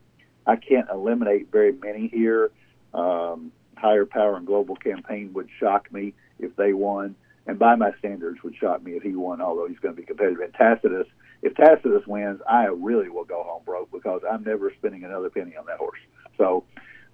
I 0.46 0.56
can't 0.56 0.90
eliminate 0.90 1.52
very 1.52 1.74
many 1.74 2.08
here. 2.08 2.52
Um, 2.94 3.52
higher 3.76 4.06
power 4.06 4.36
and 4.36 4.46
global 4.46 4.76
campaign 4.76 5.32
would 5.34 5.48
shock 5.60 5.92
me 5.92 6.14
if 6.40 6.56
they 6.56 6.74
won. 6.74 7.16
And 7.48 7.58
by 7.58 7.76
my 7.76 7.92
standards, 8.00 8.44
would 8.44 8.56
shock 8.56 8.84
me 8.84 8.94
if 8.94 9.04
he 9.04 9.16
won, 9.16 9.42
although 9.42 9.68
he's 9.68 9.80
going 9.80 9.96
to 9.96 10.00
be 10.00 10.06
competitive. 10.06 10.42
And 10.42 10.54
Tacitus, 10.54 11.08
if 11.42 11.56
Tacitus 11.56 12.06
wins, 12.06 12.42
I 12.48 12.66
really 12.66 13.10
will 13.10 13.26
go 13.26 13.44
home 13.44 13.64
broke 13.66 13.92
because 13.92 14.22
I'm 14.30 14.44
never 14.44 14.72
spending 14.78 15.04
another 15.04 15.30
penny 15.30 15.56
on 15.56 15.66
that 15.66 15.78
horse. 15.78 16.00
So 16.38 16.64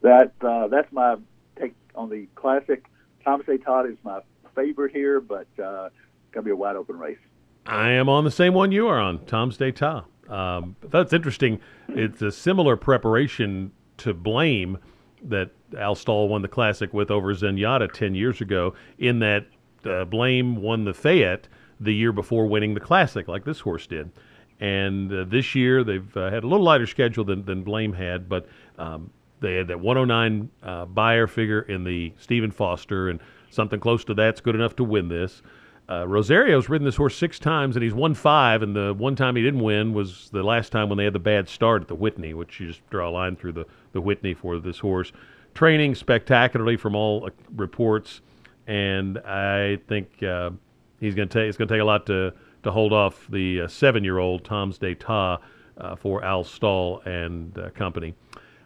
that 0.02 0.34
uh, 0.42 0.68
that's 0.68 0.92
my 0.92 1.16
take 1.60 1.74
on 1.96 2.10
the 2.10 2.28
classic. 2.36 2.86
Tom's 3.24 3.46
d'Etat 3.46 3.86
is 3.88 3.98
my 4.04 4.20
favorite 4.56 4.92
here, 4.92 5.20
but 5.20 5.48
uh, 5.58 5.86
it's 5.88 6.34
going 6.34 6.44
to 6.44 6.44
be 6.44 6.52
a 6.52 6.56
wide 6.56 6.76
open 6.76 6.98
race. 6.98 7.18
I 7.66 7.92
am 7.92 8.10
on 8.10 8.24
the 8.24 8.32
same 8.32 8.54
one 8.54 8.72
you 8.72 8.88
are 8.88 9.00
on, 9.00 9.26
Tom's 9.26 9.58
d'Etat. 9.58 10.06
Um, 10.30 10.76
that's 10.82 11.14
interesting. 11.14 11.60
It's 11.90 12.22
a 12.22 12.32
similar 12.32 12.78
preparation 12.78 13.72
to 13.98 14.14
blame 14.14 14.78
that 15.24 15.52
Al 15.78 15.96
Stall 15.96 16.30
won 16.30 16.42
the 16.42 16.48
Classic 16.48 16.94
with 16.94 17.10
over 17.10 17.34
Zenyatta 17.34 17.92
10 17.92 18.16
years 18.16 18.42
ago, 18.42 18.76
in 19.00 19.20
that 19.20 19.48
uh, 19.86 20.06
Blame 20.06 20.58
won 20.58 20.86
the 20.86 20.94
Fayette 20.94 21.48
the 21.80 21.94
year 21.94 22.12
before 22.12 22.48
winning 22.48 22.74
the 22.74 22.80
Classic, 22.80 23.28
like 23.28 23.44
this 23.44 23.60
horse 23.60 23.88
did. 23.88 24.12
And 24.60 25.12
uh, 25.12 25.26
this 25.26 25.56
year 25.56 25.84
they've 25.84 26.16
uh, 26.18 26.30
had 26.30 26.44
a 26.44 26.48
little 26.48 26.66
lighter 26.66 26.88
schedule 26.88 27.26
than, 27.26 27.44
than 27.46 27.64
Blame 27.64 27.94
had, 27.94 28.30
but 28.30 28.48
um, 28.78 29.10
they 29.42 29.56
had 29.56 29.68
that 29.68 29.80
109 29.80 30.50
uh, 30.64 30.86
Beyer 30.86 31.28
figure 31.28 31.62
in 31.62 31.84
the 31.84 32.14
Stephen 32.18 32.52
Foster, 32.52 33.10
and 33.10 33.20
something 33.50 33.80
close 33.80 34.04
to 34.06 34.14
that's 34.14 34.42
good 34.42 34.56
enough 34.56 34.76
to 34.78 34.84
win 34.84 35.10
this. 35.10 35.42
Uh, 35.88 36.06
Rosario's 36.08 36.68
ridden 36.68 36.86
this 36.86 36.96
horse 36.96 37.16
six 37.16 37.38
times, 37.38 37.76
and 37.76 37.84
he's 37.84 37.94
won 37.94 38.16
five. 38.16 38.64
And 38.64 38.76
the 38.76 38.94
one 38.94 39.16
time 39.16 39.36
he 39.36 39.44
didn't 39.44 39.60
win 39.60 39.94
was 39.94 40.30
the 40.32 40.42
last 40.42 40.72
time 40.72 40.90
when 40.90 40.98
they 40.98 41.04
had 41.04 41.14
the 41.14 41.20
bad 41.20 41.48
start 41.48 41.84
at 41.84 41.88
the 41.88 41.96
Whitney, 41.96 42.34
which 42.34 42.60
you 42.60 42.68
just 42.68 42.88
draw 42.90 43.10
a 43.10 43.12
line 43.12 43.36
through 43.36 43.52
the, 43.52 43.66
the 43.92 44.02
Whitney 44.02 44.34
for 44.34 44.58
this 44.58 44.80
horse. 44.80 45.12
Training 45.54 45.94
spectacularly 45.94 46.76
from 46.76 46.96
all 46.96 47.28
uh, 47.28 47.30
reports, 47.56 48.22
and 48.68 49.18
I 49.20 49.78
think 49.88 50.22
uh, 50.24 50.52
he's 51.00 51.16
going 51.16 51.28
to 51.30 51.40
take. 51.40 51.50
It's 51.50 51.58
going 51.58 51.68
to 51.68 51.74
take 51.74 51.82
a 51.82 51.86
lot 51.86 52.06
to 52.08 52.34
to 52.64 52.72
hold 52.72 52.94
off 52.94 53.28
the 53.30 53.62
uh, 53.62 53.68
seven-year-old 53.68 54.44
Tom's 54.44 54.80
d'Etat 54.80 55.38
uh, 55.78 55.96
for 55.96 56.24
Al 56.24 56.44
Stall 56.44 57.02
and 57.06 57.58
uh, 57.58 57.70
company. 57.72 58.16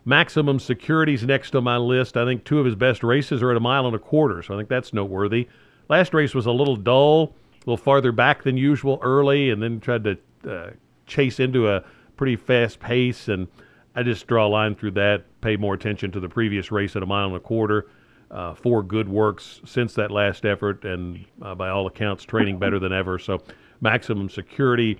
Maximum 0.05 0.57
Security's 0.57 1.23
next 1.23 1.53
on 1.55 1.65
my 1.65 1.77
list. 1.77 2.15
I 2.15 2.25
think 2.25 2.45
two 2.45 2.59
of 2.59 2.65
his 2.65 2.75
best 2.75 3.03
races 3.03 3.43
are 3.43 3.51
at 3.51 3.57
a 3.57 3.59
mile 3.59 3.85
and 3.85 3.95
a 3.95 3.99
quarter, 3.99 4.41
so 4.41 4.53
I 4.53 4.57
think 4.57 4.69
that's 4.69 4.93
noteworthy. 4.93 5.49
Last 5.89 6.13
race 6.13 6.33
was 6.33 6.45
a 6.45 6.51
little 6.51 6.77
dull, 6.77 7.35
a 7.55 7.59
little 7.59 7.77
farther 7.77 8.11
back 8.11 8.43
than 8.43 8.55
usual 8.57 8.99
early, 9.01 9.49
and 9.49 9.61
then 9.61 9.79
tried 9.79 10.03
to 10.05 10.17
uh, 10.49 10.69
chase 11.05 11.39
into 11.39 11.69
a 11.69 11.83
pretty 12.15 12.37
fast 12.37 12.79
pace. 12.79 13.27
And 13.27 13.47
I 13.95 14.03
just 14.03 14.27
draw 14.27 14.47
a 14.47 14.49
line 14.49 14.75
through 14.75 14.91
that, 14.91 15.25
pay 15.41 15.57
more 15.57 15.73
attention 15.73 16.11
to 16.11 16.19
the 16.19 16.29
previous 16.29 16.71
race 16.71 16.95
at 16.95 17.03
a 17.03 17.05
mile 17.05 17.27
and 17.27 17.35
a 17.35 17.39
quarter. 17.39 17.87
Uh, 18.31 18.53
four 18.53 18.83
good 18.83 19.09
works 19.09 19.59
since 19.65 19.95
that 19.95 20.11
last 20.11 20.45
effort, 20.45 20.85
and 20.85 21.25
uh, 21.41 21.55
by 21.55 21.69
all 21.69 21.87
accounts, 21.87 22.23
training 22.23 22.59
better 22.59 22.77
than 22.77 22.93
ever. 22.93 23.17
So, 23.17 23.41
maximum 23.81 24.29
security 24.29 24.99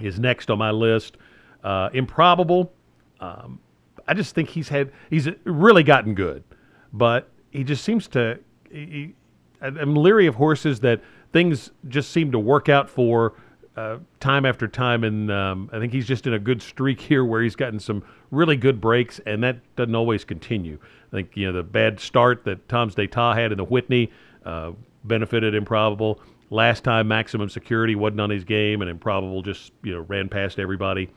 is 0.00 0.20
next 0.20 0.50
on 0.50 0.58
my 0.58 0.70
list. 0.70 1.16
Uh, 1.64 1.90
improbable. 1.92 2.72
Um, 3.18 3.58
I 4.06 4.14
just 4.14 4.34
think 4.34 4.50
he's 4.50 4.68
had 4.68 4.92
he's 5.10 5.28
really 5.44 5.82
gotten 5.82 6.14
good, 6.14 6.44
but 6.92 7.28
he 7.50 7.64
just 7.64 7.82
seems 7.82 8.06
to. 8.08 8.38
He, 8.70 9.14
I'm 9.60 9.96
leery 9.96 10.26
of 10.26 10.34
horses 10.34 10.78
that 10.80 11.00
things 11.32 11.70
just 11.88 12.10
seem 12.10 12.30
to 12.32 12.38
work 12.38 12.68
out 12.68 12.88
for 12.88 13.34
uh, 13.76 13.98
time 14.20 14.46
after 14.46 14.68
time, 14.68 15.02
and 15.04 15.30
um, 15.30 15.68
I 15.72 15.78
think 15.78 15.92
he's 15.92 16.06
just 16.06 16.26
in 16.26 16.34
a 16.34 16.38
good 16.38 16.62
streak 16.62 17.00
here 17.00 17.24
where 17.24 17.42
he's 17.42 17.56
gotten 17.56 17.80
some 17.80 18.04
really 18.30 18.56
good 18.56 18.80
breaks, 18.80 19.20
and 19.26 19.42
that 19.42 19.58
doesn't 19.76 19.94
always 19.94 20.24
continue. 20.24 20.78
I 21.12 21.16
think 21.16 21.36
you 21.36 21.46
know 21.46 21.52
the 21.52 21.62
bad 21.62 21.98
start 21.98 22.44
that 22.44 22.68
Tom's 22.68 22.94
d'Etat 22.94 23.34
had 23.34 23.52
in 23.52 23.58
the 23.58 23.64
Whitney 23.64 24.12
uh, 24.44 24.72
benefited 25.04 25.54
Improbable. 25.54 26.20
Last 26.50 26.84
time, 26.84 27.08
Maximum 27.08 27.48
Security 27.48 27.96
wasn't 27.96 28.20
on 28.20 28.30
his 28.30 28.44
game, 28.44 28.80
and 28.80 28.90
Improbable 28.90 29.42
just 29.42 29.72
you 29.82 29.92
know 29.92 30.00
ran 30.02 30.28
past 30.28 30.58
everybody. 30.58 31.10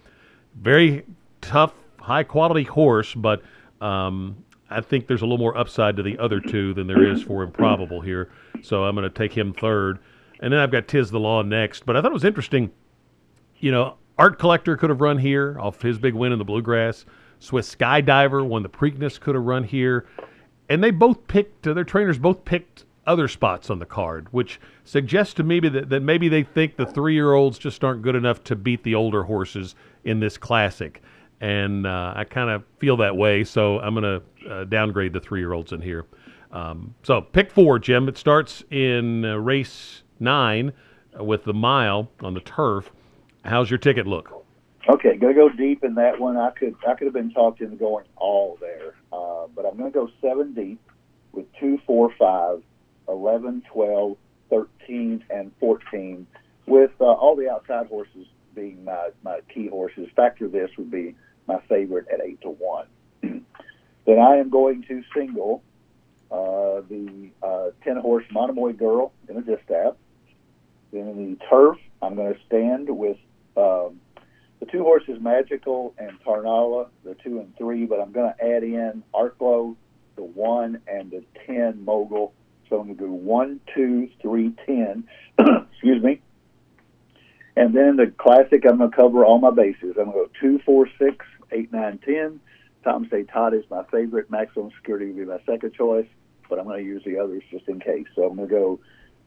Very 0.56 1.06
tough, 1.42 1.74
high 2.00 2.24
quality 2.24 2.64
horse, 2.64 3.14
but 3.14 3.44
um, 3.82 4.36
I 4.70 4.82
think 4.82 5.06
there's 5.06 5.22
a 5.22 5.26
little 5.26 5.38
more 5.38 5.56
upside 5.56 5.96
to 5.98 6.04
the 6.04 6.18
other 6.18 6.40
two 6.40 6.74
than 6.74 6.88
there 6.88 7.06
is 7.06 7.22
for 7.22 7.44
Improbable 7.44 8.02
here. 8.02 8.32
So 8.64 8.84
I'm 8.84 8.96
going 8.96 9.08
to 9.08 9.16
take 9.16 9.32
him 9.32 9.54
third. 9.54 10.00
And 10.40 10.54
then 10.54 10.60
I've 10.60 10.72
got 10.72 10.88
Tiz 10.88 11.12
the 11.12 11.20
Law 11.20 11.42
next. 11.42 11.86
But 11.86 11.96
I 11.96 12.02
thought 12.02 12.12
it 12.12 12.14
was 12.14 12.24
interesting. 12.24 12.72
You 13.60 13.72
know, 13.72 13.96
Art 14.18 14.40
Collector 14.40 14.78
could 14.78 14.90
have 14.90 15.02
run 15.02 15.18
here 15.18 15.58
off 15.60 15.82
his 15.82 15.98
big 15.98 16.14
win 16.14 16.32
in 16.32 16.40
the 16.40 16.46
Bluegrass. 16.46 17.06
Swiss 17.40 17.74
Skydiver 17.76 18.46
won 18.46 18.64
the 18.64 18.70
Preakness, 18.70 19.20
could 19.20 19.36
have 19.36 19.44
run 19.44 19.64
here. 19.64 20.06
And 20.70 20.84
they 20.84 20.92
both 20.92 21.28
picked, 21.28 21.68
uh, 21.68 21.74
their 21.74 21.84
trainers 21.84 22.18
both 22.18 22.44
picked 22.46 22.86
other 23.06 23.28
spots 23.28 23.70
on 23.70 23.80
the 23.80 23.86
card, 23.86 24.28
which 24.32 24.60
suggests 24.84 25.34
to 25.36 25.44
me 25.44 25.60
that, 25.62 25.90
that 25.90 26.02
maybe 26.02 26.28
they 26.28 26.44
think 26.44 26.76
the 26.76 26.86
three 26.86 27.14
year 27.14 27.34
olds 27.34 27.58
just 27.58 27.84
aren't 27.84 28.02
good 28.02 28.16
enough 28.16 28.44
to 28.46 28.56
beat 28.56 28.84
the 28.84 28.96
older 28.96 29.24
horses 29.24 29.76
in 30.04 30.20
this 30.20 30.38
classic 30.38 31.02
and 31.42 31.86
uh, 31.86 32.14
I 32.16 32.24
kind 32.24 32.50
of 32.50 32.64
feel 32.80 32.98
that 32.98 33.16
way. 33.16 33.44
So 33.44 33.80
I'm 33.80 33.94
going 33.94 34.22
to 34.22 34.52
uh, 34.52 34.64
downgrade 34.66 35.14
the 35.14 35.20
three 35.20 35.40
year 35.40 35.54
olds 35.54 35.72
in 35.72 35.82
here. 35.82 36.06
Um, 36.52 36.96
so 37.04 37.22
pick 37.22 37.52
four, 37.52 37.78
Jim. 37.80 38.08
It 38.08 38.18
starts 38.18 38.64
in 38.72 39.26
uh, 39.26 39.36
race 39.36 40.04
nine 40.20 40.74
with 41.20 41.44
the 41.44 41.54
mile 41.54 42.10
on 42.22 42.34
the 42.34 42.40
turf. 42.40 42.92
How's 43.44 43.70
your 43.70 43.78
ticket 43.78 44.08
look? 44.08 44.46
Okay, 44.90 45.18
gonna 45.18 45.34
go 45.34 45.50
deep 45.50 45.84
in 45.84 45.96
that 45.96 46.20
one. 46.20 46.38
I 46.38 46.52
could 46.52 46.76
I 46.88 46.94
could 46.94 47.06
have 47.06 47.14
been 47.14 47.32
talked 47.32 47.62
into 47.62 47.76
going 47.76 48.06
all 48.16 48.58
there, 48.62 48.96
uh, 49.12 49.48
but 49.54 49.66
I'm 49.66 49.78
gonna 49.78 49.92
go 49.92 50.10
seven 50.22 50.54
deep 50.54 50.80
with 51.34 51.46
two, 51.60 51.78
four, 51.86 52.12
five, 52.18 52.64
11, 53.08 53.64
12, 53.72 54.18
13, 54.50 55.24
and 55.30 55.52
14, 55.60 56.28
with 56.66 56.92
uh, 57.00 57.06
all 57.06 57.36
the 57.36 57.50
outside 57.50 57.88
horses 57.88 58.28
being 58.56 58.84
my, 58.84 59.10
my 59.24 59.40
key 59.54 59.68
horses. 59.68 60.08
Factor 60.16 60.48
this 60.48 60.72
would 60.78 60.90
be 60.90 61.16
my 61.48 61.60
favorite 61.70 62.08
at 62.12 62.22
eight 62.22 62.42
to 62.42 62.50
one. 62.50 62.88
then 63.22 64.20
I 64.20 64.38
am 64.38 64.50
going 64.50 64.84
to 64.88 65.04
single 65.16 65.64
uh, 66.32 66.82
the 66.90 67.30
uh, 67.44 67.70
ten 67.84 67.98
horse 67.98 68.26
Monomoy 68.32 68.74
Girl 68.74 69.12
in 69.30 69.38
a 69.38 69.42
distaff. 69.42 69.96
In 70.92 71.38
the 71.38 71.46
turf, 71.50 71.78
I'm 72.02 72.16
going 72.16 72.34
to 72.34 72.40
stand 72.46 72.90
with 72.90 73.18
um, 73.56 74.00
the 74.60 74.66
two 74.72 74.84
horses 74.84 75.20
Magical 75.22 75.94
and 75.98 76.12
Tarnawa, 76.24 76.88
the 77.04 77.16
two 77.16 77.40
and 77.40 77.56
three, 77.58 77.86
but 77.86 78.00
I'm 78.00 78.12
going 78.12 78.34
to 78.34 78.44
add 78.44 78.64
in 78.64 79.04
Arklow, 79.14 79.76
the 80.16 80.24
one, 80.24 80.82
and 80.88 81.12
the 81.12 81.24
ten 81.46 81.84
Mogul. 81.84 82.34
So 82.70 82.80
I'm 82.80 82.88
going 82.88 82.98
to 82.98 83.04
do 83.06 83.12
one, 83.12 83.60
two, 83.74 84.10
three, 84.22 84.54
ten. 84.66 85.08
Excuse 85.40 86.04
me. 86.04 86.22
And 87.56 87.74
then 87.74 87.96
the 87.96 88.14
classic, 88.18 88.66
I'm 88.70 88.78
going 88.78 88.92
to 88.92 88.96
cover 88.96 89.26
all 89.26 89.40
my 89.40 89.52
bases. 89.52 89.96
I'm 89.98 90.12
going 90.12 90.12
to 90.12 90.14
go 90.14 90.30
two, 90.40 90.60
four, 90.66 90.88
six, 91.00 91.26
eight, 91.52 91.72
nine, 91.72 92.00
ten. 92.06 92.40
Tom's 92.84 93.10
d'Etat 93.10 93.54
is 93.54 93.66
my 93.70 93.84
favorite. 93.92 94.30
Maximum 94.30 94.72
security 94.78 95.08
would 95.08 95.18
be 95.18 95.26
my 95.26 95.40
second 95.46 95.74
choice, 95.74 96.08
but 96.50 96.60
I'm 96.60 96.66
going 96.66 96.84
to 96.84 96.86
use 96.86 97.04
the 97.04 97.18
others 97.18 97.44
just 97.50 97.68
in 97.68 97.80
case. 97.80 98.06
So 98.16 98.24
I'm 98.24 98.36
going 98.36 98.48
to 98.48 98.54
go 98.54 98.80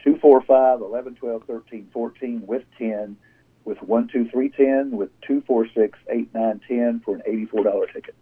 2, 0.05 0.19
4, 0.21 0.43
5, 0.43 0.81
11, 0.81 1.15
12, 1.15 1.43
13, 1.47 1.89
14 1.93 2.43
with 2.47 2.63
10, 2.79 3.17
with 3.65 3.83
1, 3.83 4.09
2, 4.13 4.29
3, 4.29 4.49
10, 4.49 4.91
with 4.93 5.11
2, 5.23 5.43
4, 5.47 5.67
6, 5.75 5.99
8, 6.09 6.35
9, 6.35 6.61
10 6.67 7.03
for 7.05 7.17
an 7.17 7.23
$84 7.29 7.93
ticket. 7.93 8.15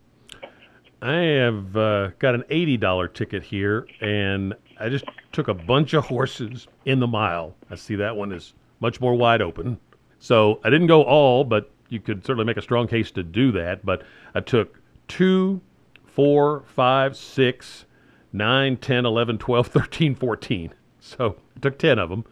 I 1.00 1.12
have 1.12 1.76
uh, 1.76 2.08
got 2.18 2.34
an 2.34 2.42
$80 2.50 3.14
ticket 3.14 3.44
here, 3.44 3.86
and 4.00 4.54
I 4.80 4.88
just 4.88 5.04
took 5.30 5.46
a 5.46 5.54
bunch 5.54 5.94
of 5.94 6.04
horses 6.04 6.66
in 6.86 6.98
the 6.98 7.06
mile. 7.06 7.54
I 7.70 7.76
see 7.76 7.94
that 7.96 8.16
one 8.16 8.32
is 8.32 8.54
much 8.80 9.00
more 9.00 9.14
wide 9.14 9.40
open. 9.40 9.78
So 10.18 10.60
I 10.64 10.70
didn't 10.70 10.88
go 10.88 11.04
all, 11.04 11.44
but 11.44 11.70
you 11.88 12.00
could 12.00 12.24
certainly 12.24 12.44
make 12.44 12.56
a 12.56 12.62
strong 12.62 12.88
case 12.88 13.12
to 13.12 13.22
do 13.22 13.52
that. 13.52 13.86
But 13.86 14.02
I 14.34 14.40
took 14.40 14.80
2, 15.06 15.60
4, 16.06 16.64
5, 16.66 17.16
6, 17.16 17.84
9, 18.32 18.76
10, 18.76 19.06
11, 19.06 19.38
12, 19.38 19.66
13, 19.68 20.14
14. 20.16 20.74
So 21.00 21.36
took 21.60 21.78
10 21.78 21.98
of 21.98 22.10
them. 22.10 22.24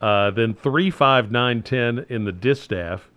Uh, 0.00 0.30
then 0.30 0.54
3, 0.54 0.90
5, 0.90 1.30
9, 1.30 1.62
10 1.62 2.06
in 2.08 2.24
the 2.24 2.32
distaff. 2.32 3.08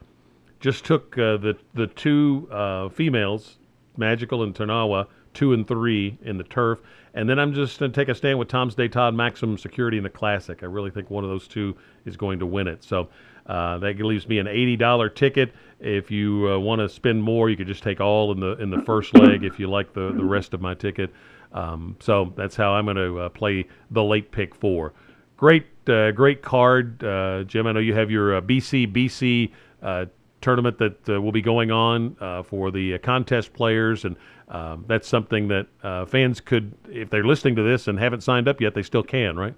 Just 0.60 0.86
took 0.86 1.18
uh, 1.18 1.38
the, 1.38 1.58
the 1.74 1.88
two 1.88 2.48
uh, 2.52 2.90
females, 2.90 3.58
Magical 3.98 4.44
and 4.44 4.54
Tarnawa, 4.54 5.08
2 5.34 5.54
and 5.54 5.68
3 5.68 6.18
in 6.24 6.38
the 6.38 6.44
turf. 6.44 6.80
And 7.14 7.30
then 7.30 7.40
I'm 7.40 7.54
just 7.54 7.80
going 7.80 7.92
to 7.92 7.96
take 7.96 8.10
a 8.10 8.16
stand 8.16 8.40
with 8.40 8.48
Tom's 8.48 8.76
D'Etat 8.76 9.12
Maximum 9.12 9.58
Security 9.58 9.98
in 9.98 10.04
the 10.04 10.10
Classic. 10.10 10.62
I 10.62 10.68
really 10.68 10.92
think 10.92 11.10
one 11.10 11.24
of 11.24 11.30
those 11.30 11.48
two 11.48 11.76
is 12.06 12.16
going 12.18 12.40
to 12.40 12.46
win 12.46 12.68
it. 12.68 12.84
So 12.84 13.10
uh, 13.48 13.80
that 13.80 14.00
leaves 14.00 14.28
me 14.28 14.38
an 14.38 14.46
$80 14.46 15.16
ticket. 15.16 15.54
If 15.80 16.12
you 16.12 16.52
uh, 16.52 16.60
want 16.60 16.80
to 16.80 16.90
spend 16.90 17.24
more, 17.24 17.50
you 17.50 17.58
could 17.58 17.68
just 17.68 17.84
take 17.84 18.00
all 18.00 18.32
in 18.32 18.40
the 18.40 18.58
in 18.58 18.70
the 18.70 18.82
first 18.82 19.16
leg. 19.16 19.44
If 19.44 19.60
you 19.60 19.68
like 19.68 19.94
the 19.94 20.12
the 20.12 20.24
rest 20.24 20.54
of 20.54 20.62
my 20.62 20.74
ticket, 20.74 21.10
um, 21.54 21.96
so 22.00 22.34
that's 22.36 22.56
how 22.56 22.74
I'm 22.74 22.86
going 22.86 22.98
to 22.98 23.20
uh, 23.20 23.30
play 23.30 23.68
the 23.92 24.04
late 24.04 24.32
pick 24.32 24.56
four. 24.56 24.94
Great, 25.38 25.66
uh, 25.88 26.12
great 26.12 26.42
card, 26.42 27.04
uh, 27.04 27.44
Jim. 27.44 27.66
I 27.68 27.72
know 27.72 27.80
you 27.80 27.94
have 27.94 28.12
your 28.12 28.42
BC 28.42 28.92
BC 28.92 30.12
tournament 30.42 30.78
that 30.78 31.08
will 31.08 31.32
be 31.32 31.42
going 31.42 31.72
on 31.72 32.16
for 32.46 32.72
the 32.72 32.98
contest 33.00 33.54
players, 33.54 34.06
and 34.06 34.16
um, 34.50 34.86
that's 34.88 35.08
something 35.08 35.48
that 35.48 35.68
fans 36.10 36.42
could, 36.42 36.74
if 36.90 37.10
they're 37.10 37.24
listening 37.24 37.56
to 37.56 37.64
this 37.64 37.88
and 37.88 37.98
haven't 38.00 38.22
signed 38.22 38.48
up 38.48 38.60
yet, 38.60 38.74
they 38.74 38.84
still 38.84 39.04
can, 39.04 39.38
right? 39.38 39.56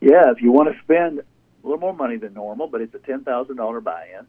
Yeah, 0.00 0.30
if 0.30 0.40
you 0.40 0.52
want 0.52 0.72
to 0.72 0.80
spend 0.82 1.20
a 1.20 1.66
little 1.66 1.80
more 1.80 1.94
money 1.94 2.16
than 2.16 2.34
normal, 2.34 2.68
but 2.68 2.80
it's 2.80 2.94
a 2.94 2.98
ten 2.98 3.24
thousand 3.24 3.56
dollar 3.56 3.80
buy-in, 3.80 4.26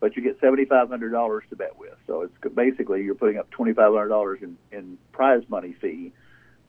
but 0.00 0.16
you 0.16 0.22
get 0.22 0.38
seventy 0.40 0.64
five 0.64 0.88
hundred 0.88 1.10
dollars 1.10 1.44
to 1.50 1.56
bet 1.56 1.78
with. 1.78 1.94
So 2.06 2.22
it's 2.22 2.54
basically 2.54 3.02
you're 3.04 3.14
putting 3.14 3.38
up 3.38 3.50
twenty 3.50 3.72
five 3.72 3.92
hundred 3.92 4.08
dollars 4.08 4.40
in, 4.42 4.56
in 4.72 4.98
prize 5.12 5.42
money 5.48 5.74
fee 5.80 6.12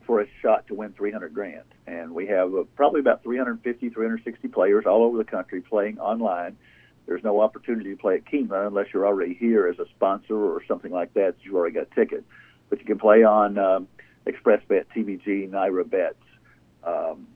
for 0.06 0.22
a 0.22 0.28
shot 0.41 0.68
to 0.68 0.74
win 0.74 0.93
three 0.93 1.12
hundred 1.12 1.34
grand. 1.34 1.64
And 1.88 2.14
we 2.14 2.28
have 2.28 2.54
uh, 2.54 2.64
probably 2.76 2.99
about 2.99 3.24
350, 3.24 3.89
360 3.89 4.47
players 4.47 4.86
all 4.86 5.04
over 5.04 5.18
the 5.18 5.24
country 5.24 5.62
playing 5.62 5.99
online. 5.99 6.58
There's 7.06 7.24
no 7.24 7.41
opportunity 7.41 7.89
to 7.91 7.97
play 7.97 8.16
at 8.16 8.26
Keeneland 8.26 8.68
unless 8.68 8.88
you're 8.93 9.06
already 9.06 9.34
here 9.34 9.68
as 9.68 9.80
a 9.80 9.86
sponsor 9.95 10.36
or 10.36 10.64
something 10.68 10.91
like 10.91 11.14
that. 11.16 11.36
You've 11.41 11.56
already 11.56 11.74
got 11.74 11.88
a 11.91 11.95
ticket, 11.95 12.24
but 12.70 12.80
you 12.80 12.86
can 12.86 12.99
play 12.99 13.24
on 13.24 13.58
um, 13.58 13.88
ExpressBet, 14.28 14.86
TVG, 14.95 15.49
NYRA 15.49 15.89
bets. 15.89 16.16
Um, 16.84 17.28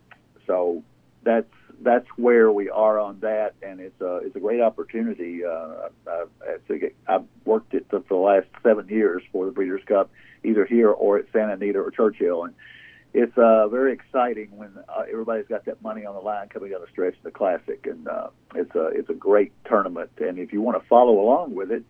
so 0.47 0.83
that's 1.23 1.51
that's 1.81 2.07
where 2.17 2.51
we 2.51 2.69
are 2.69 2.99
on 2.99 3.19
that, 3.21 3.53
and 3.61 3.79
it's 3.79 3.99
a 4.01 4.17
it's 4.17 4.35
a 4.35 4.39
great 4.39 4.61
opportunity. 4.61 5.43
Uh, 5.45 5.89
I've, 6.07 6.81
I've 7.07 7.25
worked 7.45 7.73
it 7.73 7.85
for 7.89 8.03
the 8.07 8.15
last 8.15 8.47
seven 8.63 8.87
years 8.87 9.23
for 9.31 9.45
the 9.45 9.51
Breeders' 9.51 9.81
Cup, 9.85 10.09
either 10.43 10.65
here 10.65 10.89
or 10.89 11.17
at 11.17 11.25
Santa 11.31 11.53
Anita 11.53 11.79
or 11.79 11.91
Churchill, 11.91 12.45
and 12.45 12.53
it's 13.13 13.37
uh, 13.37 13.67
very 13.69 13.93
exciting 13.93 14.57
when 14.57 14.71
uh, 14.89 15.03
everybody's 15.09 15.47
got 15.47 15.63
that 15.65 15.81
money 15.81 16.05
on 16.05 16.15
the 16.15 16.21
line 16.21 16.49
coming 16.49 16.71
down 16.71 16.81
the 16.81 16.87
stretch 16.91 17.15
of 17.15 17.23
the 17.23 17.31
Classic, 17.31 17.87
and 17.87 18.07
uh, 18.07 18.27
it's 18.55 18.75
a 18.75 18.87
it's 18.87 19.09
a 19.09 19.13
great 19.13 19.53
tournament. 19.65 20.11
And 20.17 20.37
if 20.37 20.51
you 20.51 20.61
want 20.61 20.81
to 20.81 20.87
follow 20.87 21.19
along 21.19 21.55
with 21.55 21.71
it, 21.71 21.83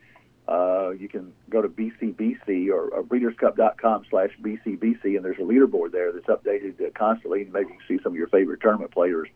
uh, 0.48 0.92
you 0.92 1.10
can 1.10 1.34
go 1.50 1.62
to 1.62 1.68
BCBC 1.68 2.70
or, 2.70 2.90
or 2.90 3.04
breederscup.com 3.04 4.06
slash 4.10 4.30
BCBC, 4.42 5.16
and 5.16 5.26
there's 5.26 5.40
a 5.40 5.42
leaderboard 5.42 5.92
there 5.92 6.12
that's 6.12 6.28
updated 6.28 6.94
constantly, 6.94 7.42
and 7.42 7.52
maybe 7.52 7.70
you 7.72 7.78
can 7.80 7.98
see 7.98 8.04
some 8.04 8.12
of 8.12 8.18
your 8.18 8.28
favorite 8.28 8.62
tournament 8.62 8.92
players 8.92 9.28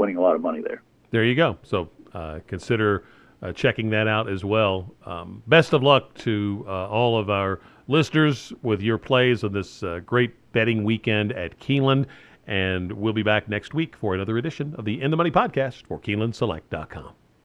winning 0.00 0.16
a 0.16 0.20
lot 0.20 0.34
of 0.34 0.40
money 0.40 0.60
there. 0.60 0.82
There 1.10 1.24
you 1.24 1.34
go. 1.36 1.58
So 1.62 1.90
uh, 2.14 2.40
consider 2.46 3.04
uh, 3.42 3.52
checking 3.52 3.90
that 3.90 4.08
out 4.08 4.28
as 4.28 4.44
well. 4.44 4.92
Um, 5.04 5.42
best 5.46 5.72
of 5.72 5.82
luck 5.82 6.14
to 6.18 6.64
uh, 6.66 6.88
all 6.88 7.18
of 7.18 7.30
our 7.30 7.60
listeners 7.86 8.52
with 8.62 8.80
your 8.80 8.98
plays 8.98 9.44
on 9.44 9.52
this 9.52 9.82
uh, 9.82 10.00
great 10.04 10.34
betting 10.52 10.84
weekend 10.84 11.32
at 11.32 11.60
Keeneland. 11.60 12.06
And 12.46 12.90
we'll 12.92 13.12
be 13.12 13.22
back 13.22 13.48
next 13.48 13.74
week 13.74 13.94
for 13.94 14.14
another 14.14 14.38
edition 14.38 14.74
of 14.76 14.84
the 14.84 15.00
In 15.00 15.10
the 15.10 15.16
Money 15.16 15.30
podcast 15.30 15.86
for 15.86 16.00
KeenelandSelect.com. 16.00 17.19